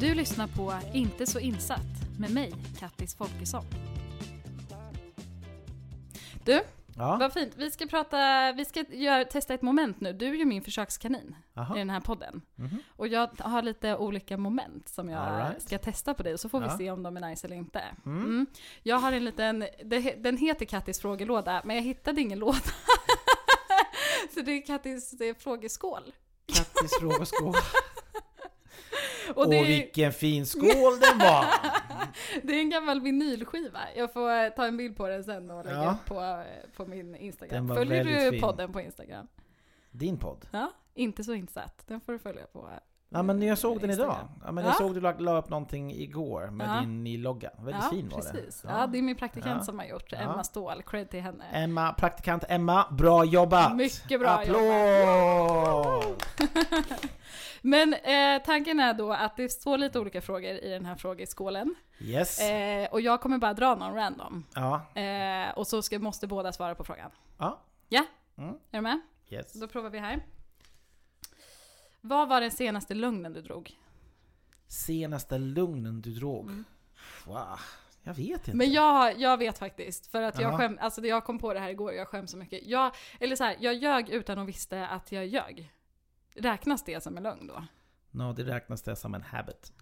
Du 0.00 0.14
lyssnar 0.14 0.46
på 0.46 0.74
Inte 0.92 1.26
så 1.26 1.38
insatt 1.38 1.80
med 2.18 2.30
mig, 2.30 2.54
Kattis 2.78 3.14
Folkesson. 3.14 3.64
Du, 6.44 6.60
Ja, 6.96 7.16
vad 7.20 7.32
fint. 7.32 7.52
Vi 7.56 7.70
ska 7.70 7.86
prata, 7.86 8.52
vi 8.52 8.64
ska 8.64 8.84
göra, 8.90 9.24
testa 9.24 9.54
ett 9.54 9.62
moment 9.62 10.00
nu. 10.00 10.12
Du 10.12 10.26
är 10.26 10.34
ju 10.34 10.44
min 10.44 10.62
försökskanin 10.62 11.36
i 11.56 11.58
Aha. 11.58 11.74
den 11.74 11.90
här 11.90 12.00
podden. 12.00 12.42
Mhm. 12.54 12.82
Och 12.96 13.08
jag 13.08 13.30
har 13.38 13.62
lite 13.62 13.96
olika 13.96 14.36
moment 14.36 14.88
som 14.88 15.08
jag 15.08 15.40
right. 15.40 15.62
ska 15.62 15.78
testa 15.78 16.14
på 16.14 16.22
dig, 16.22 16.32
och 16.34 16.40
så 16.40 16.48
får 16.48 16.60
vi 16.60 16.66
Ja. 16.66 16.78
se 16.78 16.90
om 16.90 17.02
de 17.02 17.16
är 17.16 17.20
nice 17.28 17.46
eller 17.46 17.56
inte. 17.56 17.82
Mm. 18.06 18.24
Mm. 18.24 18.46
Jag 18.82 18.96
har 18.96 19.12
en 19.12 19.24
liten, 19.24 19.64
den 20.18 20.36
heter 20.36 20.64
Kattis 20.64 21.00
frågelåda, 21.00 21.62
men 21.64 21.76
jag 21.76 21.82
hittade 21.82 22.20
ingen 22.20 22.38
låda. 22.38 22.58
så 24.34 24.40
det 24.40 24.52
är 24.52 24.66
Kattis 24.66 25.10
det 25.10 25.28
är 25.28 25.34
frågeskål. 25.34 26.14
Kattis 26.46 26.98
frågeskål. 27.00 27.54
Och 29.34 29.50
det 29.50 29.58
är, 29.58 29.66
vilken 29.66 30.12
fin 30.12 30.46
skål 30.46 31.00
den 31.00 31.18
var! 31.18 31.46
det 32.42 32.52
är 32.54 32.60
en 32.60 32.70
gammal 32.70 33.00
vinylskiva. 33.00 33.80
Jag 33.96 34.12
får 34.12 34.30
eh, 34.30 34.48
ta 34.48 34.66
en 34.66 34.76
bild 34.76 34.96
på 34.96 35.08
den 35.08 35.24
sen 35.24 35.50
och 35.50 35.64
lägga 35.64 35.76
Ja. 35.76 35.90
upp 35.90 36.08
på, 36.08 36.20
eh, 36.20 36.70
på 36.76 36.86
min 36.86 37.14
Instagram. 37.16 37.68
Följer 37.74 38.04
du 38.04 38.30
fin. 38.30 38.40
podden 38.40 38.72
på 38.72 38.80
Instagram? 38.80 39.28
Din 39.90 40.18
podd. 40.18 40.46
Ja, 40.50 40.72
inte 40.94 41.24
så 41.24 41.34
insatt. 41.34 41.84
Den 41.86 42.00
får 42.00 42.12
du 42.12 42.18
följa 42.18 42.46
på. 42.46 42.68
Ja 43.14 43.22
men 43.22 43.42
jag 43.42 43.58
såg 43.58 43.80
den 43.80 43.90
idag. 43.90 44.16
Ja, 44.44 44.52
men 44.52 44.64
jag 44.64 44.70
Ja. 44.70 44.76
såg 44.78 44.94
du 44.94 45.00
la, 45.00 45.12
la 45.18 45.38
upp 45.38 45.48
någonting 45.48 45.92
igår 45.92 46.46
med 46.50 46.68
Ja. 46.68 46.80
din 46.80 47.04
ny 47.04 47.18
logga. 47.18 47.50
Väldigt 47.58 47.82
ja, 47.84 47.90
fin 47.90 48.08
var 48.08 48.16
precis. 48.20 48.62
det. 48.62 48.68
Ja. 48.68 48.86
det 48.86 48.98
är 48.98 49.02
min 49.02 49.16
praktikant 49.16 49.56
Ja. 49.58 49.64
som 49.64 49.78
har 49.78 49.86
gjort. 49.86 50.12
Ja. 50.12 50.18
Emma 50.18 50.44
Ståhl. 50.44 50.82
Cred 50.82 51.10
till 51.10 51.20
henne. 51.20 51.44
Emma, 51.52 51.92
praktikant 51.92 52.44
Emma, 52.48 52.86
bra 52.90 53.24
jobbat! 53.24 53.76
Mycket 53.76 54.20
bra 54.20 54.30
Applåd! 54.30 56.22
Men 57.62 57.94
eh, 57.94 58.42
tanken 58.44 58.80
är 58.80 58.94
då 58.94 59.12
att 59.12 59.36
det 59.36 59.48
står 59.48 59.78
lite 59.78 60.00
olika 60.00 60.20
frågor 60.20 60.50
i 60.50 60.68
den 60.70 60.84
här 60.86 60.94
frågeskålen. 60.94 61.74
Yes. 62.00 62.40
Eh, 62.40 62.88
och 62.92 63.00
jag 63.00 63.20
kommer 63.20 63.38
bara 63.38 63.54
dra 63.54 63.74
någon 63.74 63.94
random. 63.94 64.44
Ja. 64.54 65.00
Eh, 65.00 65.50
och 65.58 65.66
så 65.66 65.82
ska, 65.82 65.98
måste 65.98 66.26
båda 66.26 66.52
svara 66.52 66.74
på 66.74 66.84
frågan. 66.84 67.10
Ja. 67.38 67.60
Ja? 67.88 68.04
Mm. 68.38 68.50
Är 68.50 68.56
du 68.70 68.80
med? 68.80 69.00
Yes. 69.28 69.52
Då 69.52 69.68
provar 69.68 69.90
vi 69.90 69.98
här. 69.98 70.22
Vad 72.06 72.28
var 72.28 72.40
den 72.40 72.50
senaste 72.50 72.94
lögnen 72.94 73.32
du 73.32 73.42
drog? 73.42 73.78
Senaste 74.66 75.38
lugnen 75.38 76.00
du 76.00 76.10
drog? 76.10 76.44
Mm. 76.44 76.64
Wow. 77.26 77.60
Jag 78.02 78.14
vet 78.14 78.48
inte. 78.48 78.56
Men 78.56 78.72
jag, 78.72 79.20
jag 79.20 79.36
vet 79.36 79.58
faktiskt, 79.58 80.06
för 80.06 80.22
att 80.22 80.40
jag, 80.40 80.58
skäm, 80.58 80.78
alltså 80.80 81.06
jag 81.06 81.24
kom 81.24 81.38
på 81.38 81.54
det 81.54 81.60
här 81.60 81.70
igår 81.70 81.92
jag 81.92 82.08
skäms 82.08 82.30
så 82.30 82.36
mycket. 82.36 82.66
Jag, 82.66 82.94
eller 83.20 83.36
så 83.36 83.44
här, 83.44 83.56
jag 83.60 83.74
ljög 83.74 84.08
utan 84.08 84.38
att 84.38 84.48
visste 84.48 84.86
att 84.86 85.12
jag 85.12 85.26
ljög. 85.26 85.72
Räknas 86.34 86.84
det 86.84 87.02
som 87.02 87.16
en 87.16 87.22
lögn 87.22 87.46
då? 87.46 87.64
No, 88.10 88.32
det 88.32 88.42
räknas 88.42 88.82
det 88.82 88.96
som 88.96 89.14
en 89.14 89.22
habit. 89.22 89.72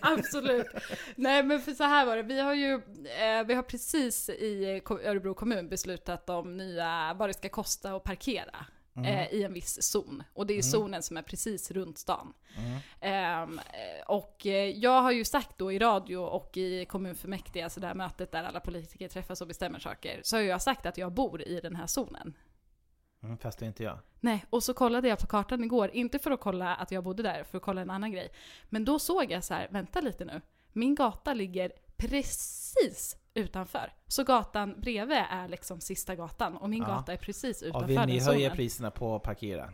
Absolut. 0.00 0.66
Nej 1.14 1.42
men 1.42 1.60
för 1.60 1.72
så 1.72 1.84
här 1.84 2.06
var 2.06 2.16
det, 2.16 2.22
vi 2.22 2.40
har 2.40 2.54
ju, 2.54 2.74
eh, 2.74 3.46
vi 3.46 3.54
har 3.54 3.62
precis 3.62 4.28
i 4.28 4.82
Örebro 4.90 5.34
kommun 5.34 5.68
beslutat 5.68 6.30
om 6.30 6.56
nya, 6.56 7.14
vad 7.14 7.28
det 7.28 7.34
ska 7.34 7.48
kosta 7.48 7.96
att 7.96 8.04
parkera. 8.04 8.66
Mm. 8.96 9.04
Eh, 9.06 9.26
I 9.32 9.42
en 9.42 9.52
viss 9.52 9.82
zon. 9.82 10.22
Och 10.32 10.46
det 10.46 10.52
är 10.52 10.54
Mm. 10.54 10.62
zonen 10.62 11.02
som 11.02 11.16
är 11.16 11.22
precis 11.22 11.70
runt 11.70 11.98
stan. 11.98 12.32
Mm. 12.58 12.78
Ehm, 13.00 13.58
eh, 13.58 14.06
och 14.06 14.46
eh, 14.46 14.70
jag 14.70 15.02
har 15.02 15.12
ju 15.12 15.24
sagt 15.24 15.58
då 15.58 15.72
i 15.72 15.78
radio 15.78 16.16
och 16.16 16.56
i 16.56 16.84
kommunfullmäktige, 16.84 17.64
alltså 17.64 17.80
det 17.80 17.86
här 17.86 17.94
mötet 17.94 18.32
där 18.32 18.44
alla 18.44 18.60
politiker 18.60 19.08
träffas 19.08 19.40
och 19.40 19.46
bestämmer 19.48 19.78
saker, 19.78 20.20
så 20.24 20.36
har 20.36 20.42
jag 20.42 20.62
sagt 20.62 20.86
att 20.86 20.98
jag 20.98 21.12
bor 21.12 21.42
i 21.42 21.60
den 21.60 21.76
här 21.76 21.86
zonen. 21.86 22.36
Mm, 23.22 23.38
fast 23.38 23.58
det 23.58 23.66
inte 23.66 23.82
jag. 23.82 23.98
Nej, 24.20 24.44
och 24.50 24.62
så 24.62 24.74
kollade 24.74 25.08
jag 25.08 25.18
på 25.18 25.26
kartan 25.26 25.64
igår, 25.64 25.90
inte 25.92 26.18
för 26.18 26.30
att 26.30 26.40
kolla 26.40 26.74
att 26.74 26.90
jag 26.90 27.04
bodde 27.04 27.22
där, 27.22 27.44
för 27.44 27.56
att 27.58 27.64
kolla 27.64 27.80
en 27.80 27.90
annan 27.90 28.12
grej. 28.12 28.28
Men 28.68 28.84
då 28.84 28.98
såg 28.98 29.30
jag 29.30 29.44
så 29.44 29.54
här, 29.54 29.68
vänta 29.70 30.00
lite 30.00 30.24
nu, 30.24 30.40
min 30.72 30.94
gata 30.94 31.34
ligger 31.34 31.72
precis 31.96 33.16
utanför. 33.36 33.92
Så 34.08 34.24
gatan 34.24 34.74
bredvid 34.80 35.18
är 35.30 35.48
liksom 35.48 35.80
sista 35.80 36.14
gatan 36.14 36.56
och 36.56 36.70
min 36.70 36.82
Ja. 36.82 36.88
gata 36.88 37.12
är 37.12 37.16
precis 37.16 37.62
Och 37.62 37.68
utanför 37.68 37.86
vill 37.88 37.96
ni 38.00 38.18
den 38.18 38.26
höja 38.26 38.48
zonen. 38.48 38.56
priserna 38.56 38.90
på 38.90 39.16
att 39.16 39.22
parkera? 39.22 39.70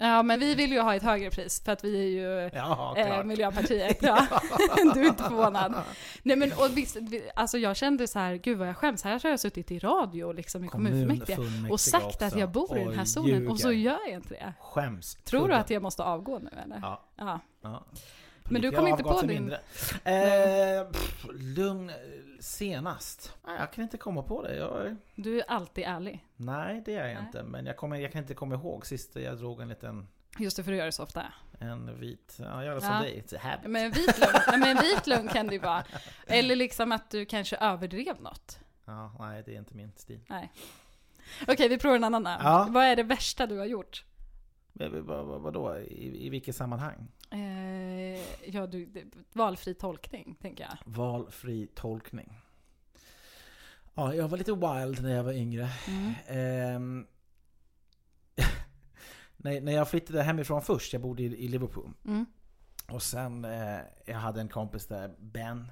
Ja, 0.00 0.22
men 0.22 0.40
vi 0.40 0.54
vill 0.54 0.72
ju 0.72 0.80
ha 0.80 0.94
ett 0.94 1.02
högre 1.02 1.30
pris 1.30 1.64
för 1.64 1.72
att 1.72 1.84
vi 1.84 1.98
är 1.98 2.08
ju 2.08 2.50
Ja, 2.54 2.94
eh. 2.96 3.24
Miljöpartiet. 3.24 3.98
Ja. 4.02 4.26
du 4.94 5.00
är 5.00 5.08
inte 5.08 5.22
förvånad. 5.22 5.74
Nej 6.22 6.36
men 6.36 6.52
och 6.52 6.76
visst, 6.76 6.96
vi- 6.96 7.30
alltså 7.34 7.58
jag 7.58 7.76
kände 7.76 8.08
så 8.08 8.18
här, 8.18 8.34
gud 8.34 8.58
vad 8.58 8.68
jag 8.68 8.76
skäms. 8.76 9.02
Här 9.04 9.20
har 9.22 9.30
jag 9.30 9.40
suttit 9.40 9.70
i 9.70 9.78
radio 9.78 10.32
liksom 10.32 10.64
i 10.64 10.68
kommunfullmäktige 10.68 11.38
och 11.70 11.80
sagt 11.80 12.04
att 12.06 12.22
också. 12.22 12.38
jag 12.38 12.50
bor 12.50 12.78
i 12.78 12.84
den 12.84 12.98
här 12.98 13.04
zonen 13.04 13.48
och 13.48 13.60
så 13.60 13.72
gör 13.72 13.98
jag 14.06 14.14
inte 14.14 14.28
det. 14.28 14.52
Skäms. 14.60 15.14
Tror 15.14 15.48
du 15.48 15.54
att 15.54 15.70
jag 15.70 15.82
måste 15.82 16.02
avgå 16.02 16.38
nu 16.38 16.50
eller? 16.64 16.78
Ja. 16.82 17.40
Ja. 17.62 17.84
Men 18.50 18.62
du 18.62 18.66
Jag 18.68 18.74
kom 18.74 18.84
har 18.84 18.90
inte 18.90 19.02
på 19.02 19.20
din-. 19.22 19.52
Eh, 20.04 20.90
pff, 20.92 21.26
lugn 21.32 21.90
senast? 22.38 23.36
Jag 23.58 23.72
kan 23.72 23.84
inte 23.84 23.96
komma 23.98 24.22
på 24.22 24.42
det. 24.42 24.56
Jag, 24.56 24.96
Du 25.14 25.38
är 25.40 25.44
alltid 25.50 25.84
ärlig. 25.84 26.24
nej, 26.36 26.82
det 26.84 26.94
är 26.94 27.06
jag 27.08 27.14
Nej. 27.14 27.24
inte. 27.26 27.42
Men 27.42 27.66
jag, 27.66 27.76
kommer, 27.76 27.96
jag 27.96 28.12
kan 28.12 28.20
inte 28.22 28.34
komma 28.34 28.54
ihåg 28.54 28.86
sist 28.86 29.16
jag 29.16 29.38
drog 29.38 29.60
en 29.60 29.68
liten 29.68 30.08
Just 30.38 30.56
det, 30.56 30.64
för 30.64 30.70
du 30.72 30.76
gör 30.78 30.86
det 30.86 30.92
så 30.92 31.02
ofta. 31.02 31.32
en 31.58 32.00
vit, 32.00 32.36
ja, 32.38 32.44
jag 32.44 32.64
gör 32.64 32.80
som 32.80 32.88
Ja. 32.94 33.00
dig, 33.00 33.22
it's 33.26 33.36
a 33.36 33.40
habit. 33.42 33.70
Men 33.70 33.84
en 33.84 33.90
vit 33.90 34.18
lögn, 34.18 34.32
nej, 34.48 34.58
men 34.58 34.76
en 34.76 34.82
vit 34.82 35.06
lögn 35.06 35.28
kan 35.28 35.46
det 35.46 35.52
ju 35.52 35.58
vara. 35.60 35.84
Eller 36.26 36.56
liksom 36.56 36.92
att 36.92 37.10
du 37.10 37.24
kanske 37.26 37.56
överdrev 37.56 38.20
något. 38.20 38.58
Ja, 38.84 39.14
nej, 39.18 39.42
det 39.46 39.54
är 39.54 39.58
inte 39.58 39.74
min 39.74 39.92
stil. 39.96 40.20
Nej. 40.28 40.52
Okej, 41.48 41.68
vi 41.68 41.78
provar 41.78 41.96
en 41.96 42.04
annan. 42.04 42.24
Ja. 42.42 42.66
Vad 42.70 42.84
är 42.84 42.96
det 42.96 43.02
värsta 43.02 43.46
du 43.46 43.58
har 43.58 43.64
gjort? 43.66 44.04
Vadå? 45.42 45.78
I, 45.78 46.26
I 46.26 46.30
vilket 46.30 46.56
sammanhang? 46.56 47.08
Eh, 47.30 48.48
ja, 48.54 48.66
du, 48.66 48.86
det, 48.86 49.04
valfri 49.32 49.74
tolkning, 49.74 50.34
tänker 50.40 50.64
jag. 50.64 50.78
Valfri 50.84 51.66
tolkning. 51.74 52.40
Ja, 53.94 54.14
jag 54.14 54.28
var 54.28 54.38
lite 54.38 54.52
wild 54.52 55.02
när 55.02 55.16
jag 55.16 55.24
var 55.24 55.32
yngre. 55.32 55.68
Mm. 55.88 56.14
Ehm, 56.26 57.06
när, 59.36 59.60
när 59.60 59.72
jag 59.72 59.90
flyttade 59.90 60.22
hemifrån 60.22 60.62
först, 60.62 60.92
jag 60.92 61.02
bodde 61.02 61.22
i, 61.22 61.44
i 61.44 61.48
Liverpool. 61.48 61.90
Mm. 62.04 62.26
Och 62.88 63.02
sen, 63.02 63.44
eh, 63.44 63.78
jag 64.04 64.16
hade 64.16 64.40
en 64.40 64.48
kompis 64.48 64.86
där, 64.86 65.14
Ben. 65.18 65.70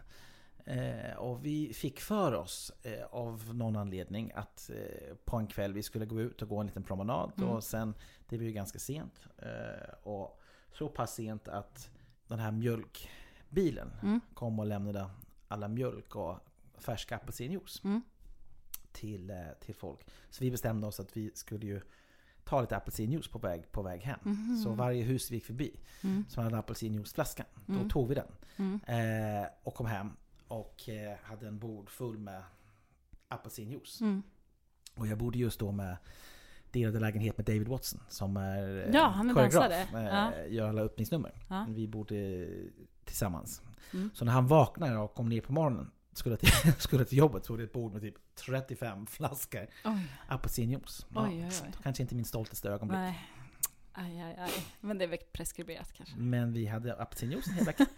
Eh, 0.64 1.16
och 1.16 1.47
vi 1.47 1.73
fick 1.75 2.01
för 2.01 2.35
oss 2.35 2.73
eh, 2.83 3.05
av 3.11 3.55
någon 3.55 3.77
anledning 3.77 4.33
att 4.35 4.71
eh, 4.71 5.14
på 5.25 5.37
en 5.37 5.47
kväll 5.47 5.73
vi 5.73 5.83
skulle 5.83 6.07
gå 6.07 6.21
ut 6.21 6.42
och 6.42 6.49
gå 6.49 6.61
en 6.61 6.66
liten 6.66 6.83
promenad. 6.83 7.33
Mm. 7.37 7.49
Och 7.49 7.64
sen, 7.64 7.95
det 8.29 8.37
var 8.37 8.45
ju 8.45 8.53
ganska 8.53 8.79
sent. 8.79 9.27
Eh, 9.38 9.95
och 10.03 10.42
så 10.79 10.89
pass 10.89 11.15
sent 11.15 11.49
att 11.49 11.91
den 12.29 12.39
här 12.39 12.51
mjölkbilen 12.53 13.91
Mm. 14.03 14.21
kom 14.35 14.59
och 14.59 14.67
lämnade 14.67 15.11
alla 15.49 15.69
mjölk 15.69 16.17
och 16.17 16.39
färsk 16.79 17.12
apelsinjuice 17.12 17.85
Mm. 17.85 18.03
till, 18.93 19.31
eh, 19.31 19.37
till 19.61 19.75
folk. 19.75 20.01
Så 20.31 20.45
vi 20.45 20.51
bestämde 20.51 20.87
oss 20.87 21.01
att 21.01 21.17
vi 21.17 21.31
skulle 21.35 21.67
ju 21.67 21.81
ta 22.45 22.61
lite 22.61 22.77
apelsinjuice 22.77 23.29
på 23.29 23.39
väg, 23.39 23.73
på 23.73 23.83
väg 23.83 24.01
hem. 24.03 24.19
Mhm. 24.23 24.57
Så 24.65 24.71
varje 24.73 25.03
hus 25.03 25.31
vi 25.31 25.35
gick 25.35 25.45
förbi 25.45 25.81
Mm. 26.03 26.25
som 26.29 26.45
hade 26.45 26.59
apelsinjuiceflaskan, 26.59 27.47
Mm. 27.69 27.83
då 27.83 27.89
tog 27.89 28.09
vi 28.09 28.15
den. 28.15 28.29
Mm. 28.57 28.81
Eh, 28.87 29.49
och 29.62 29.75
kom 29.75 29.87
hem 29.87 30.11
och 30.49 30.89
eh, 30.89 31.17
hade 31.23 31.49
en 31.49 31.59
bord 31.59 31.91
full 31.91 32.19
med 32.19 32.43
apelsinjuice. 33.29 34.01
Mm. 34.01 34.23
Och 34.97 35.07
jag 35.07 35.19
bodde 35.19 35.39
just 35.39 35.61
då 35.61 35.73
med 35.73 35.97
delade 36.77 37.01
lägenhet 37.01 37.39
med 37.39 37.47
David 37.47 37.69
Watson 37.69 38.01
som 38.09 38.37
är 38.37 38.87
eh, 38.87 38.95
Ja, 38.95 39.07
han 39.07 39.31
är 39.31 39.35
koreograf, 39.35 39.73
eh, 39.95 40.05
Ja. 40.05 40.33
Gör 40.49 40.69
alla 40.69 40.83
öppningsnummer. 40.83 41.33
Ja. 41.49 41.67
Vi 41.69 41.89
bodde 41.89 42.49
tillsammans. 43.05 43.62
Mm. 43.95 44.11
Så 44.15 44.25
när 44.25 44.33
han 44.33 44.47
vaknade 44.47 44.97
och 44.97 45.15
kom 45.15 45.29
ner 45.29 45.41
på 45.41 45.53
morgonen 45.53 45.91
skulle 46.12 46.37
till, 46.37 46.73
skulle 46.79 47.05
till 47.05 47.19
jobbet 47.19 47.45
så 47.45 47.53
var 47.53 47.59
det 47.59 47.65
ett 47.65 47.73
bord 47.73 47.93
med 47.93 48.03
typ 48.03 48.15
35 48.35 49.07
flaskor 49.07 49.67
apelsinjuice. 50.29 51.07
Ja. 51.15 51.31
Kanske 51.83 52.03
inte 52.03 52.15
min 52.15 52.25
stoltaste 52.25 52.69
ögonblick. 52.69 52.99
Nej. 52.99 53.21
Aj, 53.93 54.21
aj, 54.21 54.37
aj. 54.39 54.51
Men 54.81 54.99
det 54.99 55.05
är 55.05 55.09
väl 55.09 55.19
preskriberat 55.33 55.93
kanske. 55.93 56.17
Men 56.17 56.53
vi 56.53 56.67
hade 56.67 56.97
apelsinjuice 56.97 57.49
en 57.49 57.55
hel 57.55 57.65
vecka. 57.65 57.87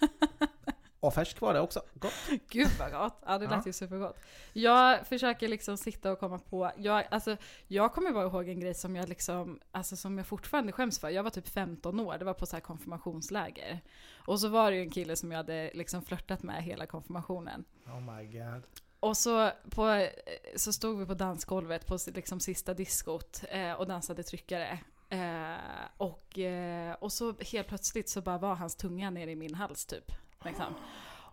och 1.01 1.15
färsk 1.15 1.41
var 1.41 1.55
det 1.55 1.61
också. 1.61 1.83
Gott. 1.95 2.13
Gud 2.51 2.69
vad 2.79 2.93
gott! 2.93 3.19
Ja, 3.27 3.39
det 3.39 3.45
lät 3.47 3.53
Ja. 3.53 3.63
ju 3.67 3.73
supergott. 3.73 4.17
Jag 4.53 5.07
försöker 5.07 5.49
liksom 5.49 5.77
sitta 5.77 6.13
och 6.13 6.19
komma 6.21 6.39
på, 6.39 6.71
jag, 6.77 7.05
alltså, 7.11 7.37
jag 7.67 7.93
kommer 7.93 8.13
bara 8.13 8.25
ihåg 8.27 8.49
en 8.49 8.61
grej 8.61 8.75
som 8.75 8.97
jag 8.97 9.09
liksom, 9.09 9.61
alltså 9.73 9.97
som 9.97 10.19
jag 10.19 10.27
fortfarande 10.27 10.73
skäms 10.73 10.99
för. 10.99 11.09
Jag 11.09 11.23
var 11.23 11.31
typ 11.31 11.49
15 11.49 12.01
år, 12.01 12.19
det 12.19 12.25
var 12.25 12.35
på 12.35 12.47
så 12.47 12.57
här 12.57 12.61
konfirmationsläger. 12.61 13.81
Och 14.27 14.41
så 14.41 14.49
var 14.49 14.71
det 14.71 14.77
ju 14.77 14.83
en 14.83 14.91
kille 14.91 15.17
som 15.17 15.31
jag 15.33 15.37
hade 15.37 15.71
liksom 15.75 16.03
flörtat 16.03 16.43
med 16.43 16.63
hela 16.63 16.87
konfirmationen. 16.87 17.65
Oh 17.87 18.01
my 18.01 18.25
god. 18.39 18.63
Och 19.01 19.17
så, 19.17 19.51
på, 19.71 20.09
så 20.57 20.73
stod 20.73 20.99
vi 20.99 21.07
på 21.07 21.15
dansgolvet 21.15 21.87
på 21.87 21.99
liksom 22.15 22.41
sista 22.41 22.75
diskot 22.75 23.45
eh, 23.51 23.73
och 23.73 23.87
dansade 23.87 24.23
tryckare. 24.23 24.79
Eh, 25.11 25.89
och, 25.97 26.39
eh, 26.39 26.93
och 26.95 27.13
så 27.13 27.35
helt 27.53 27.69
plötsligt 27.69 28.09
så 28.09 28.21
bara 28.21 28.39
var 28.39 28.55
hans 28.55 28.77
tunga 28.77 29.11
nere 29.11 29.31
i 29.31 29.37
min 29.37 29.55
hals 29.55 29.87
typ. 29.87 30.13
Liksom. 30.45 30.75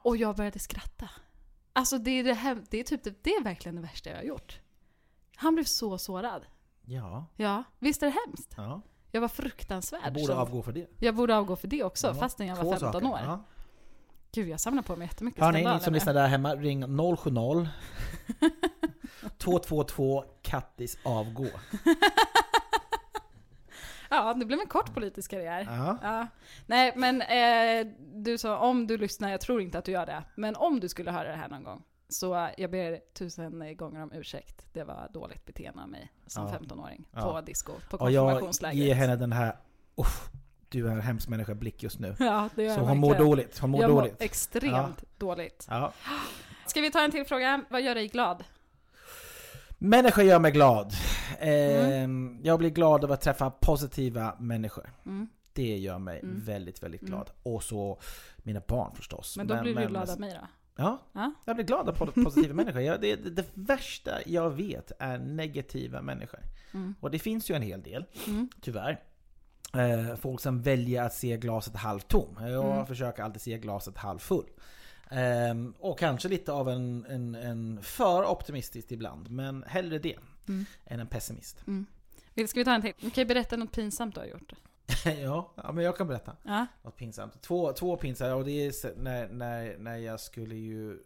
Och 0.01 0.17
jag 0.17 0.35
började 0.35 0.59
skratta. 0.59 1.09
Alltså 1.73 1.97
det 1.97 2.11
är, 2.11 2.23
det 2.23 2.33
här, 2.33 2.63
det 2.69 2.79
är 2.79 2.83
typ 2.83 3.03
det, 3.23 3.29
är 3.29 3.43
verkligen 3.43 3.75
det 3.75 3.81
värsta 3.81 4.09
jag 4.09 4.17
har 4.17 4.23
gjort. 4.23 4.59
Han 5.35 5.55
blev 5.55 5.63
så 5.63 5.97
sårad. 5.97 6.41
Ja. 6.85 7.25
Ja, 7.35 7.63
visst 7.79 8.03
är 8.03 8.07
det 8.07 8.15
hemskt? 8.27 8.53
ja. 8.57 8.81
Jag 9.11 9.21
var 9.21 9.27
fruktansvärd. 9.27 10.01
Jag 10.05 10.13
borde 10.13 10.25
som- 10.25 10.37
avgå 10.37 10.61
för 10.61 10.71
det. 10.71 10.87
jag 10.99 11.15
borde 11.15 11.35
avgå 11.37 11.55
för 11.55 11.67
det 11.67 11.83
också, 11.83 12.07
Ja, 12.07 12.13
fastän 12.13 12.47
jag 12.47 12.55
var 12.55 12.63
Två 12.63 12.69
15 12.71 12.91
saker. 12.93 13.07
år. 13.07 13.19
Ja. 13.23 13.43
Gud, 14.31 14.47
jag 14.49 14.59
samlar 14.59 14.83
på 14.83 14.95
mig 14.95 15.07
jättemycket 15.07 15.41
Hörni, 15.43 15.53
skandaler 15.57 15.77
ni 15.77 15.83
som 15.83 15.93
lyssnar 15.93 16.13
där 16.13 16.27
hemma, 16.27 16.55
ring 16.55 16.83
070 17.17 17.67
222 19.37 20.23
Kattis 20.41 20.97
avgå. 21.03 21.45
Ja, 24.15 24.33
det 24.33 24.45
blev 24.45 24.59
en 24.59 24.67
kort 24.67 24.93
politisk 24.93 25.31
karriär. 25.31 25.67
Ja. 25.69 25.97
Ja. 26.03 26.27
Nej, 26.65 26.93
men 26.95 27.21
eh, 27.21 27.93
du 28.13 28.37
sa 28.37 28.57
om 28.57 28.87
du 28.87 28.97
lyssnar, 28.97 29.31
jag 29.31 29.41
tror 29.41 29.61
inte 29.61 29.77
att 29.77 29.85
du 29.85 29.91
gör 29.91 30.05
det, 30.05 30.23
men 30.35 30.55
om 30.55 30.79
du 30.79 30.89
skulle 30.89 31.11
höra 31.11 31.29
det 31.29 31.35
här 31.37 31.47
någon 31.49 31.63
gång, 31.63 31.83
så 32.09 32.49
jag 32.57 32.71
ber 32.71 32.99
tusen 33.13 33.77
gånger 33.77 34.03
om 34.03 34.11
ursäkt. 34.13 34.65
Det 34.73 34.83
var 34.83 35.09
dåligt 35.13 35.45
beteende 35.45 35.81
av 35.81 35.89
mig 35.89 36.11
som 36.27 36.47
Ja. 36.47 36.53
15-åring 36.59 37.05
Ja. 37.11 37.21
på 37.21 37.41
disco, 37.41 37.71
på 37.89 37.97
Och 37.97 38.11
jag 38.11 38.23
konfirmationslägret. 38.23 38.77
ger 38.85 38.95
henne 38.95 39.15
den 39.15 39.31
här 39.31 39.55
Uff, 39.97 40.29
du 40.69 40.87
är 40.87 40.91
en 40.91 41.01
hemsk 41.01 41.27
människa 41.29 41.53
blick 41.53 41.83
just 41.83 41.99
nu. 41.99 42.15
Ja, 42.19 42.49
det 42.55 42.63
gör 42.63 42.73
Så 42.75 42.79
jag 42.79 42.85
hon 42.85 42.97
mår 42.97 43.15
dåligt. 43.15 43.59
Hon 43.59 43.69
mår 43.69 43.81
jag 43.81 43.91
mår 43.91 44.01
dåligt. 44.01 44.21
extremt 44.21 45.03
dåligt. 45.17 45.67
Ja. 45.69 45.93
Ska 46.65 46.81
vi 46.81 46.91
ta 46.91 47.03
en 47.03 47.11
till 47.11 47.25
fråga? 47.25 47.63
Vad 47.69 47.81
gör 47.81 47.95
dig 47.95 48.07
glad? 48.07 48.43
Människor 49.89 50.23
gör 50.23 50.39
mig 50.39 50.51
glad. 50.51 50.93
Ehm, 51.39 52.39
Jag 52.43 52.59
blir 52.59 52.69
glad 52.69 53.03
av 53.03 53.11
att 53.11 53.21
träffa 53.21 53.49
positiva 53.49 54.35
människor. 54.39 54.89
Mm. 55.05 55.27
Det 55.53 55.77
gör 55.77 55.99
mig 55.99 56.19
Mm. 56.19 56.39
väldigt, 56.45 56.83
väldigt 56.83 57.01
Mm. 57.01 57.11
glad. 57.11 57.29
Och 57.43 57.63
så 57.63 57.99
mina 58.37 58.61
barn 58.67 58.95
förstås. 58.95 59.37
Men 59.37 59.47
då 59.47 59.61
blir 59.61 59.75
du 59.75 59.87
glad 59.87 60.09
av 60.09 60.19
mig 60.19 60.33
då? 60.41 60.47
Ja, 60.77 60.99
Ja. 61.13 61.33
jag 61.45 61.55
blir 61.55 61.65
glad 61.65 61.89
av 61.89 61.95
po- 61.97 62.23
positiva 62.23 62.53
människor. 62.63 62.81
Jag, 62.81 63.01
det, 63.01 63.15
det, 63.15 63.45
värsta 63.53 64.11
jag 64.25 64.49
vet 64.49 64.91
är 64.99 65.17
negativa 65.17 66.01
människor. 66.01 66.39
Mm. 66.73 66.95
Och 66.99 67.11
det 67.11 67.19
finns 67.19 67.49
ju 67.51 67.55
en 67.55 67.61
hel 67.61 67.81
del, 67.81 68.05
Mm. 68.27 68.49
tyvärr. 68.61 68.99
Eh, 69.73 70.15
folk 70.15 70.41
som 70.41 70.61
väljer 70.61 71.03
att 71.03 71.13
se 71.13 71.37
glaset 71.37 71.75
halvtom. 71.75 72.37
Jag 72.39 72.73
Mm. 72.73 72.85
försöker 72.85 73.23
alltid 73.23 73.41
se 73.41 73.57
glaset 73.57 73.97
halvfull. 73.97 74.45
Ehm, 75.11 75.73
och 75.79 75.99
kanske 75.99 76.29
lite 76.29 76.51
av 76.51 76.69
en, 76.69 77.05
en, 77.09 77.35
en 77.35 77.79
för 77.81 78.25
optimistisk 78.25 78.91
ibland, 78.91 79.29
men 79.31 79.63
hellre 79.67 79.99
det 79.99 80.17
Mm. 80.47 80.65
än 80.85 80.99
en 80.99 81.07
pessimist. 81.07 81.63
Vill- 82.33 82.47
Ska 82.47 82.59
vi 82.59 82.65
ta 82.65 82.73
en 82.75 82.81
till? 82.81 82.93
Du 82.99 83.09
kan 83.09 83.21
ju 83.21 83.25
berätta 83.27 83.57
något 83.57 83.71
pinsamt 83.71 84.15
du 84.15 84.19
har 84.21 84.27
gjort. 84.27 84.53
ja, 85.05 85.53
ja, 85.55 85.71
men 85.71 85.83
jag 85.83 85.97
kan 85.97 86.07
berätta. 86.07 86.35
Ja. 86.43 86.65
Något 86.83 86.95
pinsamt. 86.97 87.41
Två, 87.41 87.73
två 87.73 87.97
pinsamma, 87.97 88.35
och 88.35 88.45
det 88.45 88.51
är 88.51 88.95
när, 88.97 89.27
när, 89.27 89.77
när 89.77 89.97
jag 89.97 90.19
skulle 90.19 90.55
ju... 90.55 91.03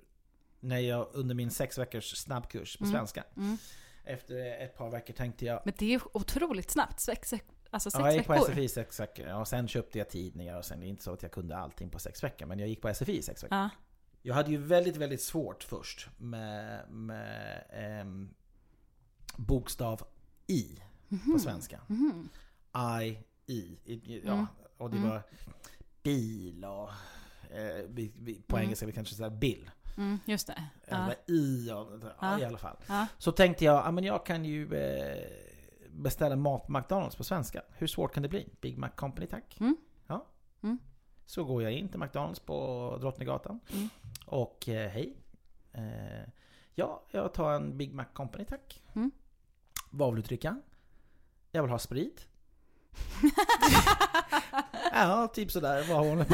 När 0.60 0.80
jag 0.80 1.08
under 1.14 1.36
min 1.36 1.52
sex 1.52 1.78
veckors 1.78 2.16
snabbkurs 2.18 2.78
på 2.78 2.84
Mm. 2.84 2.96
svenska. 2.98 3.24
Mm. 3.38 3.58
Efter 4.04 4.62
ett 4.64 4.78
par 4.78 4.90
veckor 4.92 5.14
tänkte 5.14 5.46
jag... 5.46 5.62
Men 5.66 5.74
det 5.78 5.94
är 5.94 6.02
otroligt 6.18 6.72
snabbt, 6.72 7.00
sex, 7.00 7.34
alltså 7.70 7.92
sex 7.92 8.00
Ja, 8.00 8.06
jag 8.08 8.16
gick 8.18 8.26
på 8.28 8.34
veckor. 8.34 8.52
SFI 8.52 8.68
sex 8.70 9.00
veckor 9.00 9.34
och 9.34 9.48
sen 9.48 9.68
köpte 9.68 9.98
jag 9.98 10.10
tidningar 10.10 10.58
och 10.58 10.66
sen 10.66 10.80
det 10.80 10.86
är 10.86 10.88
inte 10.90 11.04
så 11.04 11.14
att 11.14 11.24
jag 11.24 11.32
kunde 11.32 11.58
allting 11.58 11.90
på 11.90 12.00
sex 12.00 12.24
veckor 12.24 12.46
men 12.46 12.60
jag 12.60 12.68
gick 12.70 12.82
på 12.82 12.94
SFI 12.94 13.22
sex 13.22 13.44
veckor. 13.44 13.58
Ja. 13.58 13.70
Jag 14.22 14.36
hade 14.36 14.52
ju 14.52 14.58
väldigt, 14.58 14.96
väldigt 14.98 15.22
svårt 15.22 15.64
först 15.64 16.08
med, 16.18 16.90
med 16.92 17.64
ehm, 17.74 18.30
bokstav 19.38 20.02
I 20.48 20.80
på 21.34 21.40
svenska. 21.40 21.82
Mhm. 21.88 22.30
I, 23.04 23.18
I. 23.54 23.78
I 23.86 24.22
ja, 24.26 24.34
Mm. 24.34 24.46
och 24.78 24.90
det 24.90 24.98
Mm. 24.98 25.10
var 25.10 25.22
bil 26.04 26.66
och 26.66 26.90
eh, 27.52 27.86
vi, 27.88 28.12
vi, 28.20 28.42
på 28.42 28.56
Mm. 28.56 28.64
engelska 28.66 28.86
vi 28.86 28.92
kanske 28.92 29.16
säger 29.16 29.30
bill. 29.30 29.72
Mm, 29.98 30.20
just 30.26 30.48
det. 30.48 30.64
Ja. 30.88 30.96
Eller 31.04 31.16
I, 31.28 31.72
och, 31.72 31.88
ja, 32.04 32.12
Ja. 32.22 32.40
i 32.40 32.46
alla 32.46 32.58
fall. 32.58 32.78
Ja. 32.88 33.08
Så 33.18 33.32
tänkte 33.32 33.66
jag, 33.66 33.76
ja 33.86 33.92
men 33.92 34.04
jag 34.04 34.26
kan 34.26 34.46
ju 34.46 34.74
eh, 34.76 35.28
beställa 35.90 36.36
mat 36.36 36.66
på 36.68 36.72
McDonalds 36.72 37.16
på 37.16 37.24
svenska. 37.24 37.62
Hur 37.70 37.88
svårt 37.88 38.14
kan 38.14 38.24
det 38.24 38.30
bli? 38.30 38.50
Big 38.62 38.78
Mac 38.78 38.90
Company 38.90 39.28
tack. 39.28 39.58
Mm. 39.60 39.78
Ja. 40.08 40.26
Så 41.30 41.44
går 41.44 41.64
jag 41.64 41.72
in 41.72 41.90
till 41.90 42.00
McDonalds 42.00 42.40
på 42.40 42.98
Drottninggatan. 43.02 43.60
Mm. 43.74 43.90
Och 44.26 44.70
eh, 44.70 44.90
hej. 44.90 45.18
Eh, 45.74 46.30
ja, 46.76 47.04
jag 47.12 47.34
tar 47.34 47.54
en 47.54 47.78
Big 47.78 47.94
Mac 47.94 48.06
Company 48.14 48.46
tack. 48.46 48.84
Mm. 48.94 49.12
Vad 49.90 50.14
vill 50.14 50.22
du 50.24 50.28
dricka? 50.28 50.62
Jag 51.52 51.62
vill 51.62 51.72
ha 51.72 51.80
sprit. 51.80 52.28
ja, 54.94 55.28
typ 55.34 55.52
sådär 55.52 55.94
var 55.94 56.00
hon. 56.00 56.26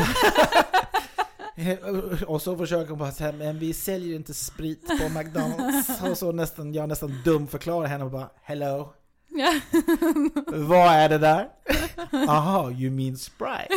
Och 2.27 2.41
så 2.41 2.57
försöker 2.57 2.89
hon 2.89 2.99
bara 2.99 3.11
säga, 3.11 3.31
men 3.31 3.59
vi 3.59 3.73
säljer 3.73 4.15
inte 4.15 4.33
sprit 4.33 4.87
på 4.87 5.09
McDonalds. 5.09 6.01
Och 6.09 6.17
så 6.17 6.31
nästan, 6.31 6.73
jag 6.73 6.89
nästan 6.89 7.21
dum 7.25 7.47
förklarar 7.47 7.87
henne 7.87 8.03
och 8.03 8.11
bara, 8.11 8.29
hello, 8.43 8.93
Ja. 9.37 9.59
vad 10.47 10.87
är 10.87 11.09
det 11.09 11.17
där? 11.17 11.49
Aha, 12.27 12.71
you 12.71 12.91
mean 12.91 13.17
Sprite? 13.17 13.67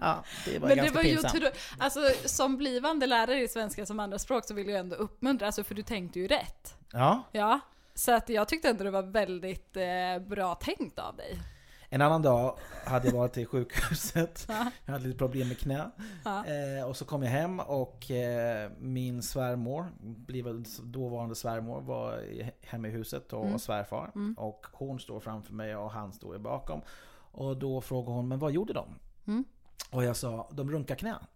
ja, 0.00 0.24
det 0.44 0.58
var 0.58 0.68
Men 0.68 0.68
det 0.68 0.74
ganska 0.76 0.94
var 0.94 1.02
ju 1.02 1.16
pinsamt. 1.16 1.34
otro... 1.34 1.48
Alltså 1.78 2.00
som 2.24 2.56
blivande 2.56 3.06
lärare 3.06 3.42
i 3.42 3.48
svenska 3.48 3.86
som 3.86 4.00
andraspråk 4.00 4.44
så 4.44 4.54
vill 4.54 4.68
jag 4.68 4.78
ändå 4.78 4.96
uppmuntra, 4.96 5.46
alltså 5.46 5.64
för 5.64 5.74
du 5.74 5.82
tänkte 5.82 6.18
ju 6.20 6.26
rätt. 6.26 6.74
Ja, 6.92 7.22
Ja. 7.32 7.60
Så 7.94 8.12
att 8.12 8.28
jag 8.28 8.48
tyckte 8.48 8.68
ändå 8.68 8.84
det 8.84 8.90
var 8.90 9.02
väldigt 9.02 9.76
eh, 9.76 10.28
bra 10.28 10.54
tänkt 10.54 10.98
av 10.98 11.16
dig. 11.16 11.38
En 11.92 12.02
annan 12.02 12.22
dag 12.22 12.58
hade 12.86 13.06
jag 13.08 13.14
varit 13.14 13.32
till 13.32 13.46
sjukhuset. 13.46 14.44
Ja. 14.48 14.70
Jag 14.84 14.92
hade 14.92 15.04
lite 15.06 15.18
problem 15.18 15.48
med 15.48 15.58
knä. 15.58 15.90
Eh, 16.24 16.84
och 16.88 16.96
så 16.96 17.04
kom 17.04 17.22
jag 17.22 17.30
hem 17.30 17.60
och 17.60 18.10
eh, 18.10 18.70
min 18.78 19.22
svärmor, 19.22 19.86
dåvarande 20.82 21.34
svärmor, 21.34 21.80
var 21.80 22.24
hemma 22.66 22.88
i 22.88 22.90
huset 22.90 23.32
och 23.32 23.46
Mm. 23.46 23.58
svärfar. 23.58 24.10
Mm. 24.14 24.34
Och 24.38 24.66
hon 24.72 25.00
står 25.00 25.20
framför 25.20 25.52
mig 25.52 25.76
och 25.76 25.90
han 25.90 26.12
står 26.12 26.38
bakom. 26.38 26.80
Och 27.32 27.56
då 27.56 27.80
frågade 27.80 28.16
hon, 28.16 28.28
men 28.28 28.38
vad 28.38 28.52
gjorde 28.52 28.72
de? 28.72 28.88
Mm. 29.26 29.44
Och 29.90 30.04
jag 30.04 30.16
sa, 30.16 30.48
de 30.52 30.70
runkar 30.70 30.94
knä. 30.94 31.14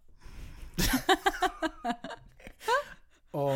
och 3.31 3.53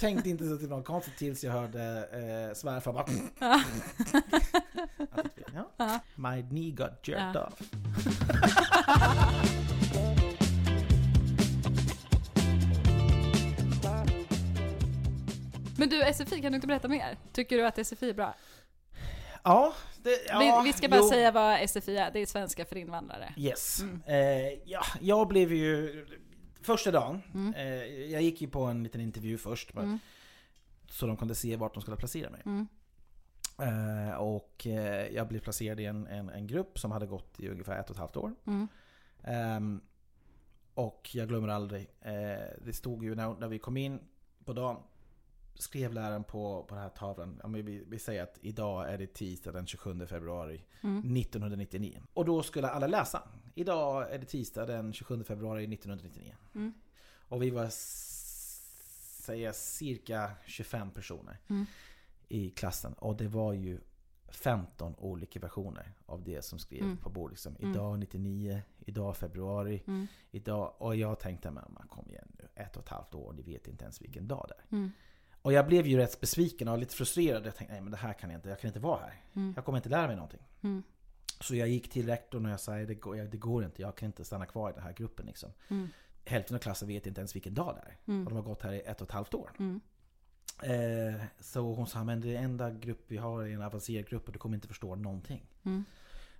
tänkte 0.00 0.30
inte 0.30 0.48
så 0.48 0.54
det 0.54 0.66
var 0.66 0.82
konstigt 0.82 1.16
tills 1.18 1.44
jag 1.44 1.52
hörde 1.52 2.08
eh, 2.12 2.54
svärfar 2.54 2.92
bara... 2.92 3.06
Ja. 5.76 6.00
My 6.14 6.42
knee 6.42 6.70
got 6.70 7.08
jerked 7.08 7.34
Ja. 7.34 7.46
off. 7.46 7.60
Men 15.78 15.88
du, 15.88 16.12
SFI, 16.14 16.40
kan 16.42 16.52
du 16.52 16.56
inte 16.56 16.66
berätta 16.66 16.88
mer? 16.88 17.16
Tycker 17.32 17.56
du 17.56 17.66
att 17.66 17.86
SFI 17.86 18.10
är 18.10 18.14
bra? 18.14 18.34
Ja, 19.44 19.74
det, 20.02 20.10
ja, 20.28 20.60
vi, 20.62 20.68
vi 20.68 20.72
ska 20.72 20.88
bara 20.88 21.00
jo. 21.00 21.08
säga 21.08 21.30
vad 21.30 21.70
SFI 21.70 21.96
är, 21.96 22.10
det 22.10 22.18
är 22.20 22.26
svenska 22.26 22.64
för 22.64 22.76
invandrare. 22.76 23.34
Yes. 23.36 23.80
Mm. 23.80 24.02
Eh, 24.06 24.52
ja, 24.64 24.82
jag 25.00 25.28
blev 25.28 25.52
ju... 25.52 26.06
Första 26.62 26.90
dagen, 26.90 27.22
Mm. 27.34 27.54
eh, 27.54 27.84
jag 28.12 28.22
gick 28.22 28.40
ju 28.40 28.48
på 28.48 28.62
en 28.64 28.82
liten 28.82 29.00
intervju 29.00 29.38
först. 29.38 29.74
Mm. 29.74 29.98
Så 30.90 31.06
de 31.06 31.16
kunde 31.16 31.34
se 31.34 31.56
vart 31.56 31.74
de 31.74 31.80
skulle 31.82 31.96
placera 31.96 32.30
mig. 32.30 32.42
Eh, 33.58 34.14
och 34.14 34.66
eh, 34.66 35.14
jag 35.14 35.28
blev 35.28 35.40
placerad 35.40 35.80
i 35.80 35.84
en, 35.84 36.06
en, 36.06 36.28
en 36.28 36.46
grupp 36.46 36.78
som 36.78 36.92
hade 36.92 37.06
gått 37.06 37.40
i 37.40 37.48
ungefär 37.48 37.80
ett 37.80 37.90
och 37.90 37.96
ett 37.96 38.00
halvt 38.00 38.16
år. 38.16 38.34
Mm. 38.46 38.68
Ehm, 39.22 39.80
och 40.74 41.10
jag 41.14 41.28
glömmer 41.28 41.48
aldrig, 41.48 41.90
eh, 42.00 42.12
det 42.64 42.72
stod 42.72 43.04
ju 43.04 43.14
när, 43.14 43.34
när 43.34 43.48
vi 43.48 43.58
kom 43.58 43.76
in 43.76 44.00
på 44.44 44.52
dagen, 44.52 44.76
skrev 45.54 45.92
läraren 45.92 46.24
på, 46.24 46.64
på 46.68 46.74
den 46.74 46.82
här 46.82 46.90
tavlan, 46.90 47.40
ja, 47.42 47.48
vi, 47.48 47.84
vi 47.88 47.98
säger 47.98 48.22
att 48.22 48.38
idag 48.42 48.90
är 48.92 48.98
det 48.98 49.06
tisdag 49.06 49.52
den 49.52 49.66
27 49.66 50.06
februari 50.06 50.64
Mm. 50.82 51.16
1999. 51.16 52.02
Och 52.14 52.24
då 52.24 52.42
skulle 52.42 52.68
alla 52.68 52.86
läsa. 52.86 53.22
Idag 53.54 54.12
är 54.14 54.18
det 54.18 54.26
tisdag 54.26 54.66
den 54.66 54.92
27 54.92 55.24
februari 55.24 55.64
1999. 55.64 56.36
Mm. 56.54 56.72
Och 57.28 57.42
vi 57.42 57.50
var 57.50 57.68
säga 59.24 59.52
cirka 59.52 60.30
25 60.46 60.90
personer 60.90 61.38
Mm. 61.48 61.66
I 62.34 62.50
klassen. 62.50 62.92
Och 62.92 63.16
det 63.16 63.28
var 63.28 63.52
ju 63.52 63.80
15 64.28 64.94
olika 64.98 65.40
versioner 65.40 65.92
av 66.06 66.24
det 66.24 66.42
som 66.44 66.58
skrev 66.58 66.82
Mm. 66.82 66.96
på 66.96 67.10
bordet. 67.10 67.32
Liksom, 67.32 67.56
Mm. 67.58 67.70
idag 67.70 67.98
99, 67.98 68.62
idag 68.78 69.16
februari, 69.16 69.82
Mm. 69.86 70.06
idag... 70.30 70.74
Och 70.78 70.96
jag 70.96 71.18
tänkte, 71.20 71.50
mamma 71.50 71.84
kom 71.88 72.10
igen 72.10 72.32
nu. 72.38 72.48
Ett 72.54 72.76
och 72.76 72.82
ett 72.82 72.88
halvt 72.88 73.14
år, 73.14 73.32
ni 73.32 73.42
vet 73.42 73.68
inte 73.68 73.84
ens 73.84 74.02
vilken 74.02 74.28
dag 74.28 74.46
det 74.48 74.54
är. 74.54 74.76
Mm. 74.78 74.90
Och 75.42 75.52
jag 75.52 75.66
blev 75.66 75.86
ju 75.86 75.96
rätt 75.96 76.20
besviken 76.20 76.68
och 76.68 76.78
lite 76.78 76.94
frustrerad. 76.94 77.46
Jag 77.46 77.56
tänkte, 77.56 77.72
nej 77.74 77.82
men 77.82 77.90
det 77.90 77.96
här 77.96 78.12
kan 78.12 78.30
jag 78.30 78.38
inte, 78.38 78.48
jag 78.48 78.60
kan 78.60 78.68
inte 78.68 78.80
vara 78.80 79.00
här. 79.00 79.20
Mm. 79.34 79.52
Jag 79.56 79.64
kommer 79.64 79.78
inte 79.78 79.88
lära 79.88 80.06
mig 80.06 80.16
någonting. 80.16 80.42
Mm. 80.62 80.82
Så 81.40 81.54
jag 81.56 81.68
gick 81.68 81.90
till 81.90 82.06
rektorn 82.06 82.46
och 82.46 82.52
jag 82.52 82.60
sa 82.60 82.72
det 82.74 82.94
går, 82.94 83.16
det 83.16 83.36
går 83.36 83.64
inte, 83.64 83.82
jag 83.82 83.96
kan 83.96 84.06
inte 84.06 84.24
stanna 84.24 84.46
kvar 84.46 84.70
i 84.70 84.72
den 84.72 84.82
här 84.82 84.92
gruppen. 84.92 85.26
Liksom. 85.26 85.50
Hälften 86.24 86.56
av 86.56 86.60
klassen 86.60 86.88
vet 86.88 87.06
inte 87.06 87.20
ens 87.20 87.34
vilken 87.36 87.54
dag 87.54 87.74
det 87.76 87.80
är. 88.12 88.18
Och 88.24 88.24
de 88.30 88.36
har 88.36 88.42
gått 88.42 88.62
här 88.62 88.72
i 88.72 88.80
ett 88.80 89.00
och 89.00 89.06
ett 89.08 89.12
halvt 89.12 89.34
år. 89.34 89.50
Mm. 90.62 91.14
Eh, 91.14 91.20
så 91.40 91.74
hon 91.74 91.86
sa, 91.86 92.04
men 92.04 92.20
det 92.20 92.36
enda 92.36 92.70
grupp 92.70 93.04
vi 93.08 93.16
har 93.16 93.42
är 93.42 93.54
en 93.54 93.62
avancerad 93.62 94.08
grupp 94.08 94.26
och 94.26 94.32
du 94.32 94.38
kommer 94.38 94.54
inte 94.54 94.68
förstå 94.68 94.94
någonting. 94.94 95.46
Mm. 95.62 95.84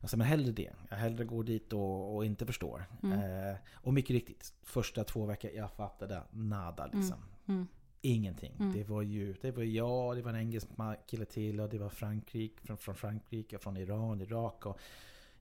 Jag 0.00 0.10
sa, 0.10 0.16
men 0.16 0.26
hellre 0.26 0.52
det. 0.52 0.70
Jag 0.88 0.96
hellre 0.96 1.24
går 1.24 1.44
dit 1.44 1.72
och, 1.72 2.16
och 2.16 2.24
inte 2.24 2.46
förstår. 2.46 2.84
Mm. 3.02 3.18
Eh, 3.20 3.56
och 3.72 3.94
mycket 3.94 4.10
riktigt, 4.10 4.54
första 4.62 5.04
två 5.04 5.26
veckor 5.26 5.50
jag 5.50 5.72
fattade 5.72 6.22
nada 6.30 6.86
liksom. 6.86 7.16
Mm. 7.48 7.66
ingenting. 8.00 8.56
Mm. 8.60 8.72
Det 8.72 8.84
var 8.84 9.02
ju 9.02 9.34
det 9.40 9.50
var 9.50 9.62
jag, 9.62 10.16
det 10.16 10.22
var 10.22 10.30
en 10.30 10.36
engelsk 10.36 10.68
kille 11.06 11.24
till 11.24 11.60
och 11.60 11.68
det 11.68 11.78
var 11.78 11.88
Frankrike, 11.88 12.62
från, 12.66 12.76
från 12.76 12.94
Frankrike, 12.94 13.58
från 13.58 13.76
Iran, 13.76 14.20
Irak 14.20 14.66
och 14.66 14.80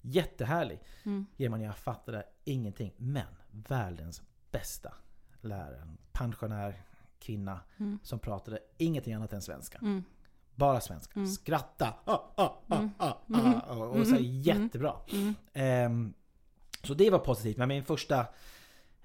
Jättehärlig. 0.05 0.79
Mm. 1.03 1.25
German, 1.37 1.61
jag 1.61 1.77
fattade 1.77 2.23
ingenting. 2.43 2.93
Men 2.97 3.27
världens 3.51 4.21
bästa 4.51 4.93
lärare. 5.41 5.87
Pensionär 6.11 6.83
kvinna 7.23 7.59
Mm. 7.79 7.99
som 8.03 8.19
pratade 8.19 8.59
ingenting 8.77 9.13
annat 9.13 9.33
än 9.33 9.41
svenska. 9.41 9.77
Mm. 9.77 10.03
Bara 10.55 10.81
svenska. 10.81 11.13
Mm. 11.15 11.27
Skratta! 11.31 11.93
Ah, 12.05 12.19
ah, 12.35 12.55
ah, 12.67 12.75
Mm. 12.75 12.89
ah, 12.97 13.13
Mm. 13.29 13.53
ah, 13.67 13.75
och 13.75 13.95
och 13.99 14.05
så 14.07 14.11
här, 14.13 14.19
Mm. 14.19 14.41
jättebra. 14.41 14.93
Mm. 15.11 15.35
Ehm, 15.53 16.13
så 16.83 16.93
det 16.93 17.09
var 17.09 17.19
positivt. 17.19 17.57
Men 17.57 17.67
min 17.67 17.83
första 17.83 18.25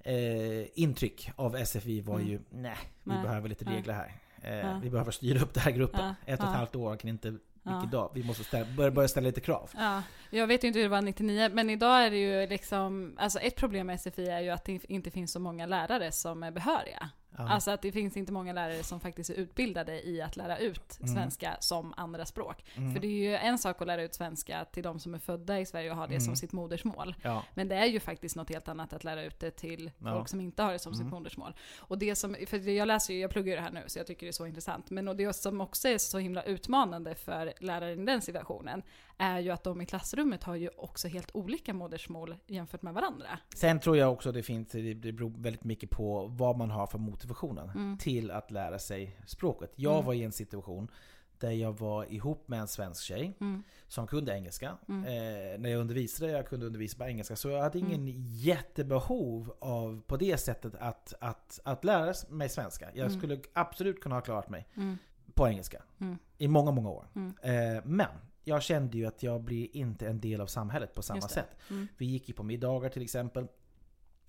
eh, 0.03 0.79
intryck 0.79 1.31
av 1.35 1.55
SFI 1.65 2.01
var 2.01 2.15
Mm. 2.15 2.27
ju 2.27 2.39
nej, 2.49 2.77
vi 3.03 3.13
Nej. 3.13 3.23
behöver 3.23 3.49
lite 3.49 3.65
regler 3.65 3.93
här. 3.93 4.15
Eh, 4.41 4.55
Ja. 4.57 4.79
Vi 4.83 4.89
behöver 4.89 5.11
styra 5.11 5.41
upp 5.41 5.53
den 5.53 5.63
här 5.63 5.71
gruppen. 5.71 5.99
Ja. 6.01 6.33
Ett 6.33 6.39
och 6.39 6.45
ett 6.45 6.51
Ja. 6.51 6.57
halvt 6.57 6.75
år 6.75 6.95
kan 6.97 7.09
inte 7.09 7.29
vilken 7.63 7.89
dag. 7.89 8.11
Vi 8.13 8.23
måste 8.23 8.43
ställa, 8.43 8.65
börja, 8.77 8.91
börja 8.91 9.07
ställa 9.07 9.25
lite 9.27 9.41
krav. 9.41 9.69
Ja, 9.77 10.03
jag 10.29 10.47
vet 10.47 10.63
ju 10.63 10.67
inte 10.67 10.79
hur 10.79 10.83
det 10.83 10.89
var 10.89 11.01
99, 11.01 11.49
men 11.53 11.69
idag 11.69 12.05
är 12.05 12.11
det 12.11 12.17
ju 12.17 12.47
liksom, 12.47 13.15
alltså 13.19 13.39
ett 13.39 13.55
problem 13.55 13.87
med 13.87 13.99
SFI 14.01 14.27
är 14.29 14.39
ju 14.39 14.49
att 14.49 14.65
det 14.65 14.85
inte 14.89 15.11
finns 15.11 15.31
så 15.31 15.39
många 15.39 15.65
lärare 15.65 16.11
som 16.11 16.43
är 16.43 16.51
behöriga. 16.51 17.09
Ja. 17.39 17.49
Alltså 17.49 17.71
att 17.71 17.81
det 17.81 17.91
finns 17.91 18.17
inte 18.17 18.31
många 18.31 18.53
lärare 18.53 18.83
som 18.83 18.99
faktiskt 18.99 19.29
är 19.29 19.33
utbildade 19.33 20.07
i 20.07 20.21
att 20.21 20.35
lära 20.37 20.57
ut 20.57 20.97
Mm. 20.99 21.13
svenska 21.15 21.57
som 21.59 21.93
andra 21.97 22.25
språk. 22.25 22.65
Mm. 22.75 22.93
För 22.93 22.99
det 22.99 23.07
är 23.07 23.11
ju 23.29 23.35
en 23.35 23.57
sak 23.57 23.81
att 23.81 23.87
lära 23.87 24.03
ut 24.03 24.13
svenska 24.13 24.65
till 24.65 24.83
de 24.83 24.99
som 24.99 25.13
är 25.13 25.19
födda 25.19 25.59
i 25.59 25.65
Sverige 25.65 25.91
och 25.91 25.97
har 25.97 26.07
det 26.07 26.13
Mm. 26.13 26.21
som 26.25 26.35
sitt 26.35 26.51
modersmål. 26.51 27.15
ja. 27.23 27.43
Men 27.53 27.67
det 27.67 27.75
är 27.75 27.85
ju 27.85 27.99
faktiskt 27.99 28.35
något 28.35 28.49
helt 28.49 28.67
annat 28.67 28.93
att 28.93 29.03
lära 29.03 29.23
ut 29.23 29.39
det 29.39 29.51
till 29.51 29.91
Ja. 29.99 30.13
folk 30.15 30.27
som 30.29 30.41
inte 30.41 30.63
har 30.63 30.71
det 30.73 30.79
som 30.79 30.93
Mm. 30.93 31.05
sitt 31.05 31.11
modersmål. 31.13 31.53
Och 31.79 31.97
det 31.97 32.15
som, 32.15 32.35
för 32.47 32.69
jag 32.69 32.87
läser 32.87 33.13
ju, 33.13 33.19
jag 33.19 33.31
pluggar 33.31 33.49
ju 33.49 33.55
det 33.55 33.61
här 33.61 33.71
nu 33.71 33.83
så 33.87 33.99
jag 33.99 34.07
tycker 34.07 34.25
det 34.25 34.29
är 34.29 34.31
så 34.31 34.45
intressant. 34.45 34.89
Men 34.89 35.07
och 35.07 35.15
det 35.15 35.33
som 35.33 35.61
också 35.61 35.87
är 35.87 35.97
så 35.97 36.17
himla 36.17 36.43
utmanande 36.43 37.15
för 37.15 37.53
läraren 37.59 37.99
i 38.01 38.05
den 38.05 38.21
situationen 38.21 38.81
är 39.19 39.39
ju 39.39 39.49
att 39.49 39.63
de 39.63 39.81
i 39.81 39.85
klassrummet 39.85 40.43
har 40.43 40.55
ju 40.55 40.69
också 40.77 41.07
helt 41.07 41.35
olika 41.35 41.73
modersmål 41.73 42.35
jämfört 42.47 42.81
med 42.81 42.93
varandra. 42.93 43.27
Sen 43.55 43.79
tror 43.79 43.97
jag 43.97 44.11
också 44.13 44.31
det 44.31 44.43
finns, 44.43 44.67
det 44.71 44.95
beror 45.11 45.33
väldigt 45.37 45.63
mycket 45.63 45.89
på 45.89 46.27
vad 46.27 46.57
man 46.57 46.71
har 46.71 46.87
för 46.87 46.97
motivationen 46.97 47.69
Mm. 47.69 47.97
till 47.97 48.31
att 48.31 48.51
lära 48.51 48.79
sig 48.79 49.19
språket. 49.27 49.71
Jag 49.75 49.93
Mm. 49.93 50.05
var 50.05 50.13
i 50.13 50.23
en 50.23 50.31
situation 50.31 50.91
där 51.39 51.51
jag 51.51 51.79
var 51.79 52.13
ihop 52.13 52.47
med 52.47 52.59
en 52.59 52.67
svensk 52.67 53.03
tjej 53.03 53.37
Mm. 53.41 53.63
som 53.87 54.07
kunde 54.07 54.33
engelska. 54.33 54.77
Mm. 54.89 55.03
Eh, 55.05 55.59
när 55.59 55.69
jag 55.69 55.79
undervisade, 55.81 56.31
jag 56.31 56.47
kunde 56.47 56.65
undervisa 56.65 56.97
på 56.97 57.03
engelska. 57.05 57.35
Så 57.35 57.49
jag 57.49 57.61
hade 57.61 57.79
ingen 57.79 58.07
Mm. 58.07 58.23
jättebehov 58.27 59.53
av, 59.59 60.01
på 60.07 60.17
det 60.17 60.37
sättet, 60.37 60.75
att, 60.79 61.13
att, 61.21 61.59
att 61.63 61.83
lära 61.83 62.13
mig 62.29 62.49
svenska. 62.49 62.89
Jag 62.93 63.05
Mm. 63.07 63.17
skulle 63.19 63.39
absolut 63.53 64.01
kunna 64.01 64.15
ha 64.15 64.21
klarat 64.21 64.49
mig 64.49 64.67
Mm. 64.75 64.97
på 65.33 65.47
engelska. 65.47 65.83
Mm. 65.99 66.17
I 66.37 66.47
många, 66.47 66.71
många 66.71 66.89
år. 66.89 67.07
Mm. 67.15 67.33
Eh, 67.41 67.81
men 67.85 68.07
jag 68.49 68.63
kände 68.63 68.97
ju 68.97 69.05
att 69.05 69.23
jag 69.23 69.41
blir 69.41 69.75
inte 69.75 70.07
en 70.07 70.19
del 70.19 70.41
av 70.41 70.47
samhället 70.47 70.93
på 70.95 71.01
samma 71.01 71.21
sätt. 71.21 71.49
Mm. 71.69 71.87
Vi 71.97 72.05
gick 72.05 72.27
ju 72.29 72.33
på 72.35 72.43
middagar 72.43 72.89
till 72.89 73.01
exempel. 73.03 73.47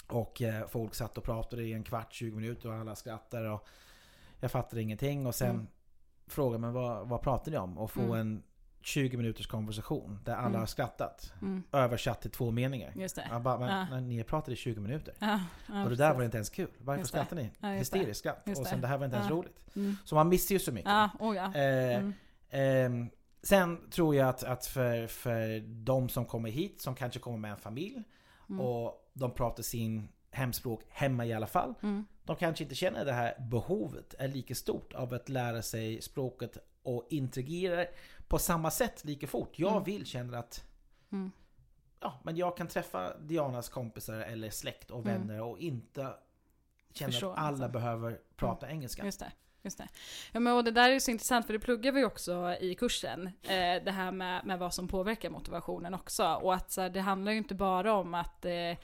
Och 0.07 0.43
eh, 0.43 0.67
folk 0.69 0.95
satt 0.95 1.19
och 1.19 1.25
pratade 1.25 1.63
i 1.63 1.73
en 1.73 1.85
kvart, 1.85 2.13
20 2.13 2.37
minuter 2.37 2.69
och 2.69 2.75
alla 2.75 2.95
skrattade. 2.95 3.51
Och 3.51 3.67
jag 4.41 4.51
fattade 4.51 4.83
ingenting. 4.83 5.27
Och 5.27 5.35
sen 5.35 5.51
Mm. 5.51 5.67
frågade 6.27 6.59
man 6.59 6.73
vad, 6.73 7.09
vad 7.09 7.23
pratar 7.23 7.51
ni 7.53 7.59
om? 7.59 7.79
Och 7.79 7.91
få 7.91 8.01
Mm. 8.01 8.15
en 8.21 8.43
20 8.83 9.17
minuters 9.17 9.47
konversation 9.47 10.19
där 10.25 10.35
alla 10.35 10.47
Mm. 10.47 10.61
har 10.61 10.67
skrattat. 10.67 11.33
Mm. 11.43 11.63
Översatt 11.73 12.21
till 12.23 12.31
två 12.31 12.51
meningar. 12.51 12.93
Just 12.97 13.17
det. 13.17 13.27
Jag 13.31 13.43
bara, 13.43 13.59
men, 13.59 13.87
Ja. 13.91 14.01
ni 14.01 14.25
pratade 14.25 14.53
i 14.53 14.57
20 14.57 14.81
minuter. 14.81 15.15
Ja, 15.19 15.41
ja, 15.69 15.85
och 15.85 15.91
det 15.91 15.97
där 15.97 16.15
var 16.15 16.23
inte 16.23 16.37
ens 16.37 16.51
kul. 16.51 16.71
Varför 16.79 16.99
Just 16.99 17.11
skrattar 17.11 17.37
ni? 17.37 17.51
Ja. 17.61 17.69
Hysteriskt 17.69 18.21
skratt. 18.21 18.49
Och 18.59 18.67
sen 18.67 18.81
det 18.81 18.87
här 18.87 18.99
var 18.99 19.05
inte 19.05 19.17
ens 19.17 19.31
roligt. 19.31 19.77
Mm. 19.77 19.97
Så 20.05 20.15
man 20.15 20.29
missar 20.29 20.53
ju 20.53 20.59
så 20.59 20.73
mycket. 20.73 20.91
Oh. 21.21 21.57
Eh. 21.57 22.05
Ehm, 22.51 23.11
sen 23.43 23.91
tror 23.91 24.15
jag 24.15 24.29
att, 24.29 24.43
att 24.45 24.67
för, 24.67 25.07
för 25.07 25.61
de 25.61 26.09
som 26.09 26.25
kommer 26.25 26.51
hit, 26.51 26.81
som 26.83 26.95
kanske 26.95 27.19
kommer 27.21 27.39
med 27.39 27.51
en 27.51 27.57
familj 27.57 28.03
Mm. 28.49 28.61
och 28.67 29.11
de 29.13 29.31
pratar 29.31 29.63
sin 29.63 30.09
hemspråk 30.31 30.83
hemma 30.89 31.27
i 31.27 31.33
alla 31.33 31.47
fall. 31.47 31.75
Mm. 31.83 32.07
De 32.25 32.37
kanske 32.37 32.65
inte 32.65 32.75
känner 32.75 33.05
det 33.05 33.13
här 33.13 33.35
behovet 33.51 34.15
är 34.19 34.29
lika 34.29 34.55
stort 34.55 34.93
av 34.93 35.15
att 35.15 35.29
lära 35.29 35.63
sig 35.63 36.03
språket 36.03 36.57
och 36.83 37.07
integrera 37.11 37.87
på 38.29 38.39
samma 38.39 38.71
sätt 38.71 39.05
lika 39.05 39.27
fort. 39.27 39.59
Jag 39.59 39.73
Mm. 39.73 39.85
vill 39.85 40.07
känna 40.07 40.39
att 40.39 40.65
Mm. 41.13 41.31
ja, 42.01 42.21
men 42.25 42.37
jag 42.37 42.57
kan 42.57 42.67
träffa 42.69 43.19
Dianas 43.19 43.69
kompisar 43.69 44.19
eller 44.21 44.51
släkt 44.51 44.91
och 44.91 45.07
Mm. 45.07 45.13
vänner 45.21 45.43
och 45.43 45.59
inte 45.59 46.15
känna 46.93 47.13
Förstå, 47.13 47.31
att 47.31 47.39
alla 47.39 47.47
alltså. 47.49 47.69
behöver 47.69 48.21
prata 48.37 48.71
engelska. 48.71 49.05
Just 49.05 49.21
det. 49.21 49.33
Just 49.63 49.79
det. 49.79 49.89
Ja, 50.33 50.41
men 50.41 50.53
och 50.53 50.65
det 50.65 50.71
där 50.71 50.89
är 50.89 50.93
ju 50.93 51.01
så 51.01 51.11
intressant 51.11 51.47
för 51.47 51.53
det 51.53 51.59
pluggar 51.59 51.93
vi 51.93 52.05
också 52.05 52.57
i 52.61 52.75
kursen. 52.75 53.27
Eh, 53.27 53.85
det 53.85 53.91
här 53.91 54.13
med, 54.13 54.47
med 54.47 54.59
vad 54.59 54.75
som 54.75 54.89
påverkar 54.89 55.31
motivationen 55.31 55.95
också. 55.95 56.25
Och 56.25 56.55
att 56.55 56.71
så 56.71 56.81
här, 56.81 56.91
det 56.91 57.01
handlar 57.01 57.33
ju 57.33 57.39
inte 57.39 57.55
bara 57.55 57.93
om 57.93 58.15
att 58.15 58.45
Eh, 58.45 58.77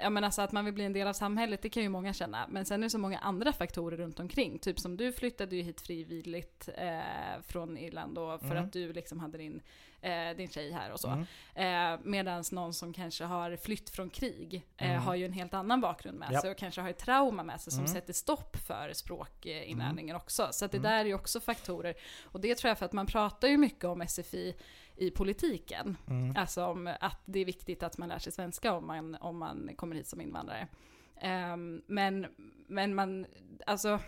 ja 0.00 0.10
men 0.10 0.24
alltså 0.24 0.42
att 0.42 0.52
man 0.52 0.64
vill 0.64 0.74
bli 0.74 0.84
en 0.84 0.92
del 0.92 1.06
av 1.08 1.12
samhället, 1.12 1.62
det 1.62 1.68
kan 1.68 1.82
ju 1.82 1.88
många 1.88 2.12
känna. 2.12 2.46
Men 2.50 2.64
sen 2.64 2.80
är 2.82 2.86
det 2.86 2.90
så 2.90 2.98
många 2.98 3.18
andra 3.18 3.52
faktorer 3.52 3.96
runt 3.96 4.20
omkring. 4.20 4.58
Typ 4.58 4.78
som 4.80 4.96
du 4.96 5.12
flyttade 5.12 5.56
ju 5.56 5.62
hit 5.62 5.80
frivilligt 5.80 6.68
eh, 6.76 7.42
från 7.46 7.78
Irland 7.78 8.14
då 8.14 8.38
för 8.38 8.50
Mm. 8.50 8.64
att 8.64 8.72
du 8.72 8.92
liksom 8.92 9.20
hade 9.20 9.38
din, 9.38 9.62
eh, 10.00 10.36
din 10.36 10.48
tjej 10.48 10.72
här 10.72 10.92
och 10.92 11.00
så. 11.00 11.08
Mm. 11.08 11.94
Eh, 11.94 12.00
Medan 12.04 12.44
någon 12.52 12.74
som 12.74 12.92
kanske 12.92 13.24
har 13.24 13.56
flytt 13.56 13.90
från 13.90 14.10
krig 14.10 14.62
eh, 14.76 14.90
Mm. 14.90 15.02
har 15.02 15.14
ju 15.14 15.24
en 15.24 15.32
helt 15.32 15.54
annan 15.54 15.80
bakgrund 15.80 16.18
med 16.18 16.32
Japp. 16.32 16.40
sig 16.40 16.50
och 16.50 16.56
kanske 16.58 16.80
har 16.80 16.88
ett 16.90 16.98
trauma 16.98 17.42
med 17.42 17.60
sig 17.60 17.72
som 17.72 17.80
Mm. 17.84 17.94
sätter 17.94 18.12
stopp 18.12 18.56
för 18.56 18.92
språkinlärningen 18.92 20.16
också. 20.16 20.48
Så 20.52 20.64
att 20.64 20.70
det 20.72 20.78
Mm. 20.78 20.90
där 20.90 20.98
är 21.00 21.04
ju 21.04 21.14
också 21.14 21.40
faktorer. 21.40 21.94
Och 22.24 22.40
det 22.40 22.54
tror 22.54 22.68
jag 22.68 22.78
för 22.78 22.86
att 22.86 22.92
man 22.92 23.06
pratar 23.06 23.48
ju 23.48 23.56
mycket 23.58 23.84
om 23.84 24.00
SFI 24.00 24.54
i 24.96 25.10
politiken. 25.10 25.96
Mm. 26.08 26.36
Alltså 26.36 26.64
om 26.64 26.94
att 27.00 27.20
det 27.24 27.38
är 27.38 27.44
viktigt 27.44 27.82
att 27.82 27.98
man 27.98 28.08
lär 28.08 28.18
sig 28.18 28.32
svenska 28.32 28.72
om 28.72 28.86
man, 28.86 29.14
om 29.14 29.38
man 29.38 29.70
kommer 29.76 29.96
hit 29.96 30.06
som 30.06 30.20
invandrare. 30.20 30.68
Ehm, 31.20 31.82
men, 31.86 32.26
men 32.66 32.94
man, 32.94 33.26
alltså, 33.66 34.00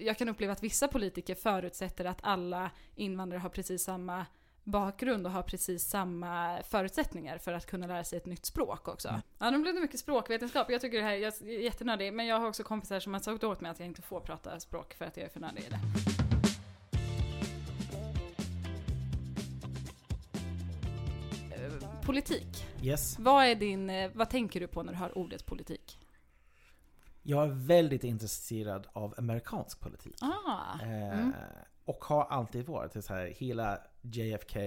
jag 0.00 0.18
kan 0.18 0.28
uppleva 0.28 0.52
att 0.52 0.62
vissa 0.62 0.88
politiker 0.88 1.34
förutsätter 1.34 2.04
att 2.04 2.18
alla 2.22 2.70
invandrare 2.94 3.40
har 3.40 3.50
precis 3.50 3.82
samma 3.82 4.26
bakgrund 4.64 5.26
och 5.26 5.32
har 5.32 5.42
precis 5.42 5.84
samma 5.84 6.62
förutsättningar 6.62 7.38
för 7.38 7.52
att 7.52 7.66
kunna 7.66 7.86
lära 7.86 8.04
sig 8.04 8.16
ett 8.16 8.26
nytt 8.26 8.46
språk 8.46 8.88
också. 8.88 9.08
Mm. 9.08 9.20
Ja, 9.38 9.50
nu 9.50 9.58
blev 9.58 9.74
det 9.74 9.80
mycket 9.80 10.00
språkvetenskap. 10.00 10.70
Jag 10.70 10.80
tycker 10.80 10.98
det 10.98 11.04
här 11.04 11.14
jag 11.14 11.32
är 11.42 11.62
jättenördig, 11.62 12.12
men 12.12 12.26
jag 12.26 12.40
har 12.40 12.48
också 12.48 12.62
kompisar 12.62 13.00
som 13.00 13.12
har 13.12 13.20
sagt 13.20 13.44
åt 13.44 13.60
mig 13.60 13.70
att 13.70 13.78
jag 13.78 13.86
inte 13.88 14.02
får 14.02 14.20
prata 14.20 14.60
språk 14.60 14.94
för 14.94 15.04
att 15.04 15.16
jag 15.16 15.26
är 15.26 15.30
för 15.30 15.40
nördig 15.40 15.60
i 15.60 15.68
det. 15.70 16.27
Politik. 22.08 22.66
Yes. 22.82 23.18
Vad, 23.18 23.44
är 23.44 23.54
din, 23.54 23.90
eh, 23.90 24.10
vad 24.14 24.30
tänker 24.30 24.60
du 24.60 24.66
på 24.66 24.82
när 24.82 24.92
du 24.92 24.98
hör 24.98 25.18
ordet 25.18 25.46
politik? 25.46 25.98
Jag 27.22 27.44
är 27.44 27.48
väldigt 27.48 28.04
intresserad 28.04 28.86
av 28.92 29.14
amerikansk 29.18 29.80
politik. 29.80 30.16
Ah, 30.20 30.82
Eh, 30.82 31.18
mm. 31.18 31.32
Och 31.84 32.04
har 32.04 32.24
alltid 32.24 32.66
varit. 32.66 33.04
Så 33.04 33.14
här, 33.14 33.26
hela 33.26 33.78
JFK 34.02 34.58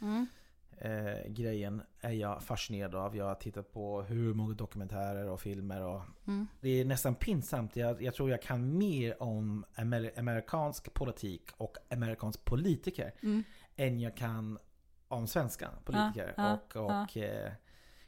mm, 0.00 0.26
eh, 0.78 1.28
grejen 1.28 1.82
är 2.00 2.12
jag 2.12 2.42
fascinerad 2.42 2.94
av. 2.94 3.16
Jag 3.16 3.24
har 3.24 3.34
tittat 3.34 3.72
på 3.72 4.02
hur 4.02 4.34
många 4.34 4.54
dokumentärer 4.54 5.28
och 5.28 5.40
filmer 5.40 5.82
och 5.82 6.02
mm, 6.26 6.46
det 6.60 6.80
är 6.80 6.84
nästan 6.84 7.14
pinsamt. 7.14 7.76
Jag, 7.76 8.02
jag 8.02 8.14
tror 8.14 8.30
jag 8.30 8.42
kan 8.42 8.78
mer 8.78 9.22
om 9.22 9.64
amer, 9.74 10.12
amerikansk 10.16 10.94
politik 10.94 11.42
och 11.56 11.76
amerikansk 11.90 12.44
politiker 12.44 13.14
mm, 13.22 13.44
än 13.76 14.00
jag 14.00 14.16
kan 14.16 14.58
om 15.08 15.26
svenska 15.26 15.70
politiker. 15.84 16.34
ja, 16.36 16.58
och 16.74 16.76
och 16.76 17.16
eh, 17.16 17.52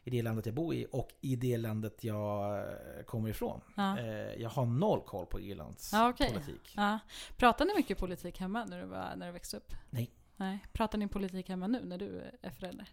i 0.05 0.11
det 0.11 0.23
landet 0.23 0.47
jag 0.47 0.55
bor 0.55 0.75
i 0.75 0.87
och 0.93 1.09
i 1.21 1.37
det 1.37 1.57
landet 1.57 2.05
jag 2.05 2.59
eh, 2.59 3.03
kommer 3.07 3.29
ifrån. 3.29 3.61
ja. 3.77 3.99
Eh, 3.99 4.35
jag 4.43 4.51
har 4.51 4.67
noll 4.67 5.01
koll 5.01 5.27
på 5.27 5.41
Irlands 5.41 5.93
Ja, 5.93 6.09
okej. 6.09 6.33
politik. 6.33 6.73
Ja. 6.77 6.99
Pratar 7.37 7.65
ni 7.65 7.75
mycket 7.77 7.99
politik 7.99 8.41
hemma 8.41 8.65
när 8.65 8.81
du, 8.81 8.87
var, 8.87 9.17
när 9.17 9.27
du 9.27 9.33
växte 9.33 9.57
upp? 9.57 9.73
Nej. 9.91 10.11
Nej. 10.37 10.59
Pratar 10.73 10.99
ni 10.99 11.09
politik 11.09 11.49
hemma 11.49 11.67
nu 11.67 11.85
när 11.85 11.99
du 11.99 12.23
är 12.43 12.51
förälder? 12.51 12.89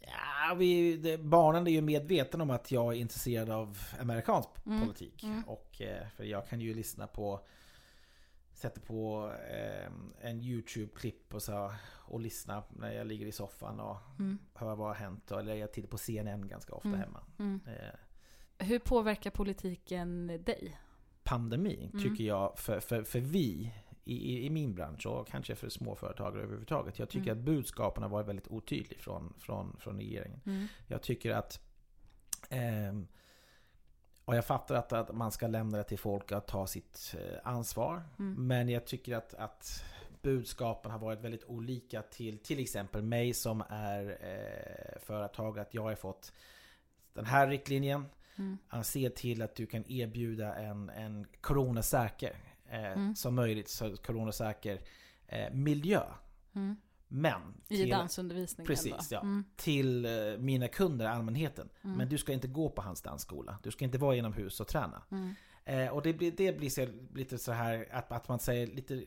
Ja, 0.00 0.54
vi, 0.54 0.96
det, 0.96 1.18
barnen 1.18 1.66
är 1.66 1.70
ju 1.70 1.80
medvetna 1.80 2.42
om 2.42 2.50
att 2.50 2.70
jag 2.70 2.92
är 2.94 2.98
intresserad 2.98 3.50
av 3.50 3.78
amerikansk 4.00 4.48
Mm, 4.66 4.80
politik. 4.80 5.22
mm. 5.22 5.42
Och, 5.44 5.82
för 6.16 6.24
jag 6.24 6.48
kan 6.48 6.60
ju 6.60 6.74
lyssna 6.74 7.06
på 7.06 7.40
Sätter 8.62 8.80
på 8.80 9.32
eh, 9.50 9.92
en 10.20 10.40
YouTube-klipp 10.40 11.34
och, 11.34 11.42
så, 11.42 11.72
och 12.04 12.20
lyssna 12.20 12.62
när 12.68 12.92
jag 12.92 13.06
ligger 13.06 13.26
i 13.26 13.32
soffan 13.32 13.80
och 13.80 13.96
Mm. 14.18 14.38
hör 14.54 14.76
vad 14.76 14.86
har 14.88 14.94
hänt. 14.94 15.30
Eller 15.30 15.54
jag 15.54 15.72
tittar 15.72 15.88
på 15.88 15.98
CNN 15.98 16.48
ganska 16.48 16.74
ofta 16.74 16.88
Mm. 16.88 17.00
hemma. 17.00 17.20
Mm. 17.38 17.60
Eh, 17.66 18.66
Hur 18.66 18.78
påverkar 18.78 19.30
politiken 19.30 20.26
dig? 20.26 20.78
pandemi 21.24 21.90
Mm. 21.92 22.02
tycker 22.02 22.24
jag, 22.24 22.58
för, 22.58 22.80
för, 22.80 23.02
för 23.02 23.20
vi 23.20 23.72
i, 24.04 24.46
i, 24.46 24.50
min 24.50 24.74
bransch 24.74 25.06
och 25.06 25.28
kanske 25.28 25.54
för 25.54 25.68
småföretagare 25.68 26.42
överhuvudtaget. 26.42 26.98
Jag 26.98 27.08
tycker 27.08 27.30
Mm. 27.30 27.38
att 27.38 27.44
budskapen 27.44 28.02
har 28.02 28.10
varit 28.10 28.26
väldigt 28.28 28.48
otydliga 28.48 29.00
från, 29.00 29.34
från, 29.38 29.76
från 29.80 29.96
regeringen. 29.96 30.40
Mm. 30.46 30.66
Jag 30.86 31.02
tycker 31.02 31.30
att 31.30 31.60
ehm, 32.50 33.06
och 34.24 34.36
jag 34.36 34.44
fattar 34.44 34.74
att, 34.74 34.92
att 34.92 35.14
man 35.14 35.32
ska 35.32 35.46
lämna 35.46 35.78
det 35.78 35.84
till 35.84 35.98
folk 35.98 36.32
att 36.32 36.46
ta 36.46 36.66
sitt 36.66 37.14
eh, 37.18 37.38
ansvar. 37.44 38.02
Mm. 38.18 38.46
Men 38.46 38.68
jag 38.68 38.86
tycker 38.86 39.16
att, 39.16 39.34
att 39.34 39.84
budskapen 40.22 40.90
har 40.90 40.98
varit 40.98 41.20
väldigt 41.20 41.44
olika 41.44 42.02
till 42.02 42.38
till 42.38 42.60
exempel 42.60 43.02
mig 43.02 43.34
som 43.34 43.62
är 43.68 44.18
eh, 44.20 45.00
företag. 45.00 45.58
Att 45.58 45.74
jag 45.74 45.82
har 45.82 45.94
fått 45.94 46.32
den 47.12 47.26
här 47.26 47.48
riktlinjen. 47.48 48.06
Mm. 48.36 48.58
Att 48.68 48.86
se 48.86 49.10
till 49.10 49.42
att 49.42 49.54
du 49.54 49.66
kan 49.66 49.84
erbjuda 49.90 50.54
en, 50.54 50.90
en 50.90 51.26
coronasäker, 51.40 52.36
eh, 52.70 52.92
Mm. 52.92 53.14
som 53.16 53.34
möjligt, 53.34 53.68
så 53.68 53.96
coronasäker 53.96 54.80
eh, 55.26 55.52
miljö. 55.52 56.02
Mm. 56.54 56.76
Men 57.14 57.42
I 57.68 57.76
till, 57.76 57.88
dansundervisningen 57.90 58.66
Precis, 58.66 59.10
ja. 59.10 59.20
Mm. 59.20 59.44
till 59.56 60.04
eh, 60.04 60.12
mina 60.38 60.68
kunder, 60.68 61.06
allmänheten. 61.06 61.68
Mm. 61.84 61.96
Men 61.96 62.08
du 62.08 62.18
ska 62.18 62.32
inte 62.32 62.48
gå 62.48 62.70
på 62.70 62.82
hans 62.82 63.02
dansskola. 63.02 63.58
Du 63.62 63.70
ska 63.70 63.84
inte 63.84 63.98
vara 63.98 64.16
inomhus 64.16 64.60
och 64.60 64.68
träna. 64.68 65.02
Mm. 65.10 65.34
Eh, 65.64 65.88
och 65.88 66.02
det 66.02 66.12
blir, 66.12 66.32
det 66.32 66.52
blir 66.58 66.70
så, 66.70 66.88
lite 67.14 67.38
så 67.38 67.52
här 67.52 67.88
att, 67.92 68.12
att 68.12 68.28
man 68.28 68.38
säger 68.38 68.66
lite 68.66 69.04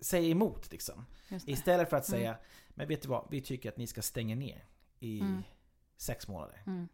säger 0.00 0.30
emot 0.30 0.72
liksom. 0.72 1.06
Istället 1.46 1.90
för 1.90 1.96
att 1.96 2.08
Mm. 2.08 2.20
säga 2.20 2.36
Men 2.68 2.88
vet 2.88 3.02
du 3.02 3.08
vad? 3.08 3.26
Vi 3.30 3.40
tycker 3.40 3.68
att 3.68 3.76
ni 3.76 3.86
ska 3.86 4.02
stänga 4.02 4.36
ner 4.36 4.64
i 5.00 5.20
Mm. 5.20 5.42
sex 5.96 6.28
månader. 6.28 6.62
Mm. 6.66 6.88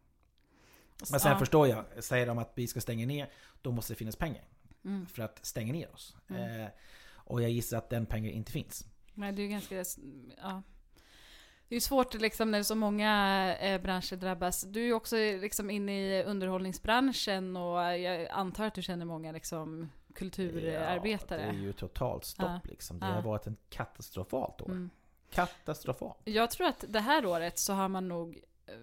Men 1.11 1.21
sen 1.21 1.33
Ja. 1.33 1.39
förstår 1.39 1.69
jag, 1.69 1.85
säger 2.05 2.27
de 2.27 2.39
att 2.39 2.53
vi 2.55 2.67
ska 2.67 2.81
stänga 2.81 3.07
ner 3.07 3.31
Då 3.63 3.73
måste 3.73 3.93
det 3.93 3.97
finnas 3.97 4.17
pengar 4.17 4.45
för 5.09 5.23
att 5.23 5.45
stänga 5.47 5.73
ner 5.73 5.93
oss. 5.95 6.17
Eh, 6.29 6.67
och 7.11 7.43
jag 7.43 7.51
gissar 7.51 7.79
att 7.79 7.91
den 7.91 8.07
pengen 8.07 8.33
inte 8.33 8.53
finns. 8.53 8.87
Men 9.15 9.35
det 9.35 9.43
är 9.43 9.45
ju 9.45 9.51
ganska, 9.51 9.85
ja. 10.43 10.63
Det 11.69 11.77
är 11.77 11.81
svårt 11.81 12.15
liksom 12.15 12.51
när 12.51 12.63
så 12.63 12.75
många 12.75 13.57
eh, 13.57 13.81
branscher 13.83 14.17
drabbas. 14.17 14.61
Du 14.63 14.81
är 14.81 14.85
ju 14.85 14.93
också 14.93 15.17
liksom 15.17 15.71
inne 15.71 15.93
i 16.19 16.25
underhållningsbranschen 16.25 17.57
och 17.57 17.81
jag 17.99 18.29
antar 18.29 18.67
att 18.67 18.75
du 18.75 18.83
känner 18.83 19.05
många 19.05 19.33
liksom 19.33 19.91
kulturarbetare. 20.15 21.41
Ja, 21.41 21.53
det 21.53 21.59
är 21.59 21.63
ju 21.63 21.73
totalt 21.73 22.25
stopp 22.25 22.47
Ja. 22.49 22.61
liksom. 22.65 23.01
Det 23.01 23.07
Ja. 23.07 23.13
har 23.13 23.23
varit 23.23 23.47
en 23.47 23.57
katastrofalt 23.69 24.61
år. 24.61 24.67
Mm. 24.71 24.91
Katastrofalt. 25.31 26.19
Jag 26.25 26.51
tror 26.51 26.67
att 26.67 26.85
det 26.89 27.01
här 27.01 27.27
året 27.27 27.59
så 27.59 27.73
har 27.73 27.89
man 27.89 28.09
nog 28.09 28.39
eh, 28.67 28.75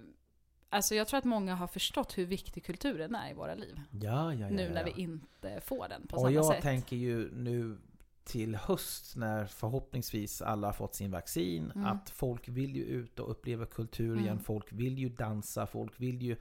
Alltså 0.69 0.95
jag 0.95 1.07
tror 1.07 1.17
att 1.17 1.23
många 1.25 1.55
har 1.55 1.67
förstått 1.67 2.17
hur 2.17 2.25
viktig 2.25 2.65
kulturen 2.65 3.15
är 3.15 3.31
i 3.31 3.33
våra 3.33 3.55
liv. 3.55 3.81
Ja, 3.91 4.33
ja, 4.33 4.39
ja. 4.39 4.49
nu 4.49 4.69
när 4.69 4.83
vi 4.83 4.91
inte 4.91 5.61
får 5.65 5.87
den 5.89 6.07
på 6.07 6.15
Och 6.15 6.21
samma 6.21 6.31
jag 6.31 6.45
sätt. 6.45 6.61
tänker 6.61 6.95
ju 6.95 7.31
nu 7.33 7.77
till 8.27 8.55
höst 8.55 9.15
när 9.15 9.45
förhoppningsvis 9.45 10.41
alla 10.41 10.67
har 10.67 10.73
fått 10.73 10.95
sin 10.95 11.11
vaccin. 11.11 11.71
Mm. 11.75 11.87
Att 11.87 12.09
folk 12.09 12.47
vill 12.47 12.75
ju 12.75 12.83
ut 12.83 13.19
och 13.19 13.31
uppleva 13.31 13.65
kultur 13.65 14.11
Mm. 14.11 14.23
igen. 14.23 14.39
Folk 14.39 14.71
vill 14.71 14.97
ju 14.99 15.09
dansa. 15.09 15.67
Folk 15.67 15.99
vill 16.01 16.21
ju 16.21 16.35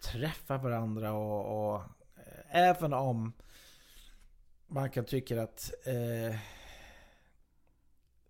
träffa 0.00 0.58
varandra. 0.58 1.12
Och, 1.12 1.74
och 1.74 1.82
eh, 2.16 2.56
även 2.56 2.92
om 2.92 3.32
man 4.66 4.90
kan 4.90 5.04
tycka 5.04 5.42
att 5.42 5.72
eh, 5.86 6.36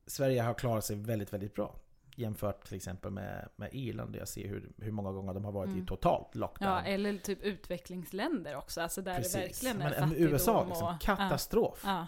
Sverige 0.06 0.42
har 0.42 0.54
klarat 0.54 0.84
sig 0.84 0.96
väldigt, 0.96 1.32
väldigt 1.32 1.54
bra. 1.54 1.76
Jämfört 2.16 2.64
till 2.66 2.76
exempel 2.76 3.10
med, 3.10 3.48
med 3.56 3.68
Irland. 3.72 4.12
Där 4.12 4.18
jag 4.18 4.28
ser 4.28 4.48
hur, 4.48 4.72
hur 4.76 4.90
många 4.92 5.12
gånger 5.12 5.34
de 5.34 5.44
har 5.44 5.52
varit 5.52 5.68
Mm. 5.68 5.82
i 5.82 5.86
totalt 5.86 6.34
lockdown. 6.34 6.68
Ja, 6.70 6.80
eller 6.82 7.18
typ 7.18 7.42
utvecklingsländer 7.42 8.56
också. 8.56 8.80
Alltså 8.80 9.02
där 9.02 9.20
det 9.20 9.34
verkligen 9.34 9.80
är 9.82 9.90
Men, 9.90 10.00
fattigdom 10.08 10.32
USA 10.32 10.64
liksom, 10.68 10.98
katastrof. 11.00 11.80
Ja, 11.84 12.06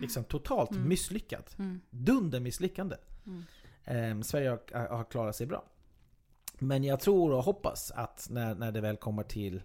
Liksom 0.00 0.24
totalt 0.24 0.70
Mm. 0.70 0.88
misslyckat. 0.88 1.58
Mm. 1.58 1.80
Dunder 1.90 2.40
misslyckande. 2.40 2.96
Mm. 3.26 3.44
Ehm, 3.84 4.22
Sverige 4.22 4.48
har, 4.50 4.88
har 4.88 5.04
klarat 5.04 5.36
sig 5.36 5.46
bra. 5.46 5.64
Men 6.58 6.84
jag 6.84 7.00
tror 7.00 7.32
och 7.32 7.44
hoppas 7.44 7.90
att 7.90 8.26
när, 8.30 8.54
när 8.54 8.72
det 8.72 8.80
väl 8.80 8.96
kommer 8.96 9.22
till, 9.22 9.62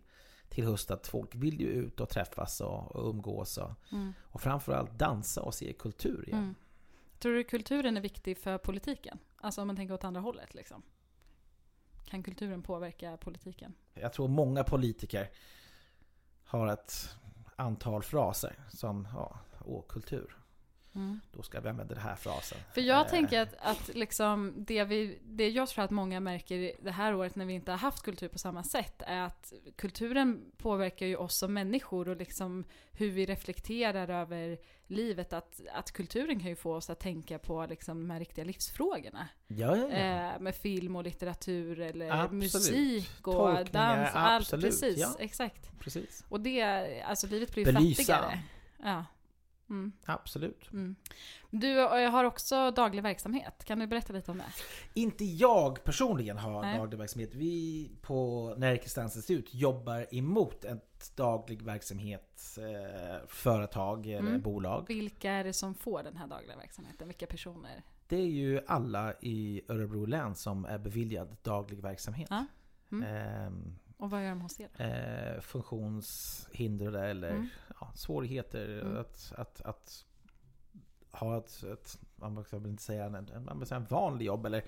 till 0.50 0.66
höst 0.66 0.92
att 0.92 1.08
folk 1.08 1.36
vill 1.36 1.62
ju 1.62 1.68
ut 1.68 2.00
och 2.00 2.10
träffas 2.10 2.62
och, 2.62 2.96
och 2.96 3.10
umgås 3.10 3.58
och, 3.58 3.72
Mm. 3.92 4.14
och 4.22 4.42
framförallt 4.42 5.00
dansa 5.00 5.42
och 5.42 5.54
se 5.54 5.74
kultur 5.74 6.24
igen. 6.28 6.40
Mm. 6.44 6.56
Tror 7.20 7.34
du 7.34 7.44
kulturen 7.44 7.98
är 7.98 8.02
viktig 8.02 8.38
för 8.38 8.58
politiken? 8.58 9.20
Alltså 9.38 9.62
om 9.62 9.68
man 9.68 9.76
tänker 9.76 9.94
åt 9.94 10.04
andra 10.04 10.22
hållet 10.22 10.54
liksom. 10.54 10.82
Kan 12.06 12.24
kulturen 12.24 12.62
påverka 12.62 13.18
politiken? 13.18 13.74
Jag 13.94 14.14
tror 14.14 14.28
många 14.28 14.64
politiker 14.64 15.30
har 16.44 16.68
ett 16.68 17.10
antal 17.56 18.04
fraser 18.04 18.56
som 18.70 19.08
ja, 19.14 19.40
åh, 19.70 19.84
kultur. 19.88 20.36
Mm. 20.96 21.20
Då 21.32 21.42
ska 21.44 21.60
vi 21.60 21.70
använda 21.70 21.94
den 21.94 22.04
här 22.04 22.16
frasen. 22.16 22.58
För 22.74 22.82
jag 22.82 23.06
Eh, 23.06 23.10
tänker 23.10 23.42
att, 23.42 23.54
att 23.60 23.96
liksom 23.96 24.54
det, 24.58 24.84
vi, 24.84 25.20
det 25.24 25.50
jag 25.50 25.70
tror 25.70 25.86
att 25.86 25.92
många 25.92 26.20
märker 26.20 26.72
det 26.82 26.92
här 26.92 27.16
året 27.16 27.36
när 27.36 27.46
vi 27.46 27.54
inte 27.54 27.72
har 27.72 27.78
haft 27.78 28.04
kultur 28.04 28.28
på 28.28 28.40
samma 28.40 28.64
sätt 28.64 29.02
är 29.08 29.22
att 29.22 29.54
kulturen 29.76 30.52
påverkar 30.58 31.06
ju 31.06 31.16
oss 31.16 31.38
som 31.38 31.54
människor 31.54 32.10
och 32.10 32.18
liksom 32.18 32.66
hur 32.92 33.10
vi 33.12 33.26
reflekterar 33.26 34.10
över 34.10 34.58
livet. 34.88 35.34
Att, 35.34 35.62
att 35.74 35.92
kulturen 35.92 36.40
kan 36.40 36.50
ju 36.50 36.56
få 36.56 36.76
oss 36.76 36.90
att 36.90 37.00
tänka 37.00 37.40
på 37.40 37.66
liksom 37.70 38.00
de 38.02 38.10
här 38.10 38.20
riktiga 38.20 38.46
livsfrågorna. 38.46 39.28
Ja, 39.48 39.78
ja, 39.78 39.88
ja. 39.90 40.34
Eh, 40.34 40.40
med 40.40 40.56
film 40.56 40.96
och 40.96 41.04
litteratur 41.04 41.80
eller 41.80 42.10
Absolut. 42.12 42.32
musik 42.44 43.28
och 43.28 43.34
Tolkningar, 43.34 43.96
dans. 43.98 44.10
Allt, 44.16 44.42
absolut, 44.42 44.66
precis, 44.66 45.16
exakt. 45.20 45.80
Precis. 45.80 46.26
Och 46.30 46.40
det, 46.40 46.64
alltså 47.02 47.28
livet 47.28 47.54
blir 47.54 47.66
ju 47.68 47.74
Belysa. 47.74 48.14
fattigare. 48.14 48.40
Ja. 48.84 49.06
Mm, 49.70 49.92
Absolut. 50.06 50.72
mm. 50.74 50.96
Du 51.50 51.80
eh, 52.04 52.12
har 52.12 52.24
också 52.24 52.72
daglig 52.72 53.04
verksamhet. 53.04 53.64
Kan 53.66 53.80
du 53.80 53.88
berätta 53.88 54.14
lite 54.14 54.32
om 54.32 54.38
det? 54.38 54.46
Inte 54.94 55.26
jag 55.26 55.84
personligen 55.84 56.38
har 56.38 56.62
Nej. 56.62 56.78
daglig 56.78 56.98
verksamhet. 56.98 57.30
Vi 57.36 57.92
på 58.02 58.54
Närkes 58.58 58.94
Dansinstitut 58.94 59.54
jobbar 59.54 60.16
emot 60.16 60.64
ett 60.66 61.12
daglig 61.16 61.62
verksamhet 61.62 62.58
eh, 62.58 63.28
företag 63.28 64.08
eller 64.08 64.20
Mm. 64.30 64.42
bolag. 64.42 64.86
Vilka 64.88 65.32
är 65.32 65.44
det 65.44 65.54
som 65.54 65.76
får 65.76 66.04
den 66.04 66.18
här 66.18 66.28
dagliga 66.28 66.58
verksamheten? 66.58 67.08
Vilka 67.08 67.26
personer? 67.28 67.84
Det 68.08 68.16
är 68.18 68.26
ju 68.28 68.62
alla 68.68 69.14
i 69.22 69.62
Örebro 69.68 70.06
län 70.06 70.36
som 70.36 70.66
är 70.66 70.78
beviljad 70.78 71.38
daglig 71.42 71.82
verksamhet. 71.82 72.28
Ja. 72.32 72.46
Mm. 72.92 73.04
Ehm, 73.16 73.76
Och 74.00 74.10
vad 74.10 74.24
gör 74.24 74.30
de 74.30 74.42
hos 74.42 74.60
er? 74.60 74.70
eh, 74.78 75.42
funktionshindrade 75.42 77.08
eller 77.10 77.30
Mm. 77.32 77.48
ja, 77.82 77.92
svårigheter 77.96 78.82
Mm. 78.82 78.98
att, 78.98 79.34
att, 79.38 79.62
att 79.62 80.06
ha 81.12 81.38
ett, 81.38 81.64
ett 81.64 82.00
man 82.16 82.36
väl 82.60 82.72
inte 82.72 82.84
säga 82.84 83.06
en, 83.06 83.16
en, 83.16 83.60
vill 83.60 83.68
en 83.74 83.86
vanlig 83.86 84.26
jobb 84.26 84.46
eller 84.46 84.64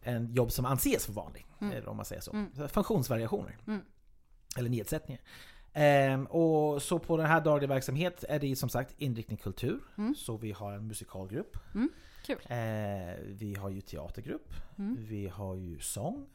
en 0.00 0.32
jobb 0.34 0.52
som 0.52 0.64
anses 0.64 1.06
för 1.06 1.12
vanlig. 1.12 1.46
Mm. 1.60 1.88
Om 1.88 1.96
man 1.96 2.04
säger 2.06 2.22
så. 2.22 2.32
Mm. 2.32 2.68
Funktionsvariationer. 2.68 3.58
Mm. 3.66 3.80
Eller 4.58 4.70
nedsättningar. 4.70 5.22
Ehm, 5.72 6.26
och 6.26 6.82
så 6.82 6.98
på 6.98 7.16
den 7.16 7.26
här 7.26 7.40
dagliga 7.40 7.68
verksamhet 7.68 8.24
är 8.28 8.38
det 8.38 8.56
som 8.56 8.68
sagt 8.68 8.94
inriktning 8.98 9.38
kultur. 9.38 9.80
Mm. 9.98 10.14
Så 10.14 10.36
vi 10.36 10.52
har 10.52 10.72
en 10.72 10.86
musikalgrupp. 10.86 11.56
Mm. 11.74 11.90
Eh, 12.28 13.14
vi 13.26 13.54
har 13.54 13.68
ju 13.70 13.80
teatergrupp. 13.80 14.52
Vi 14.98 15.28
har 15.28 15.54
ju 15.56 15.78
sång. 15.80 16.26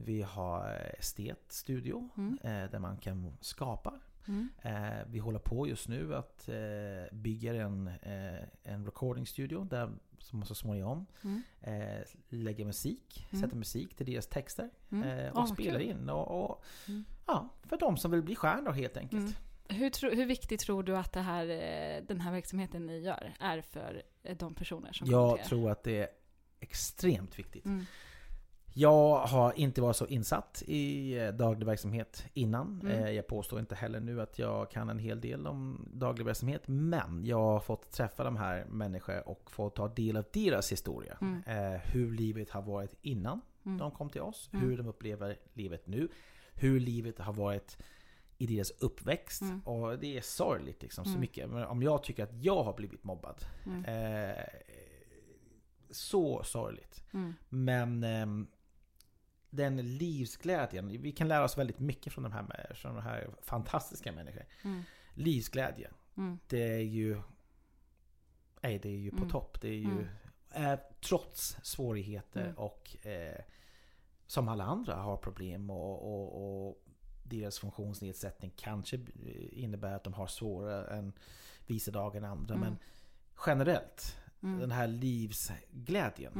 Mm. 0.00 0.06
Vi 0.06 0.22
har 0.22 0.94
estetstudio 0.98 2.08
Mm. 2.16 2.38
eh, 2.42 2.70
där 2.70 2.78
man 2.78 2.96
kan 2.96 3.36
skapa. 3.40 4.00
Mm. 4.28 4.48
Eh, 4.62 5.06
vi 5.06 5.18
håller 5.18 5.38
på 5.38 5.68
just 5.68 5.88
nu 5.88 6.14
att 6.14 6.48
eh, 6.48 7.12
bygga 7.16 7.54
en, 7.54 7.86
eh, 8.02 8.42
en 8.62 8.84
recording 8.84 9.26
studio 9.26 9.64
där 9.64 9.90
som 10.18 10.44
så 10.44 10.54
småningom 10.54 11.06
Mm. 11.24 11.42
eh, 11.60 12.02
lägger 12.28 12.64
musik, 12.64 13.26
Mm. 13.30 13.42
sätter 13.42 13.56
musik 13.56 13.96
till 13.96 14.06
deras 14.06 14.26
texter 14.26 14.70
Mm. 14.92 15.08
eh, 15.08 15.32
och 15.32 15.38
Ah, 15.38 15.46
spelar 15.46 15.80
kul. 15.80 15.88
in. 15.90 16.08
Och, 16.10 16.44
och, 16.44 16.64
Mm. 16.88 17.04
ja, 17.26 17.48
för 17.62 17.76
de 17.76 17.96
som 17.96 18.10
vill 18.10 18.22
bli 18.22 18.34
stjärnor 18.36 18.72
helt 18.72 18.96
enkelt. 18.96 19.20
Mm. 19.22 19.32
Hur, 19.80 19.90
tro, 19.90 20.10
hur 20.10 20.26
viktigt 20.26 20.60
tror 20.60 20.82
du 20.82 20.96
att 20.96 21.12
det 21.12 21.20
här, 21.20 21.44
eh, 21.48 22.02
den 22.06 22.20
här 22.20 22.32
verksamheten 22.32 22.86
ni 22.86 22.98
gör 22.98 23.34
är 23.40 23.60
för 23.60 24.02
eh, 24.22 24.36
de 24.36 24.54
personer 24.54 24.92
som 24.92 25.06
Jag 25.10 25.44
tror 25.44 25.70
att 25.70 25.82
det 25.84 25.98
är 25.98 26.08
extremt 26.60 27.38
viktigt. 27.38 27.64
Jag 28.74 29.18
har 29.18 29.52
inte 29.58 29.80
varit 29.80 29.96
så 29.96 30.06
insatt 30.06 30.62
i 30.66 31.18
eh, 31.18 31.28
daglig 31.28 31.66
verksamhet 31.66 32.24
innan. 32.34 32.80
Mm. 32.84 33.04
Eh, 33.04 33.10
Jag 33.10 33.26
påstår 33.26 33.60
inte 33.60 33.74
heller 33.74 34.00
nu 34.00 34.20
att 34.20 34.38
jag 34.38 34.70
kan 34.70 34.88
en 34.90 34.98
hel 34.98 35.20
del 35.20 35.46
om 35.46 35.88
daglig 35.94 36.24
verksamhet. 36.26 36.62
Men 36.66 37.24
jag 37.24 37.38
har 37.38 37.60
fått 37.60 37.90
träffa 37.90 38.24
de 38.24 38.36
här 38.36 38.64
människorna 38.64 39.20
och 39.20 39.50
få 39.50 39.70
ta 39.70 39.88
del 39.88 40.16
av 40.16 40.24
deras 40.32 40.72
historia. 40.72 41.18
Mm. 41.20 41.42
Eh, 41.46 41.80
Hur 41.80 42.12
livet 42.12 42.50
har 42.50 42.62
varit 42.62 42.94
innan 43.02 43.40
Mm. 43.66 43.78
de 43.78 43.90
kom 43.90 44.10
till 44.10 44.20
oss. 44.20 44.50
Mm. 44.52 44.64
Hur 44.66 44.76
de 44.76 44.86
upplever 44.86 45.36
livet 45.54 45.86
nu. 45.86 46.08
Hur 46.54 46.80
livet 46.80 47.18
har 47.18 47.32
varit 47.32 47.78
i 48.38 48.46
deras 48.46 48.70
uppväxt. 48.70 49.42
Mm. 49.42 49.60
Och 49.60 49.98
det 49.98 50.16
är 50.16 50.20
sorgligt 50.20 50.82
liksom 50.82 51.04
så 51.04 51.10
Mm. 51.10 51.20
mycket. 51.20 51.50
Men 51.50 51.64
om 51.64 51.82
jag 51.82 52.02
tycker 52.02 52.24
att 52.24 52.32
jag 52.42 52.62
har 52.62 52.74
blivit 52.74 53.04
mobbad. 53.04 53.44
Eh, 53.86 54.44
så 55.90 56.42
sorgligt. 56.44 57.02
Men 57.48 58.04
ehm, 58.04 58.46
den 59.50 59.96
livsglädjen, 59.96 60.88
vi 61.02 61.12
kan 61.12 61.28
lära 61.28 61.44
oss 61.44 61.58
väldigt 61.58 61.78
mycket 61.78 62.12
från 62.12 62.22
de 62.24 62.32
här, 62.32 62.72
från 62.74 62.94
de 62.94 63.02
här 63.02 63.30
fantastiska 63.42 64.12
människorna. 64.12 64.44
Mm. 64.64 64.82
Livsglädje, 65.14 65.90
Mm. 66.16 66.38
det 66.48 66.72
är 66.74 66.78
ju... 66.82 67.20
Nej, 68.62 68.78
det 68.78 68.88
är 68.88 68.96
ju 68.98 69.10
på 69.10 69.16
Mm. 69.16 69.30
topp. 69.30 69.60
Det 69.60 69.68
är 69.68 69.78
ju... 69.78 70.06
Eh, 70.54 70.78
trots 71.08 71.56
svårigheter 71.62 72.44
Mm. 72.44 72.56
och 72.56 73.06
eh, 73.06 73.40
som 74.26 74.48
alla 74.48 74.64
andra 74.64 74.94
har 74.94 75.16
problem 75.16 75.70
och, 75.70 76.02
och, 76.14 76.68
och 76.68 76.84
deras 77.24 77.58
funktionsnedsättning 77.58 78.52
kanske 78.56 78.98
innebär 79.52 79.92
att 79.94 80.04
de 80.04 80.12
har 80.14 80.26
svårare 80.26 80.86
än 80.96 81.12
vissa 81.66 81.90
dagar 81.90 82.18
än 82.20 82.24
andra. 82.30 82.54
Mm. 82.54 82.68
Men 82.68 82.78
generellt, 83.46 84.16
den 84.40 84.70
här 84.70 84.86
livsglädjen. 84.86 86.32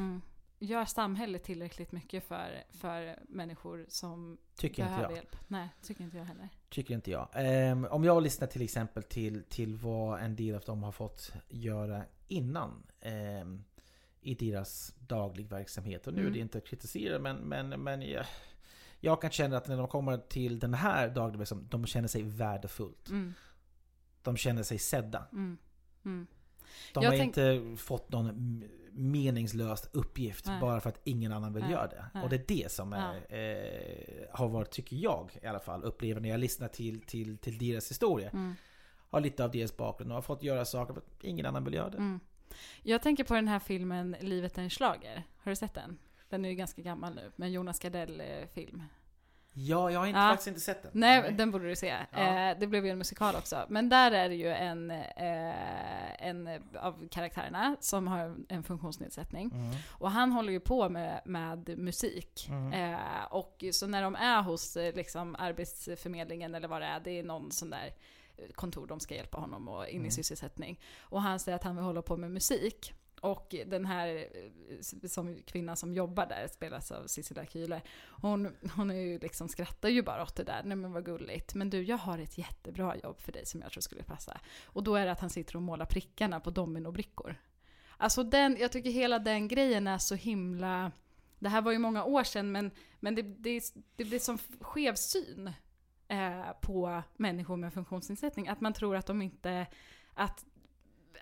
Gör 0.62 0.84
samhället 0.84 1.44
tillräckligt 1.44 1.92
mycket 1.92 2.24
för, 2.24 2.64
för 2.70 3.18
människor 3.28 3.86
som 3.88 4.38
tycker 4.56 4.82
inte 4.82 4.90
behöver 4.90 5.08
jag. 5.11 5.16
hjälp? 5.16 5.36
Nej, 5.48 5.68
tycker 5.82 6.04
inte 6.04 6.16
jag 6.18 6.24
heller. 6.24 6.48
Tycker 6.68 6.94
inte 6.94 7.11
jag. 7.11 7.28
Ehm, 7.34 7.84
om 7.90 8.04
jag 8.04 8.22
lyssnar 8.22 8.46
till 8.48 8.62
exempel 8.62 9.02
till, 9.02 9.42
till 9.48 9.74
vad 9.76 10.20
en 10.20 10.36
del 10.36 10.54
av 10.54 10.61
dem 10.61 10.82
har 10.82 10.92
fått 10.92 11.32
göra 11.48 12.04
innan 12.28 12.82
ehm, 13.00 13.64
i 14.20 14.34
deras 14.34 14.94
daglig 14.98 15.46
verksamhet. 15.48 16.06
Och 16.06 16.12
nu 16.14 16.18
är 16.18 16.22
Mm. 16.24 16.32
det 16.32 16.38
inte 16.38 16.58
att 16.58 16.66
kritisera 16.66 17.18
men, 17.18 17.36
men, 17.36 17.68
men 17.68 18.02
jag, 18.02 18.26
jag 19.00 19.20
kan 19.22 19.30
känna 19.30 19.56
att 19.56 19.68
när 19.68 19.76
de 19.76 19.88
kommer 19.88 20.18
till 20.18 20.58
den 20.58 20.74
här 20.74 21.08
dagliga 21.08 21.38
verksamheten, 21.38 21.70
de 21.80 21.86
känner 21.86 22.08
sig 22.08 22.22
värdefullt. 22.22 23.08
Mm. 23.08 23.34
De 24.22 24.36
känner 24.36 24.62
sig 24.62 24.78
sedda. 24.78 25.26
Mm. 25.32 25.58
Mm. 26.04 26.26
De 26.94 27.02
Jag 27.04 27.11
har 27.11 27.18
tänk- 27.18 27.36
inte 27.36 27.76
fått 27.82 28.11
någon 28.12 28.64
meningslös 29.01 29.88
uppgift 29.92 30.46
Nej. 30.46 30.61
bara 30.61 30.80
för 30.80 30.88
att 30.88 31.01
ingen 31.05 31.32
annan 31.32 31.53
vill 31.53 31.62
Nej. 31.62 31.72
göra 31.72 31.86
det. 31.86 32.07
Nej. 32.14 32.22
Och 32.22 32.30
det 32.30 32.36
är 32.36 32.44
det 32.48 32.72
som 32.72 32.92
är, 32.92 33.14
eh, 33.14 34.26
har 34.32 34.48
varit, 34.48 34.70
tycker 34.70 34.96
jag 34.96 35.30
i 35.42 35.46
alla 35.46 35.61
fall, 35.61 35.84
upplever 35.84 36.20
när 36.20 36.28
jag 36.28 36.40
lyssnar 36.40 36.68
till, 36.68 37.01
till, 37.01 37.38
till 37.38 37.59
deras 37.59 37.90
historia. 37.90 38.30
Mm. 38.30 38.55
Har 39.11 39.20
lite 39.20 39.44
av 39.44 39.51
deras 39.51 39.76
bakgrund 39.76 40.11
och 40.11 40.14
har 40.14 40.22
fått 40.22 40.42
göra 40.42 40.64
saker 40.64 40.94
för 40.94 41.01
att 41.01 41.24
ingen 41.24 41.46
annan 41.46 41.64
vill 41.64 41.74
göra 41.74 41.90
det. 41.90 41.96
Mm. 41.96 42.20
Jag 42.82 43.03
tänker 43.03 43.24
på 43.24 43.34
den 43.34 43.48
här 43.48 43.59
filmen 43.59 44.16
Livet 44.20 44.59
är 44.59 44.62
en 44.62 44.70
schlager. 44.70 45.22
Har 45.38 45.51
du 45.51 45.57
sett 45.57 45.74
den? 45.74 45.98
Den 46.28 46.44
är 46.44 46.48
ju 46.48 46.55
ganska 46.55 46.82
gammal 46.82 47.14
nu, 47.14 47.32
men 47.36 47.53
Jonas 47.53 47.78
Gardell-film. 47.78 48.82
Ja, 49.53 49.90
jag 49.90 50.01
har 50.01 50.07
inte, 50.07 50.18
Ja. 50.20 50.28
faktiskt 50.30 50.48
inte 50.48 50.61
sett 50.61 50.82
den. 50.82 50.90
Nej, 50.94 51.32
den 51.32 51.51
borde 51.51 51.68
du 51.68 51.76
se. 51.76 51.96
Ja. 52.11 52.18
Eh, 52.51 52.59
det 52.61 52.66
blev 52.66 52.84
ju 52.84 52.90
en 52.90 52.98
musikal 52.98 53.36
också. 53.36 53.66
Men 53.68 53.88
där 53.88 54.11
är 54.12 54.28
det 54.28 54.34
ju 54.34 54.48
en, 54.48 54.90
eh, 54.90 56.26
en 56.26 56.48
av 56.80 57.09
karaktärerna 57.09 57.76
som 57.80 58.09
har 58.09 58.36
en 58.48 58.62
funktionsnedsättning. 58.62 59.51
Mm. 59.55 59.70
Och 59.90 60.11
han 60.11 60.32
håller 60.32 60.53
ju 60.53 60.61
på 60.61 60.88
med, 60.88 61.20
med 61.24 61.78
musik. 61.78 62.46
Mm. 62.51 62.94
Eh, 62.94 63.24
och 63.30 63.64
så 63.72 63.86
när 63.86 64.03
de 64.03 64.14
är 64.14 64.42
hos 64.42 64.76
eh, 64.76 64.94
liksom, 64.94 65.36
Arbetsförmedlingen 65.38 66.55
eller 66.55 66.68
vad 66.68 66.80
det 66.82 66.86
är, 66.86 67.01
det 67.01 67.11
är 67.18 67.22
någon 67.22 67.51
sån 67.53 67.70
där 67.70 67.90
kontor 68.55 68.86
de 68.86 69.01
ska 69.01 69.14
hjälpa 69.14 69.38
honom 69.38 69.68
och 69.68 69.88
in 69.88 69.94
i 69.94 69.96
Mm. 69.98 70.11
sysselsättning. 70.11 70.80
Och 71.01 71.22
han 71.22 71.38
säger 71.38 71.57
att 71.57 71.64
han 71.64 71.76
vill 71.76 71.84
hålla 71.84 72.03
på 72.03 72.16
med 72.16 72.30
musik. 72.30 72.94
Och 73.21 73.55
den 73.66 73.87
här 73.87 74.27
eh, 74.71 75.09
som, 75.09 75.43
kvinnan 75.43 75.77
som 75.77 75.95
jobbar 75.95 76.27
där 76.27 76.49
spelas 76.49 76.93
av 76.93 77.07
Sissela 77.07 77.47
Kyle. 77.47 77.81
Hon, 78.11 78.57
hon 78.77 78.91
är 78.91 78.95
ju 78.95 79.18
liksom, 79.18 79.49
skrattar 79.49 79.89
ju 79.89 80.03
bara 80.03 80.23
åt 80.23 80.37
det 80.37 80.45
där. 80.45 80.62
Nej 80.64 80.77
men 80.77 80.93
vad 80.93 81.05
gulligt. 81.05 81.55
Men 81.55 81.71
du, 81.71 81.83
jag 81.83 81.97
har 81.97 82.18
ett 82.18 82.39
jättebra 82.39 82.97
jobb 82.97 83.21
för 83.21 83.33
dig 83.33 83.47
som 83.47 83.61
jag 83.61 83.73
tror 83.73 83.81
skulle 83.81 84.03
passa. 84.03 84.41
Och 84.64 84.83
då 84.83 84.95
är 84.95 85.07
det 85.07 85.12
att 85.12 85.21
han 85.21 85.31
sitter 85.31 85.57
och 85.57 85.62
målar 85.62 85.87
prickarna 85.87 86.41
på 86.41 86.51
dominobrickor. 86.51 87.37
Alltså 87.97 88.23
den, 88.23 88.57
jag 88.61 88.73
tycker 88.73 88.91
hela 88.91 89.18
den 89.18 89.49
grejen 89.49 89.87
är 89.87 89.99
så 89.99 90.14
himla... 90.14 90.93
Det 91.39 91.49
här 91.49 91.62
var 91.62 91.73
ju 91.73 91.79
många 91.79 92.05
år 92.05 92.25
sedan 92.25 92.53
men, 92.53 92.71
men 93.01 93.14
det, 93.14 93.23
det, 93.23 93.62
det 93.97 94.05
blir 94.05 94.18
som 94.18 94.39
skev 94.61 94.95
syn 94.95 95.51
eh, 96.09 96.53
på 96.61 97.03
människor 97.16 97.57
med 97.57 97.73
funktionsnedsättning. 97.73 98.49
Att 98.49 98.61
man 98.61 98.73
tror 98.73 98.97
att 98.97 99.07
de 99.07 99.23
inte... 99.23 99.66
Att, 100.14 100.45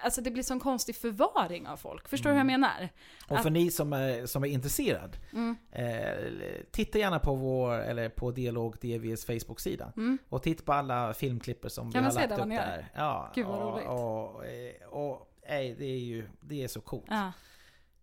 alltså 0.00 0.20
det 0.20 0.30
blir 0.30 0.42
sån 0.42 0.60
konstig 0.60 0.96
förvaring 0.96 1.66
av 1.66 1.76
folk. 1.76 2.08
Förstår 2.08 2.30
du 2.30 2.34
hur 2.34 2.40
jag 2.40 2.46
menar? 2.46 2.88
Och 3.28 3.38
för 3.42 3.50
ni 3.50 3.70
som 3.70 3.92
är, 3.92 4.26
som 4.26 4.44
är 4.44 4.48
intresserad, 4.48 5.16
Mm. 5.32 5.56
eh, 5.72 6.62
titta 6.70 6.98
gärna 6.98 7.18
på 7.18 7.34
vår, 7.34 7.72
eller 7.78 8.08
på 8.08 8.30
Dialog 8.30 8.76
DVs 8.80 9.24
Facebook-sida. 9.24 9.92
Mm. 9.96 10.18
Och 10.28 10.42
titta 10.42 10.62
på 10.64 10.72
alla 10.72 11.14
filmklipper 11.14 11.68
som 11.68 11.92
Kan 11.92 12.02
vi 12.02 12.08
har 12.08 12.14
lagt 12.28 12.32
upp 12.40 12.48
där. 12.48 12.88
Ja, 12.94 13.32
Gud, 13.34 13.46
vad 13.46 13.62
och, 13.62 13.72
roligt. 13.72 13.88
Och, 13.88 14.46
eh, 14.46 14.88
och, 14.88 15.10
och 15.12 15.28
nej, 15.48 15.74
det 15.78 15.84
är 15.84 15.98
ju 15.98 16.28
det 16.40 16.64
är 16.64 16.68
så 16.68 16.80
coolt. 16.80 17.06
Ja. 17.08 17.32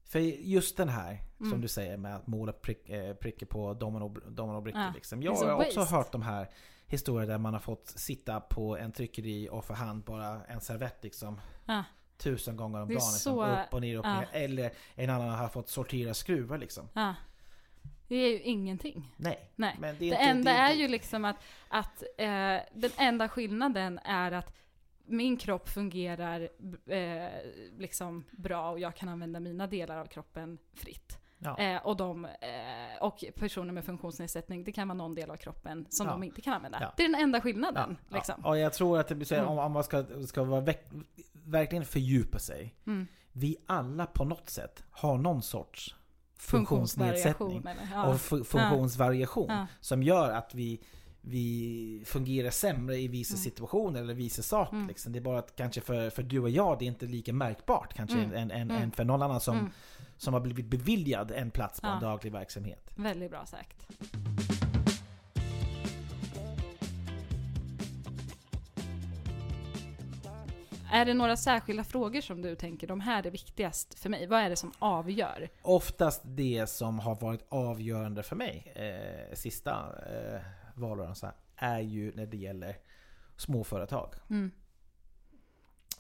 För 0.08 0.20
just 0.20 0.78
den 0.78 0.90
här, 0.90 1.22
Mm. 1.40 1.52
som 1.52 1.62
du 1.62 1.68
säger 1.68 1.98
med 1.98 2.16
att 2.16 2.28
måla 2.28 2.52
prick, 2.52 2.90
eh, 2.90 3.14
prickar 3.14 3.46
på 3.48 3.74
domino, 3.74 4.10
dominobrickor. 4.30 4.82
Ja. 4.82 4.92
Liksom. 4.96 5.24
Jag 5.24 5.36
har 5.36 5.54
också 5.66 5.80
waste. 5.80 5.96
hört 5.96 6.12
de 6.12 6.22
här 6.22 6.48
historier 6.88 7.28
där 7.28 7.38
man 7.38 7.54
har 7.54 7.60
fått 7.60 7.88
sitta 7.88 8.40
på 8.40 8.78
en 8.78 8.92
tryckeri 8.92 9.50
och 9.52 9.66
för 9.66 9.74
hand 9.74 10.04
bara 10.04 10.44
en 10.46 10.62
servett 10.62 11.04
liksom. 11.04 11.42
Ja. 11.66 11.84
Tusen 12.18 12.56
gånger 12.58 12.82
om 12.82 12.88
Det 12.88 12.94
är 12.94 12.96
dagen. 13.00 13.14
Liksom, 13.14 13.34
så- 13.36 13.46
upp 13.62 13.74
och 13.74 13.82
ner, 13.82 13.96
upp 13.98 14.06
och 14.06 14.12
ja. 14.12 14.20
ner. 14.20 14.28
Eller 14.32 14.72
en 14.96 15.10
annan 15.10 15.30
har 15.30 15.48
fått 15.48 15.70
sortera 15.70 16.14
skruvar 16.14 16.58
liksom. 16.58 16.90
ja. 16.94 17.16
Det 18.08 18.16
är 18.16 18.30
ju 18.30 18.42
ingenting. 18.42 19.12
Nej. 19.18 19.50
Nej. 19.56 19.76
Men 19.80 19.96
det, 20.00 20.00
Det 20.00 20.06
är 20.06 20.12
inte, 20.12 20.24
enda 20.24 20.52
det 20.52 20.58
är 20.58 20.70
inte- 20.72 20.82
ju 20.82 20.88
liksom 20.88 21.26
att, 21.26 21.36
att 21.68 22.04
eh, 22.18 22.58
den 22.74 22.92
enda 22.98 23.30
skillnaden 23.30 24.00
är 24.00 24.32
att 24.32 24.54
min 25.06 25.38
kropp 25.38 25.70
fungerar 25.70 26.50
eh, 26.86 27.30
liksom 27.78 28.24
bra 28.32 28.72
och 28.72 28.80
jag 28.80 28.96
kan 28.96 29.10
använda 29.10 29.40
mina 29.40 29.68
delar 29.68 29.98
av 29.98 30.06
kroppen 30.06 30.58
fritt. 30.74 31.18
Ja. 31.40 31.58
Eh, 31.58 31.86
och, 31.86 31.98
de, 31.98 32.26
eh, 32.26 32.32
och 33.02 33.24
personer 33.36 33.74
med 33.74 33.86
funktionsnedsättning, 33.86 34.64
det 34.64 34.72
kan 34.72 34.88
vara 34.88 34.98
någon 34.98 35.16
del 35.16 35.32
av 35.32 35.36
kroppen 35.38 35.86
som 35.90 36.06
Ja. 36.08 36.12
de 36.12 36.24
inte 36.24 36.42
kan 36.42 36.54
använda. 36.54 36.78
Ja. 36.82 36.94
Det 36.98 37.04
är 37.04 37.10
den 37.10 37.22
enda 37.22 37.42
skillnaden. 37.42 37.98
Ja, 38.10 38.16
Liksom. 38.16 38.36
ja. 38.44 38.58
Jag 38.58 38.74
tror 38.74 39.00
att 39.00 39.08
det 39.08 39.16
blir 39.16 39.26
så 39.26 39.36
Mm. 39.36 39.48
om, 39.48 39.72
man 39.72 39.84
ska, 39.84 40.06
ska 40.28 40.44
vara 40.44 40.62
veck, 40.62 40.88
verkligen 41.34 41.86
fördjupa 41.86 42.40
sig. 42.40 42.76
Mm. 42.88 43.08
Vi 43.32 43.58
alla 43.66 44.06
på 44.06 44.26
något 44.26 44.50
sätt 44.50 44.84
har 44.92 45.18
någon 45.18 45.42
sorts 45.42 45.96
funktionsnedsättning. 46.38 47.58
Eller, 47.58 47.76
ja. 47.94 48.06
och 48.06 48.16
fu- 48.16 48.44
funktionsvariation 48.44 49.48
Ja. 49.50 49.68
som 49.82 50.04
gör 50.04 50.32
att 50.32 50.56
vi, 50.56 50.82
vi 51.28 52.04
fungerar 52.06 52.50
sämre 52.50 52.98
i 52.98 53.08
vissa 53.08 53.34
Mm. 53.34 53.44
situationer 53.44 54.02
eller 54.02 54.14
vissa 54.14 54.42
saker. 54.42 54.76
Mm. 54.76 54.88
Liksom. 54.88 55.12
Det 55.14 55.20
är 55.20 55.22
bara 55.22 55.40
att 55.40 55.56
kanske 55.56 55.82
för, 55.82 56.10
för 56.10 56.24
du 56.24 56.40
och 56.40 56.50
jag 56.50 56.80
det 56.80 56.86
är 56.86 56.88
inte 56.88 57.06
lika 57.06 57.34
märkbart 57.34 57.94
kanske 57.94 58.18
Mm. 58.18 58.32
än, 58.34 58.52
än, 58.52 58.72
Mm. 58.72 58.84
än 58.84 58.92
för 58.92 59.04
någon 59.04 59.22
annan 59.22 59.42
som, 59.42 59.58
Mm. 59.58 59.72
som 60.18 60.34
har 60.34 60.42
blivit 60.42 60.66
beviljad 60.66 61.32
en 61.32 61.52
plats 61.52 61.82
på 61.82 61.88
en 61.88 61.94
Ja. 62.02 62.08
daglig 62.08 62.32
verksamhet. 62.32 62.92
Väldigt 62.96 63.32
bra 63.32 63.46
sagt. 63.46 63.88
Är 70.92 71.06
det 71.06 71.14
några 71.14 71.38
särskilda 71.38 71.84
frågor 71.84 72.22
som 72.22 72.42
du 72.42 72.56
tänker, 72.56 72.88
de 72.88 73.00
här 73.00 73.28
är 73.28 73.32
viktigast 73.32 74.00
för 74.00 74.10
mig? 74.10 74.28
Vad 74.28 74.40
är 74.42 74.50
det 74.50 74.56
som 74.56 74.72
avgör? 74.80 75.50
Oftast 75.62 76.22
det 76.26 76.70
som 76.70 77.00
har 77.00 77.16
varit 77.16 77.46
avgörande 77.50 78.24
för 78.24 78.36
mig 78.36 78.74
eh, 78.76 79.36
sista 79.36 79.72
eh, 79.72 80.42
valrörelsen 80.76 81.32
är 81.56 81.80
ju 81.80 82.16
när 82.16 82.26
det 82.26 82.38
gäller 82.38 82.78
småföretag. 83.38 84.14
Mm. 84.30 84.52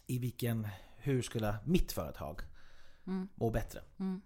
I 0.07 0.19
vilken, 0.19 0.67
hur 0.97 1.21
skulle 1.21 1.55
mitt 1.65 1.91
företag 1.91 2.41
Mm. 3.07 3.27
må 3.35 3.49
bättre? 3.49 3.81
Mm. 3.99 4.21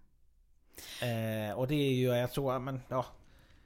Eh, 1.01 1.57
och 1.57 1.67
det 1.67 1.75
är 1.75 1.93
ju, 1.93 2.05
jag 2.07 2.31
tror, 2.31 2.59
men 2.59 2.81
ja, 2.87 3.05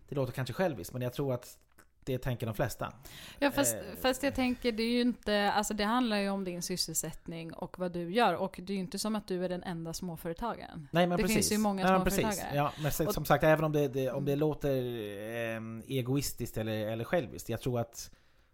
det 0.09 0.15
låter 0.15 0.33
kanske 0.33 0.53
själviskt, 0.53 0.93
men 0.93 1.01
jag 1.01 1.13
tror 1.13 1.33
att 1.33 1.59
det 2.05 2.17
tänker 2.17 2.45
de 2.45 2.55
flesta. 2.55 2.93
Ja, 3.39 3.51
fast, 3.51 3.75
Eh. 3.75 3.81
fast 4.01 4.23
jag 4.23 4.35
tänker, 4.35 4.71
det 4.71 4.83
är 4.83 4.91
ju 4.91 5.01
inte, 5.01 5.51
alltså 5.51 5.73
det 5.73 5.83
handlar 5.83 6.17
ju 6.17 6.29
om 6.29 6.43
din 6.43 6.61
sysselsättning 6.61 7.53
och 7.53 7.79
vad 7.79 7.91
du 7.91 8.11
gör. 8.13 8.33
Och 8.35 8.59
det 8.63 8.73
är 8.73 8.75
ju 8.75 8.79
inte 8.81 8.99
som 8.99 9.15
att 9.15 9.27
du 9.27 9.45
är 9.45 9.49
den 9.49 9.63
enda 9.63 9.93
småföretagaren. 9.93 10.87
Nej 10.91 11.07
men 11.07 11.17
Det 11.17 11.23
precis. 11.23 11.35
finns 11.37 11.51
ju 11.51 11.57
många 11.57 11.83
Nej, 11.83 11.91
men 11.91 12.03
precis. 12.03 12.19
småföretagare. 12.21 12.55
Ja, 12.55 12.73
men 12.99 13.07
Och- 13.07 13.13
som 13.13 13.25
sagt, 13.25 13.43
även 13.43 13.63
om 13.65 13.71
det, 13.71 13.87
det, 13.87 14.11
om 14.11 14.25
det 14.25 14.31
Mm. 14.31 14.39
låter 14.39 14.77
eh, 14.77 15.61
egoistiskt 15.87 16.57
eller, 16.57 16.87
eller 16.87 17.03
själviskt, 17.03 17.49
jag 17.49 17.61
tror 17.61 17.79
att 17.79 18.11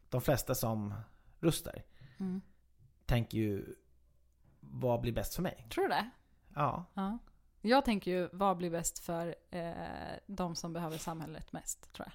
de 0.10 0.22
flesta 0.22 0.56
som 0.56 0.94
röstar 1.40 1.84
Mm. 2.20 2.42
tänker 3.06 3.38
ju 3.38 3.76
vad 4.60 5.02
blir 5.02 5.12
bäst 5.12 5.36
för 5.36 5.42
mig? 5.42 5.66
Tror 5.70 5.84
du 5.84 5.90
det? 5.90 6.10
Ja. 6.56 6.86
Ja. 6.94 7.18
Jag 7.62 7.86
tänker 7.86 8.12
ju, 8.12 8.30
vad 8.32 8.58
blir 8.58 8.70
bäst 8.72 9.00
för 9.00 9.36
eh, 9.52 9.72
de 10.26 10.56
som 10.56 10.74
behöver 10.74 10.98
samhället 10.98 11.52
mest, 11.52 11.94
tror 11.94 12.08
jag. 12.08 12.14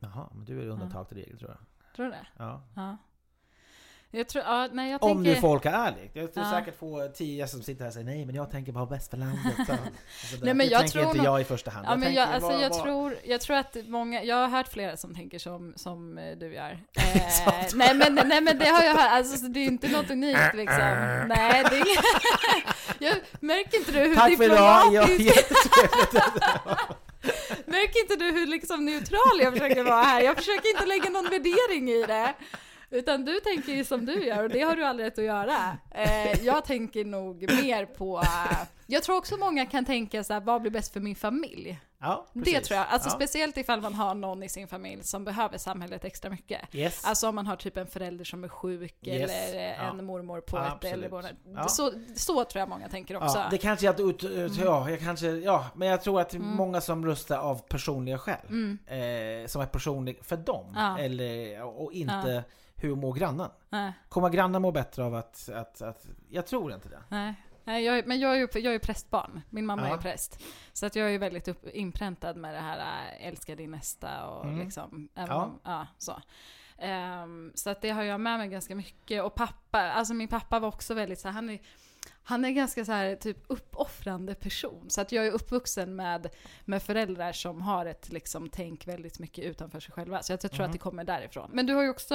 Jaha, 0.00 0.28
men 0.34 0.44
du 0.44 0.62
är 0.62 0.66
undantag 0.68 1.08
till 1.08 1.16
regel 1.16 1.38
tror 1.38 1.50
jag. 1.50 1.58
Tror 1.96 2.06
du 2.06 2.10
det? 2.12 2.26
Ja. 2.38 2.62
Ja. 2.76 2.96
Jag 4.12 4.28
tror, 4.28 4.44
ja, 4.44 4.68
nej 4.72 4.90
jag 4.90 5.02
Om 5.02 5.08
tänker... 5.16 5.30
nu 5.34 5.40
folk 5.40 5.64
är 5.66 5.70
ärliga. 5.72 6.10
Jag 6.12 6.34
tror 6.34 6.46
Ja. 6.46 6.50
säkert 6.58 6.78
få 6.78 7.08
tio 7.14 7.48
som 7.48 7.62
sitter 7.62 7.80
här 7.80 7.88
och 7.88 7.92
säger 7.94 8.06
nej 8.06 8.26
men 8.26 8.34
jag 8.34 8.50
tänker 8.50 8.72
bara 8.72 8.86
bäst 8.86 9.10
för 9.10 9.16
landet. 9.16 9.54
Så, 9.66 10.36
så 10.36 10.44
Nej, 10.44 10.54
men 10.54 10.68
jag 10.68 10.80
tänker 10.80 10.92
tror 10.92 11.04
inte 11.04 11.16
nog- 11.16 11.26
jag 11.26 11.40
i 11.40 11.44
första 11.44 11.70
hand. 11.70 11.86
Ja, 11.86 11.90
men 11.90 12.02
tänker 12.02 12.20
jag, 12.20 12.28
alltså, 12.30 12.50
vad- 12.50 12.62
jag, 12.62 12.70
vad- 12.70 12.82
tror, 12.82 13.16
jag 13.24 13.40
tror 13.40 13.56
att 13.56 13.76
många, 13.86 14.22
jag 14.24 14.36
har 14.36 14.48
hört 14.48 14.68
flera 14.68 14.96
som 14.96 15.14
tänker 15.14 15.38
som, 15.38 15.72
som 15.76 16.18
eh, 16.18 16.36
du 16.38 16.54
gör. 16.54 16.70
Eh, 17.46 17.66
nej, 17.74 17.94
men, 17.94 18.14
nej 18.28 18.40
men 18.40 18.58
det 18.58 18.64
har 18.68 18.82
jag 18.84 18.94
hört, 18.94 19.10
alltså, 19.12 19.36
så 19.36 19.46
det 19.46 19.60
är 19.60 19.64
inte 19.66 19.88
något 19.88 20.10
unikt 20.10 20.54
liksom. 20.54 20.78
Nej, 21.28 21.64
det 21.70 21.76
är 21.76 21.86
jag 22.98 23.16
Märker 23.40 23.78
inte 23.78 23.92
du 23.92 23.98
hur 23.98 24.14
Tack 24.16 24.36
för 24.36 24.44
idag, 24.44 24.58
ja, 24.94 25.06
diplomatisk, 25.06 25.36
jättetrevligt 25.36 26.24
märker 27.70 28.00
inte 28.00 28.16
du 28.16 28.30
hur 28.30 28.46
liksom 28.46 28.84
neutral 28.84 29.40
jag 29.40 29.52
försöker 29.52 29.82
vara 29.82 30.02
här? 30.02 30.20
Jag 30.20 30.36
försöker 30.36 30.70
inte 30.70 30.86
lägga 30.86 31.10
någon 31.10 31.24
värdering 31.24 31.90
i 31.90 32.02
det. 32.06 32.34
Utan 32.90 33.24
du 33.24 33.40
tänker 33.40 33.72
ju 33.72 33.84
som 33.84 34.06
du 34.06 34.24
gör 34.24 34.44
och 34.44 34.50
det 34.50 34.60
har 34.60 34.76
du 34.76 34.84
all 34.84 34.98
rätt 34.98 35.18
att 35.18 35.24
göra. 35.24 35.76
Eh, 35.94 36.44
jag 36.44 36.64
tänker 36.64 37.04
nog 37.04 37.42
mer 37.62 37.86
på, 37.86 38.22
jag 38.90 39.02
tror 39.02 39.16
också 39.16 39.36
många 39.36 39.66
kan 39.66 39.84
tänka 39.84 40.24
så 40.24 40.32
här, 40.32 40.40
vad 40.40 40.60
blir 40.62 40.70
bäst 40.70 40.92
för 40.92 41.00
min 41.00 41.16
familj? 41.16 41.80
Ja, 42.02 42.26
Det 42.32 42.60
tror 42.60 42.78
jag. 42.78 42.86
Alltså 42.88 43.08
ja. 43.08 43.14
speciellt 43.14 43.56
ifall 43.56 43.80
man 43.80 43.94
har 43.94 44.14
någon 44.14 44.42
i 44.42 44.48
sin 44.48 44.68
familj 44.68 45.02
som 45.04 45.24
behöver 45.24 45.58
samhället 45.58 46.04
extra 46.04 46.30
mycket. 46.30 46.74
Yes. 46.74 47.04
Alltså 47.04 47.28
om 47.28 47.34
man 47.34 47.46
har 47.46 47.56
typ 47.56 47.76
en 47.76 47.86
förälder 47.86 48.24
som 48.24 48.44
är 48.44 48.48
sjuk 48.48 48.94
Yes. 49.02 49.30
eller 49.30 49.62
Ja. 49.68 49.90
en 49.98 50.04
mormor 50.04 50.40
på 50.40 50.58
ett 50.58 50.84
äldreboende. 50.84 51.36
Ja. 51.54 51.68
Så, 51.68 51.92
så 52.16 52.44
tror 52.44 52.60
jag 52.60 52.68
många 52.68 52.88
tänker 52.88 53.16
också. 53.16 53.38
Ja, 53.38 53.46
det 53.50 53.58
kanske 53.58 53.90
att 53.90 54.00
ut, 54.00 54.24
ut, 54.24 54.56
ja, 54.56 54.90
jag 54.90 55.00
kanske, 55.00 55.26
ja, 55.30 55.66
men 55.74 55.88
jag 55.88 56.02
tror 56.02 56.20
att 56.20 56.34
Mm. 56.34 56.46
många 56.48 56.80
som 56.80 57.06
röstar 57.06 57.38
av 57.38 57.58
personliga 57.68 58.18
skäl. 58.18 58.46
Mm. 58.48 58.78
Eh, 58.86 59.46
som 59.46 59.62
är 59.62 59.66
personlig 59.66 60.18
för 60.24 60.36
dem. 60.36 60.96
Eller, 60.98 61.62
och 61.62 61.92
inte 61.92 62.44
hur 62.76 62.94
mår 62.94 63.12
grannen. 63.14 63.50
Nej, 63.68 63.92
Kommer 64.08 64.28
grannen 64.28 64.62
må 64.62 64.72
bättre 64.72 65.04
av 65.04 65.14
att, 65.14 65.48
att, 65.54 65.82
att 65.82 66.06
jag 66.28 66.46
tror 66.46 66.72
inte 66.74 66.88
det. 66.88 67.02
nej. 67.08 67.34
Nej 67.70 67.84
jag, 67.84 68.06
men 68.06 68.20
jag 68.20 68.32
är 68.32 68.36
ju 68.38 68.48
jag 68.60 68.74
är 68.74 68.78
prästbarn. 68.78 69.40
Min 69.50 69.66
mamma 69.66 69.88
Ja. 69.88 69.94
är 69.94 69.98
präst. 69.98 70.42
Så 70.72 70.86
att 70.86 70.96
jag 70.96 71.06
är 71.06 71.10
ju 71.10 71.18
väldigt 71.18 71.48
upp, 71.48 71.68
inpräntad 71.74 72.36
med 72.36 72.54
det 72.54 72.60
här 72.60 72.78
äh, 72.78 73.26
älska 73.26 73.56
din 73.56 73.70
nästa 73.70 74.26
och 74.26 74.44
Mm. 74.44 74.58
liksom. 74.58 75.08
Ja. 75.14 75.34
om, 75.44 75.58
ja, 75.64 75.86
så. 75.98 76.20
Ehm, 76.78 77.52
så 77.54 77.70
att 77.70 77.80
det 77.82 77.90
har 77.90 78.02
jag 78.02 78.20
med 78.20 78.38
mig 78.38 78.48
ganska 78.48 78.74
mycket. 78.74 79.22
Och 79.22 79.34
pappa, 79.34 79.80
alltså 79.80 80.14
min 80.14 80.28
pappa 80.28 80.58
var 80.58 80.68
också 80.68 80.94
väldigt 80.94 81.18
så 81.20 81.28
här, 81.28 81.32
han 81.34 81.50
är 81.50 81.60
han 82.22 82.44
är 82.44 82.50
ganska 82.50 82.84
så 82.84 82.92
här 82.92 83.16
typ 83.16 83.36
uppoffrande 83.46 84.34
person. 84.34 84.90
Så 84.90 85.00
att 85.00 85.12
jag 85.12 85.26
är 85.26 85.30
uppvuxen 85.30 85.96
med, 85.96 86.28
med 86.64 86.82
föräldrar 86.82 87.32
som 87.32 87.60
har 87.62 87.86
ett 87.86 88.12
liksom 88.12 88.48
tänk 88.50 88.86
väldigt 88.88 89.18
mycket 89.18 89.44
utanför 89.44 89.80
sig 89.80 89.92
själva. 89.92 90.22
Så 90.22 90.32
jag 90.32 90.40
tror 90.40 90.52
Mhm. 90.54 90.64
att 90.64 90.72
det 90.72 90.78
kommer 90.78 91.04
därifrån. 91.04 91.50
Men 91.52 91.66
du 91.66 91.74
har 91.74 91.82
ju 91.82 91.88
också, 91.90 92.14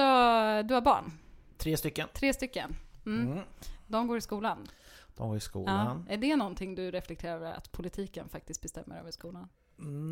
du 0.64 0.74
har 0.74 0.80
barn. 0.80 1.12
Tre 1.58 1.76
stycken. 1.76 2.08
Tre 2.14 2.32
stycken. 2.32 2.76
Mm. 3.06 3.32
Mm. 3.32 3.44
De 3.86 4.06
går 4.06 4.16
i 4.18 4.20
skolan. 4.20 4.68
De 5.16 5.28
var 5.28 5.34
i 5.34 5.36
Ja. 5.36 5.40
skolan. 5.40 6.06
Är 6.08 6.16
det 6.16 6.36
någonting 6.36 6.74
du 6.74 6.90
reflekterar 6.90 7.34
över 7.36 7.52
att 7.52 7.72
politiken 7.72 8.28
faktiskt 8.28 8.62
bestämmer 8.62 8.98
över 8.98 9.10
skolan? 9.10 9.48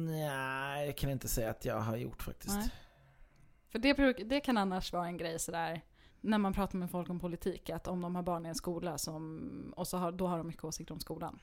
Nej, 0.06 0.86
jag 0.86 0.96
kan 0.96 1.10
inte 1.10 1.28
säga 1.28 1.50
att 1.50 1.64
jag 1.64 1.80
har 1.80 1.96
gjort 1.96 2.22
faktiskt. 2.22 2.54
Nej. 2.56 2.70
För 3.68 3.78
det, 3.78 4.12
det 4.12 4.40
kan 4.40 4.56
annars 4.58 4.92
vara 4.92 5.06
en 5.06 5.16
grej 5.16 5.38
sådär 5.38 5.80
när 6.20 6.38
man 6.38 6.52
pratar 6.52 6.78
med 6.78 6.90
folk 6.90 7.10
om 7.10 7.20
politik, 7.20 7.70
att 7.70 7.88
om 7.88 8.00
de 8.00 8.14
har 8.14 8.22
barn 8.22 8.46
i 8.46 8.48
en 8.48 8.54
skola 8.54 8.98
som, 8.98 9.74
och 9.76 9.88
så 9.88 9.96
har, 9.98 10.12
då 10.12 10.26
har 10.26 10.38
de 10.38 10.46
mycket 10.46 10.64
åsikter 10.64 10.94
om 10.94 11.00
skolan. 11.00 11.38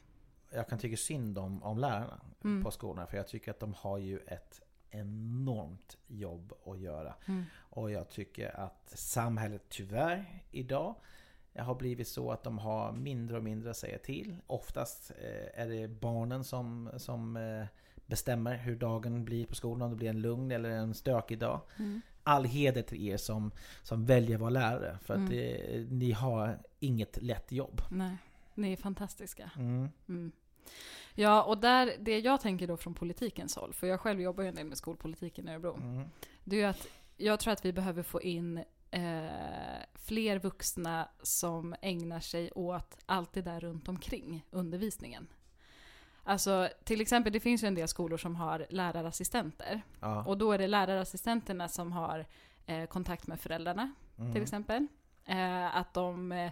Jag 0.50 0.68
kan 0.70 0.80
tycka 0.80 0.98
synd 0.98 1.38
om, 1.38 1.64
om 1.64 1.78
lärarna 1.78 2.22
Mm. 2.44 2.64
på 2.64 2.72
skolorna 2.72 3.08
för 3.08 3.18
jag 3.18 3.28
tycker 3.28 3.52
att 3.52 3.60
de 3.60 3.74
har 3.74 3.98
ju 3.98 4.20
ett 4.20 4.62
enormt 4.90 5.98
jobb 6.08 6.54
att 6.66 6.80
göra. 6.80 7.14
Mm. 7.26 7.44
Och 7.58 7.92
jag 7.92 8.10
tycker 8.10 8.60
att 8.60 8.92
samhället 8.96 9.62
tyvärr 9.70 10.44
idag 10.52 10.96
har 11.58 11.76
blivit 11.76 12.08
så 12.08 12.32
att 12.32 12.44
de 12.44 12.58
har 12.58 12.92
mindre 12.92 13.38
och 13.38 13.44
mindre 13.44 13.70
att 13.70 13.78
säga 13.78 13.98
till. 13.98 14.36
Oftast 14.48 15.12
eh, 15.22 15.62
är 15.62 15.68
det 15.68 15.88
barnen 15.88 16.44
som, 16.44 16.90
som 16.98 17.38
eh, 17.38 17.66
bestämmer 18.06 18.58
hur 18.58 18.76
dagen 18.76 19.26
blir 19.26 19.46
på 19.46 19.56
skolan, 19.56 19.82
om 19.82 19.90
det 19.90 19.96
blir 19.96 20.10
en 20.10 20.22
lugn 20.22 20.52
eller 20.52 20.70
en 20.70 20.94
stökig 20.94 21.40
dag. 21.40 21.62
Mm. 21.80 22.02
All 22.24 22.46
heder 22.46 22.82
till 22.82 23.08
er 23.08 23.18
som, 23.18 23.52
som 23.84 24.06
väljer 24.06 24.36
att 24.36 24.42
vara 24.42 24.50
lärare 24.50 24.98
för 25.02 25.14
att 25.14 25.20
Mm. 25.20 25.32
eh, 25.34 25.82
ni 25.90 26.12
har 26.12 26.60
inget 26.80 27.22
lätt 27.22 27.52
jobb. 27.52 27.82
Nej, 27.92 28.18
ni 28.56 28.74
är 28.74 28.78
fantastiska. 28.78 29.52
Mm. 29.58 29.90
Mm. 30.10 30.32
Ja, 31.16 31.44
och 31.44 31.58
där, 31.58 31.94
det 32.00 32.20
jag 32.20 32.42
tänker 32.42 32.68
då 32.68 32.78
från 32.78 32.94
politikens 32.94 33.56
håll, 33.56 33.74
för 33.74 33.88
jag 33.88 34.00
själv 34.00 34.22
jobbar 34.22 34.44
ju 34.44 34.50
en 34.50 34.56
del 34.56 34.66
med 34.68 34.78
skolpolitiken 34.78 35.48
i 35.48 35.52
Örebro, 35.52 35.74
Mm. 35.76 36.08
det 36.44 36.56
är 36.56 36.60
ju 36.60 36.66
att 36.66 36.88
jag 37.18 37.40
tror 37.40 37.54
att 37.54 37.66
vi 37.66 37.74
behöver 37.74 38.04
få 38.04 38.22
in 38.22 38.64
eh, 38.92 39.84
fler 39.94 40.40
vuxna 40.40 41.08
som 41.24 41.76
ägnar 41.82 42.20
sig 42.20 42.52
åt 42.52 42.98
allt 43.06 43.34
det 43.34 43.42
där 43.42 43.60
runt 43.60 43.88
omkring 43.88 44.46
undervisningen. 44.52 45.28
Alltså 46.24 46.70
till 46.84 47.02
exempel, 47.02 47.34
det 47.34 47.40
finns 47.40 47.64
ju 47.64 47.68
en 47.68 47.76
del 47.76 47.88
skolor 47.88 48.18
som 48.18 48.36
har 48.36 48.66
lärarassistenter. 48.70 49.82
Ja. 50.00 50.24
Och 50.26 50.38
då 50.38 50.52
är 50.52 50.58
det 50.58 50.68
lärarassistenterna 50.68 51.68
som 51.68 51.92
har 51.92 52.26
eh, 52.66 52.86
kontakt 52.86 53.28
med 53.28 53.40
föräldrarna 53.40 53.94
Mm. 54.18 54.34
till 54.34 54.42
exempel. 54.42 54.88
Eh, 55.26 55.76
att 55.78 55.94
de 55.94 56.32
eh, 56.32 56.52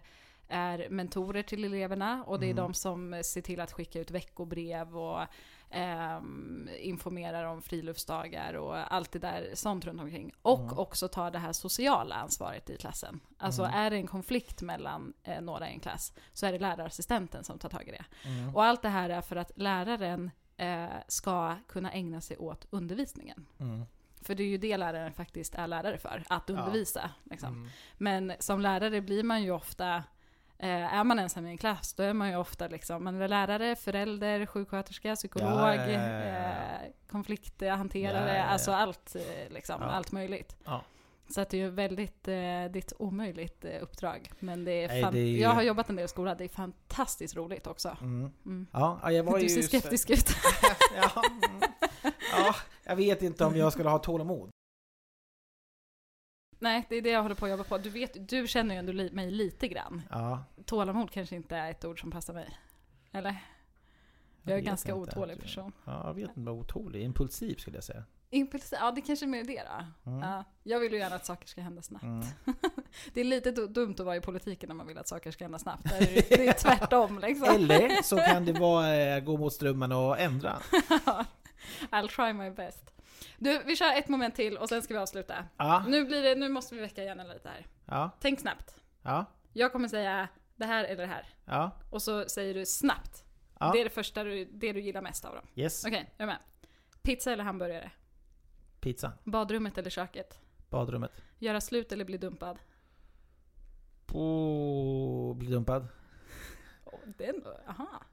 är 0.50 0.90
mentorer 0.90 1.44
till 1.44 1.64
eleverna 1.64 2.24
och 2.28 2.40
det 2.40 2.46
är 2.46 2.52
Mm. 2.52 2.64
de 2.64 2.74
som 2.74 3.22
ser 3.24 3.42
till 3.42 3.60
att 3.60 3.72
skicka 3.72 4.00
ut 4.00 4.12
veckobrev 4.12 4.98
och 4.98 5.22
ehm, 5.70 6.70
informerar 6.80 7.44
om 7.46 7.62
friluftsdagar 7.62 8.54
och 8.54 8.94
allt 8.94 9.12
det 9.12 9.20
där 9.20 9.50
sånt 9.54 9.86
runt 9.86 10.02
omkring. 10.02 10.32
Och 10.42 10.60
Mm. 10.60 10.78
också 10.78 11.08
tar 11.08 11.32
det 11.32 11.40
här 11.40 11.54
sociala 11.54 12.16
ansvaret 12.16 12.70
i 12.70 12.78
klassen. 12.78 13.20
Alltså 13.38 13.64
Mm. 13.64 13.76
är 13.80 13.90
det 13.90 13.96
en 13.96 14.08
konflikt 14.08 14.62
mellan 14.62 15.14
eh, 15.24 15.42
några 15.42 15.70
i 15.70 15.74
en 15.74 15.80
klass 15.80 16.14
så 16.34 16.46
är 16.46 16.52
det 16.52 16.60
lärarassistenten 16.60 17.44
som 17.44 17.60
tar 17.60 17.70
tag 17.70 17.88
i 17.88 17.92
det. 17.92 18.06
Mm. 18.30 18.56
Och 18.56 18.64
allt 18.64 18.82
det 18.82 18.90
här 18.90 19.10
är 19.10 19.22
för 19.22 19.36
att 19.36 19.52
läraren 19.56 20.32
eh, 20.58 20.88
ska 21.08 21.56
kunna 21.68 21.92
ägna 21.92 22.22
sig 22.22 22.38
åt 22.38 22.66
undervisningen. 22.70 23.46
Mm. 23.60 23.84
För 24.22 24.36
det 24.36 24.44
är 24.44 24.48
ju 24.48 24.58
det 24.58 24.78
läraren 24.78 25.14
faktiskt 25.14 25.56
är 25.56 25.68
lärare 25.68 25.98
för, 25.98 26.24
att 26.30 26.50
undervisa. 26.50 27.10
Liksom. 27.24 27.54
Mm. 27.54 27.70
Men 27.98 28.34
som 28.40 28.62
lärare 28.62 29.02
blir 29.02 29.24
man 29.24 29.44
ju 29.44 29.52
ofta, 29.52 30.04
eh, 30.60 30.94
är 30.94 31.04
man 31.04 31.20
ensam 31.20 31.48
i 31.48 31.50
en 31.50 31.58
klass, 31.58 31.94
då 31.94 32.04
är 32.04 32.14
man 32.14 32.30
ju 32.30 32.36
ofta 32.36 32.68
liksom, 32.68 33.04
man 33.04 33.22
är 33.22 33.28
lärare, 33.28 33.76
förälder, 33.76 34.46
sjuksköterska, 34.46 35.16
psykolog, 35.16 35.50
Ja, 35.50 35.76
ja, 35.76 35.92
ja. 35.92 36.00
Eh, 36.00 36.92
konflikthanterare, 37.12 38.44
alltså 38.44 38.72
allt, 38.72 39.16
eh, 39.16 39.54
liksom, 39.54 39.82
allt 39.82 40.12
möjligt. 40.12 40.56
Så 41.30 41.42
att 41.42 41.50
det 41.50 41.58
är 41.58 41.62
ju 41.62 41.70
väldigt, 41.70 42.28
eh, 42.28 42.34
det 42.34 42.36
är 42.36 42.78
ett 42.78 42.94
omöjligt 43.00 43.66
eh, 43.66 43.84
uppdrag. 43.84 44.32
Men 44.40 44.66
det 44.66 44.84
är, 44.84 44.88
Nej, 44.88 45.04
fan, 45.04 45.14
det 45.14 45.20
är 45.20 45.42
jag 45.42 45.50
har 45.50 45.62
jobbat 45.62 45.90
en 45.90 45.96
del 45.96 46.06
i 46.06 46.08
skolan, 46.08 46.36
det 46.38 46.44
är 46.44 46.50
fantastiskt 46.50 47.36
roligt 47.36 47.68
också. 47.68 47.98
Mm. 48.02 48.32
Mm. 48.46 48.68
Ja, 48.72 49.00
ja, 49.04 49.12
jag 49.12 49.24
var 49.24 49.38
Du 49.38 49.44
ju... 49.44 49.50
ser 49.50 49.62
skeptisk 49.62 50.10
ut. 50.10 50.30
mm. 50.96 51.62
ja, 52.32 52.56
jag 52.84 52.96
vet 52.96 53.22
inte 53.22 53.46
om 53.46 53.56
jag 53.56 53.74
skulle 53.74 53.90
ha 53.90 54.00
tålamod. 54.00 54.50
Nej, 56.60 56.86
det 56.90 56.96
är 56.96 57.02
det 57.02 57.10
jag 57.10 57.22
håller 57.22 57.36
på 57.36 57.46
att 57.46 57.52
jobba 57.52 57.64
på. 57.64 57.78
Du, 57.78 57.90
vet, 57.90 58.30
du 58.30 58.48
känner 58.48 58.76
ju 58.76 58.80
ändå 58.80 58.92
li- 58.92 59.12
mig 59.12 59.32
lite 59.32 59.68
grann. 59.68 60.02
Ja, 60.10 60.44
Tålamod 60.66 61.12
kanske 61.12 61.36
inte 61.36 61.56
är 61.58 61.72
ett 61.72 61.86
ord 61.86 62.02
som 62.02 62.12
passar 62.12 62.34
mig. 62.34 62.58
Eller? 63.12 63.36
Jag 64.44 64.54
är 64.54 64.58
en 64.60 64.66
ganska 64.66 64.92
inte. 64.96 65.02
otålig 65.20 65.42
person. 65.42 65.72
Ja, 65.86 66.08
jag 66.08 66.14
vet 66.14 66.28
inte 66.38 66.40
vad 66.40 66.56
otålig. 66.56 67.02
Impulsiv 67.04 67.56
skulle 67.56 67.78
jag 67.78 67.84
säga. 67.84 68.04
Impuls, 68.32 68.74
ja 68.80 68.92
det 68.92 69.02
kanske 69.02 69.26
är 69.26 69.28
mer 69.28 69.44
det 69.44 69.62
då. 70.04 70.10
Mm. 70.12 70.20
Ja, 70.30 70.44
jag 70.64 70.80
vill 70.80 70.92
ju 70.94 70.98
gärna 71.00 71.16
att 71.16 71.26
saker 71.26 71.48
ska 71.48 71.62
hända 71.62 71.82
snabbt. 71.82 72.04
Mm. 72.04 72.26
Det 73.14 73.20
är 73.22 73.26
lite 73.26 73.52
du- 73.52 73.68
dumt 73.68 73.92
att 74.00 74.06
vara 74.06 74.16
i 74.16 74.22
politiken 74.22 74.68
när 74.68 74.76
man 74.76 74.88
vill 74.88 74.98
att 74.98 75.08
saker 75.08 75.32
ska 75.32 75.44
hända 75.44 75.60
snabbt. 75.60 75.84
Det 75.90 75.98
är, 75.98 76.38
det 76.38 76.48
är 76.48 76.54
tvärtom 76.78 77.20
liksom. 77.20 77.56
Eller 77.56 78.04
så 78.04 78.18
kan 78.18 78.46
det 78.46 78.54
vara 78.60 78.96
eh, 78.96 79.20
gå 79.24 79.38
mot 79.38 79.54
strömmen 79.54 79.92
och 79.92 80.20
ändra. 80.20 80.60
I'll 81.92 82.08
try 82.08 82.34
my 82.34 82.50
best. 82.50 82.92
Du, 83.38 83.64
vi 83.64 83.76
kör 83.76 83.98
ett 83.98 84.08
moment 84.10 84.36
till 84.36 84.58
och 84.58 84.70
sen 84.70 84.82
ska 84.82 84.94
vi 84.94 85.00
avsluta. 85.00 85.46
Ja, 85.58 85.84
Nu, 85.88 86.06
blir 86.06 86.24
det, 86.24 86.36
nu 86.36 86.50
måste 86.50 86.76
vi 86.76 86.82
väcka 86.82 87.04
hjärnan 87.04 87.28
lite 87.30 87.50
här. 87.50 87.66
ja, 87.86 88.10
Tänk 88.20 88.40
snabbt. 88.40 88.76
ja, 89.02 89.26
Jag 89.54 89.72
kommer 89.72 89.88
säga 89.88 90.28
det 90.56 90.66
här 90.66 90.84
eller 90.84 91.02
det 91.08 91.14
här. 91.14 91.26
ja. 91.46 91.72
Och 91.90 92.02
så 92.02 92.30
säger 92.30 92.54
du 92.54 92.66
snabbt. 92.66 93.24
ja. 93.60 93.72
Det 93.72 93.80
är 93.80 93.84
det 93.84 93.90
första 93.90 94.24
du, 94.24 94.46
det 94.46 94.74
du 94.74 94.82
gillar 94.82 95.02
mest 95.02 95.26
av 95.26 95.36
dem. 95.36 95.46
Yes, 95.56 95.86
Okej, 95.86 96.14
är 96.18 96.24
du 96.24 96.26
med? 96.26 96.38
Pizza 97.02 97.32
eller 97.34 97.44
hamburgare? 97.44 97.92
pizza. 98.80 99.12
Badrummet 99.24 99.78
eller 99.78 99.90
köket? 99.90 100.40
Badrummet. 100.70 101.12
Göra 101.40 101.62
slut 101.62 101.92
eller 101.92 102.06
bli 102.06 102.18
dumpad? 102.18 102.60
På... 104.06 105.34
Bli 105.38 105.48
dumpad. 105.52 105.88
Oh, 106.86 107.00
den, 107.18 107.44
aha. 107.68 108.04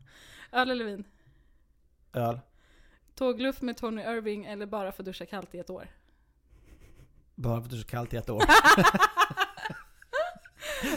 Öl 0.52 0.70
eller 0.70 0.84
vin? 0.84 1.04
Öl. 2.12 2.40
Tågluff 3.16 3.60
med 3.62 3.76
Tony 3.76 4.02
Irving 4.02 4.44
eller 4.44 4.66
bara 4.66 4.92
få 4.92 5.02
duscha 5.02 5.26
kallt 5.26 5.54
i 5.54 5.58
ett 5.58 5.70
år? 5.70 5.88
Bara 7.34 7.56
för 7.60 7.64
att 7.64 7.70
det 7.70 7.76
är 7.76 7.80
så 7.80 7.86
kallt 7.88 8.14
i 8.14 8.16
ett 8.16 8.30
år. 8.30 8.42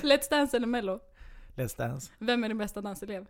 Let's 0.02 0.30
Dance 0.30 0.58
eller 0.58 0.68
Mello? 0.68 1.00
Let's 1.56 1.78
Dance. 1.78 2.12
Vem 2.18 2.44
är 2.44 2.48
din 2.48 2.58
bästa 2.58 2.82
danselev? 2.82 3.26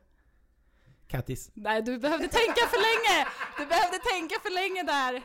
Kattis. 1.08 1.52
Nej, 1.54 1.82
du 1.82 1.98
behövde 2.00 2.28
tänka 2.28 2.62
för 2.68 2.78
länge! 2.78 3.28
Du 3.58 3.66
behövde 3.66 3.98
tänka 3.98 4.36
för 4.44 4.50
länge 4.54 4.84
där! 4.84 5.22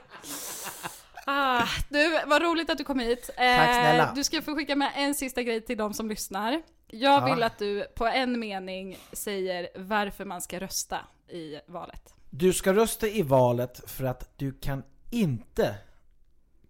Ah, 1.27 1.67
du, 1.89 2.21
vad 2.27 2.43
roligt 2.43 2.71
att 2.71 2.79
du 2.79 2.85
kom 2.85 2.99
hit. 2.99 3.31
Eh, 3.31 3.57
Tack 3.57 3.75
snälla. 3.75 4.12
Du 4.15 4.25
ska 4.25 4.43
få 4.43 4.55
skicka 4.57 4.77
med 4.77 4.93
en 4.97 5.15
sista 5.15 5.43
grej 5.43 5.61
till 5.61 5.77
de 5.79 5.95
som 5.95 6.09
lyssnar. 6.09 6.62
Jag 6.87 7.23
Ja. 7.29 7.35
vill 7.35 7.43
att 7.43 7.59
du 7.59 7.85
på 7.95 8.07
en 8.07 8.41
mening 8.41 8.99
säger 9.12 9.69
varför 9.75 10.25
man 10.25 10.43
ska 10.43 10.61
rösta 10.61 10.99
i 11.29 11.61
valet. 11.67 12.15
Du 12.37 12.53
ska 12.53 12.74
rösta 12.74 13.09
i 13.09 13.22
valet 13.22 13.91
för 13.91 14.05
att 14.05 14.39
du 14.39 14.53
kan 14.53 14.82
inte 15.11 15.74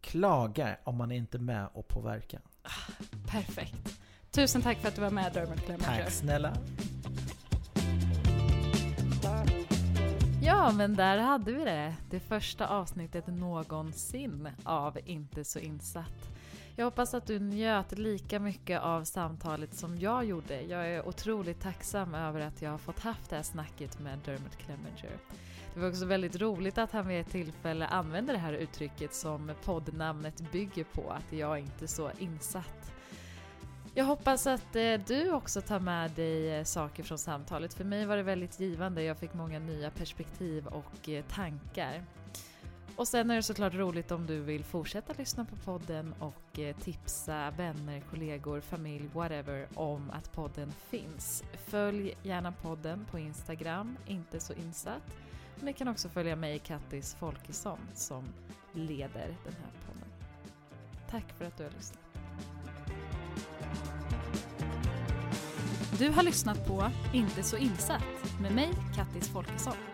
klaga 0.00 0.76
om 0.84 0.96
man 0.96 1.12
inte 1.12 1.36
är 1.36 1.40
med 1.40 1.68
och 1.72 1.88
påverkar. 1.88 2.40
Perfekt. 3.26 4.00
Tusen 4.30 4.62
tack 4.62 4.78
för 4.78 4.88
att 4.88 4.94
du 4.94 5.00
var 5.00 5.10
med 5.10 5.32
Dermot 5.32 5.64
Clemenger. 5.64 6.04
Tack 6.04 6.12
snälla. 6.12 6.56
Ja, 10.42 10.72
men 10.72 10.94
där 10.94 11.18
hade 11.18 11.52
vi 11.52 11.64
det. 11.64 11.96
Det 12.10 12.20
första 12.20 12.66
avsnittet 12.66 13.26
någonsin 13.26 14.48
av 14.64 14.98
Inte 15.04 15.44
så 15.44 15.58
insatt. 15.58 16.30
Jag 16.76 16.84
hoppas 16.84 17.14
att 17.14 17.26
du 17.26 17.38
njöt 17.38 17.98
lika 17.98 18.38
mycket 18.38 18.80
av 18.80 19.04
samtalet 19.04 19.74
som 19.74 19.98
jag 19.98 20.24
gjorde. 20.24 20.62
Jag 20.62 20.88
är 20.88 21.08
otroligt 21.08 21.60
tacksam 21.60 22.14
över 22.14 22.40
att 22.40 22.62
jag 22.62 22.70
har 22.70 22.78
fått 22.78 22.98
haft 22.98 23.30
det 23.30 23.36
här 23.36 23.42
snacket 23.42 24.00
med 24.00 24.18
Dermot 24.24 24.56
Clemenger. 24.56 25.18
Det 25.74 25.80
var 25.80 25.88
också 25.88 26.06
väldigt 26.06 26.40
roligt 26.40 26.78
att 26.78 26.92
han 26.92 27.08
vid 27.08 27.20
ett 27.20 27.30
tillfälle 27.30 27.86
använde 27.86 28.32
det 28.32 28.38
här 28.38 28.52
uttrycket 28.52 29.14
som 29.14 29.52
poddnamnet 29.64 30.52
bygger 30.52 30.84
på, 30.84 31.10
att 31.10 31.32
jag 31.32 31.58
inte 31.58 31.84
är 31.84 31.86
så 31.86 32.10
insatt. 32.18 32.92
Jag 33.94 34.04
hoppas 34.04 34.46
att 34.46 34.76
eh, 34.76 35.00
du 35.06 35.32
också 35.32 35.60
tar 35.60 35.80
med 35.80 36.10
dig 36.10 36.54
eh, 36.54 36.64
saker 36.64 37.02
från 37.02 37.18
samtalet. 37.18 37.74
För 37.74 37.84
mig 37.84 38.06
var 38.06 38.16
det 38.16 38.22
väldigt 38.22 38.60
givande. 38.60 39.02
Jag 39.02 39.18
fick 39.18 39.34
många 39.34 39.58
nya 39.58 39.90
perspektiv 39.90 40.66
och 40.66 41.08
eh, 41.08 41.24
tankar. 41.24 42.04
Och 42.96 43.08
sen 43.08 43.30
är 43.30 43.36
det 43.36 43.42
såklart 43.42 43.74
roligt 43.74 44.10
om 44.10 44.26
du 44.26 44.40
vill 44.40 44.64
fortsätta 44.64 45.12
lyssna 45.18 45.44
på 45.44 45.56
podden 45.56 46.14
och 46.18 46.58
eh, 46.58 46.76
tipsa 46.76 47.50
vänner, 47.50 48.02
kollegor, 48.10 48.60
familj, 48.60 49.10
whatever 49.12 49.68
om 49.74 50.10
att 50.10 50.32
podden 50.32 50.72
finns. 50.72 51.44
Följ 51.66 52.14
gärna 52.22 52.52
podden 52.52 53.06
på 53.10 53.18
Instagram, 53.18 53.96
inte 54.06 54.40
så 54.40 54.52
insatt. 54.52 55.02
Ni 55.62 55.72
kan 55.72 55.88
också 55.88 56.08
följa 56.08 56.36
mig, 56.36 56.58
Kattis 56.58 57.14
Folkesson, 57.14 57.78
som 57.94 58.24
leder 58.72 59.26
den 59.44 59.54
här 59.54 59.70
podden. 59.86 60.08
Tack 61.10 61.38
för 61.38 61.44
att 61.44 61.56
du 61.56 61.64
har 61.64 61.70
lyssnat. 61.70 62.00
Du 65.98 66.08
har 66.08 66.22
lyssnat 66.22 66.66
på 66.66 66.90
Inte 67.12 67.42
så 67.42 67.56
insatt 67.56 68.40
med 68.40 68.54
mig, 68.54 68.70
Kattis 68.96 69.28
Folkesson. 69.28 69.93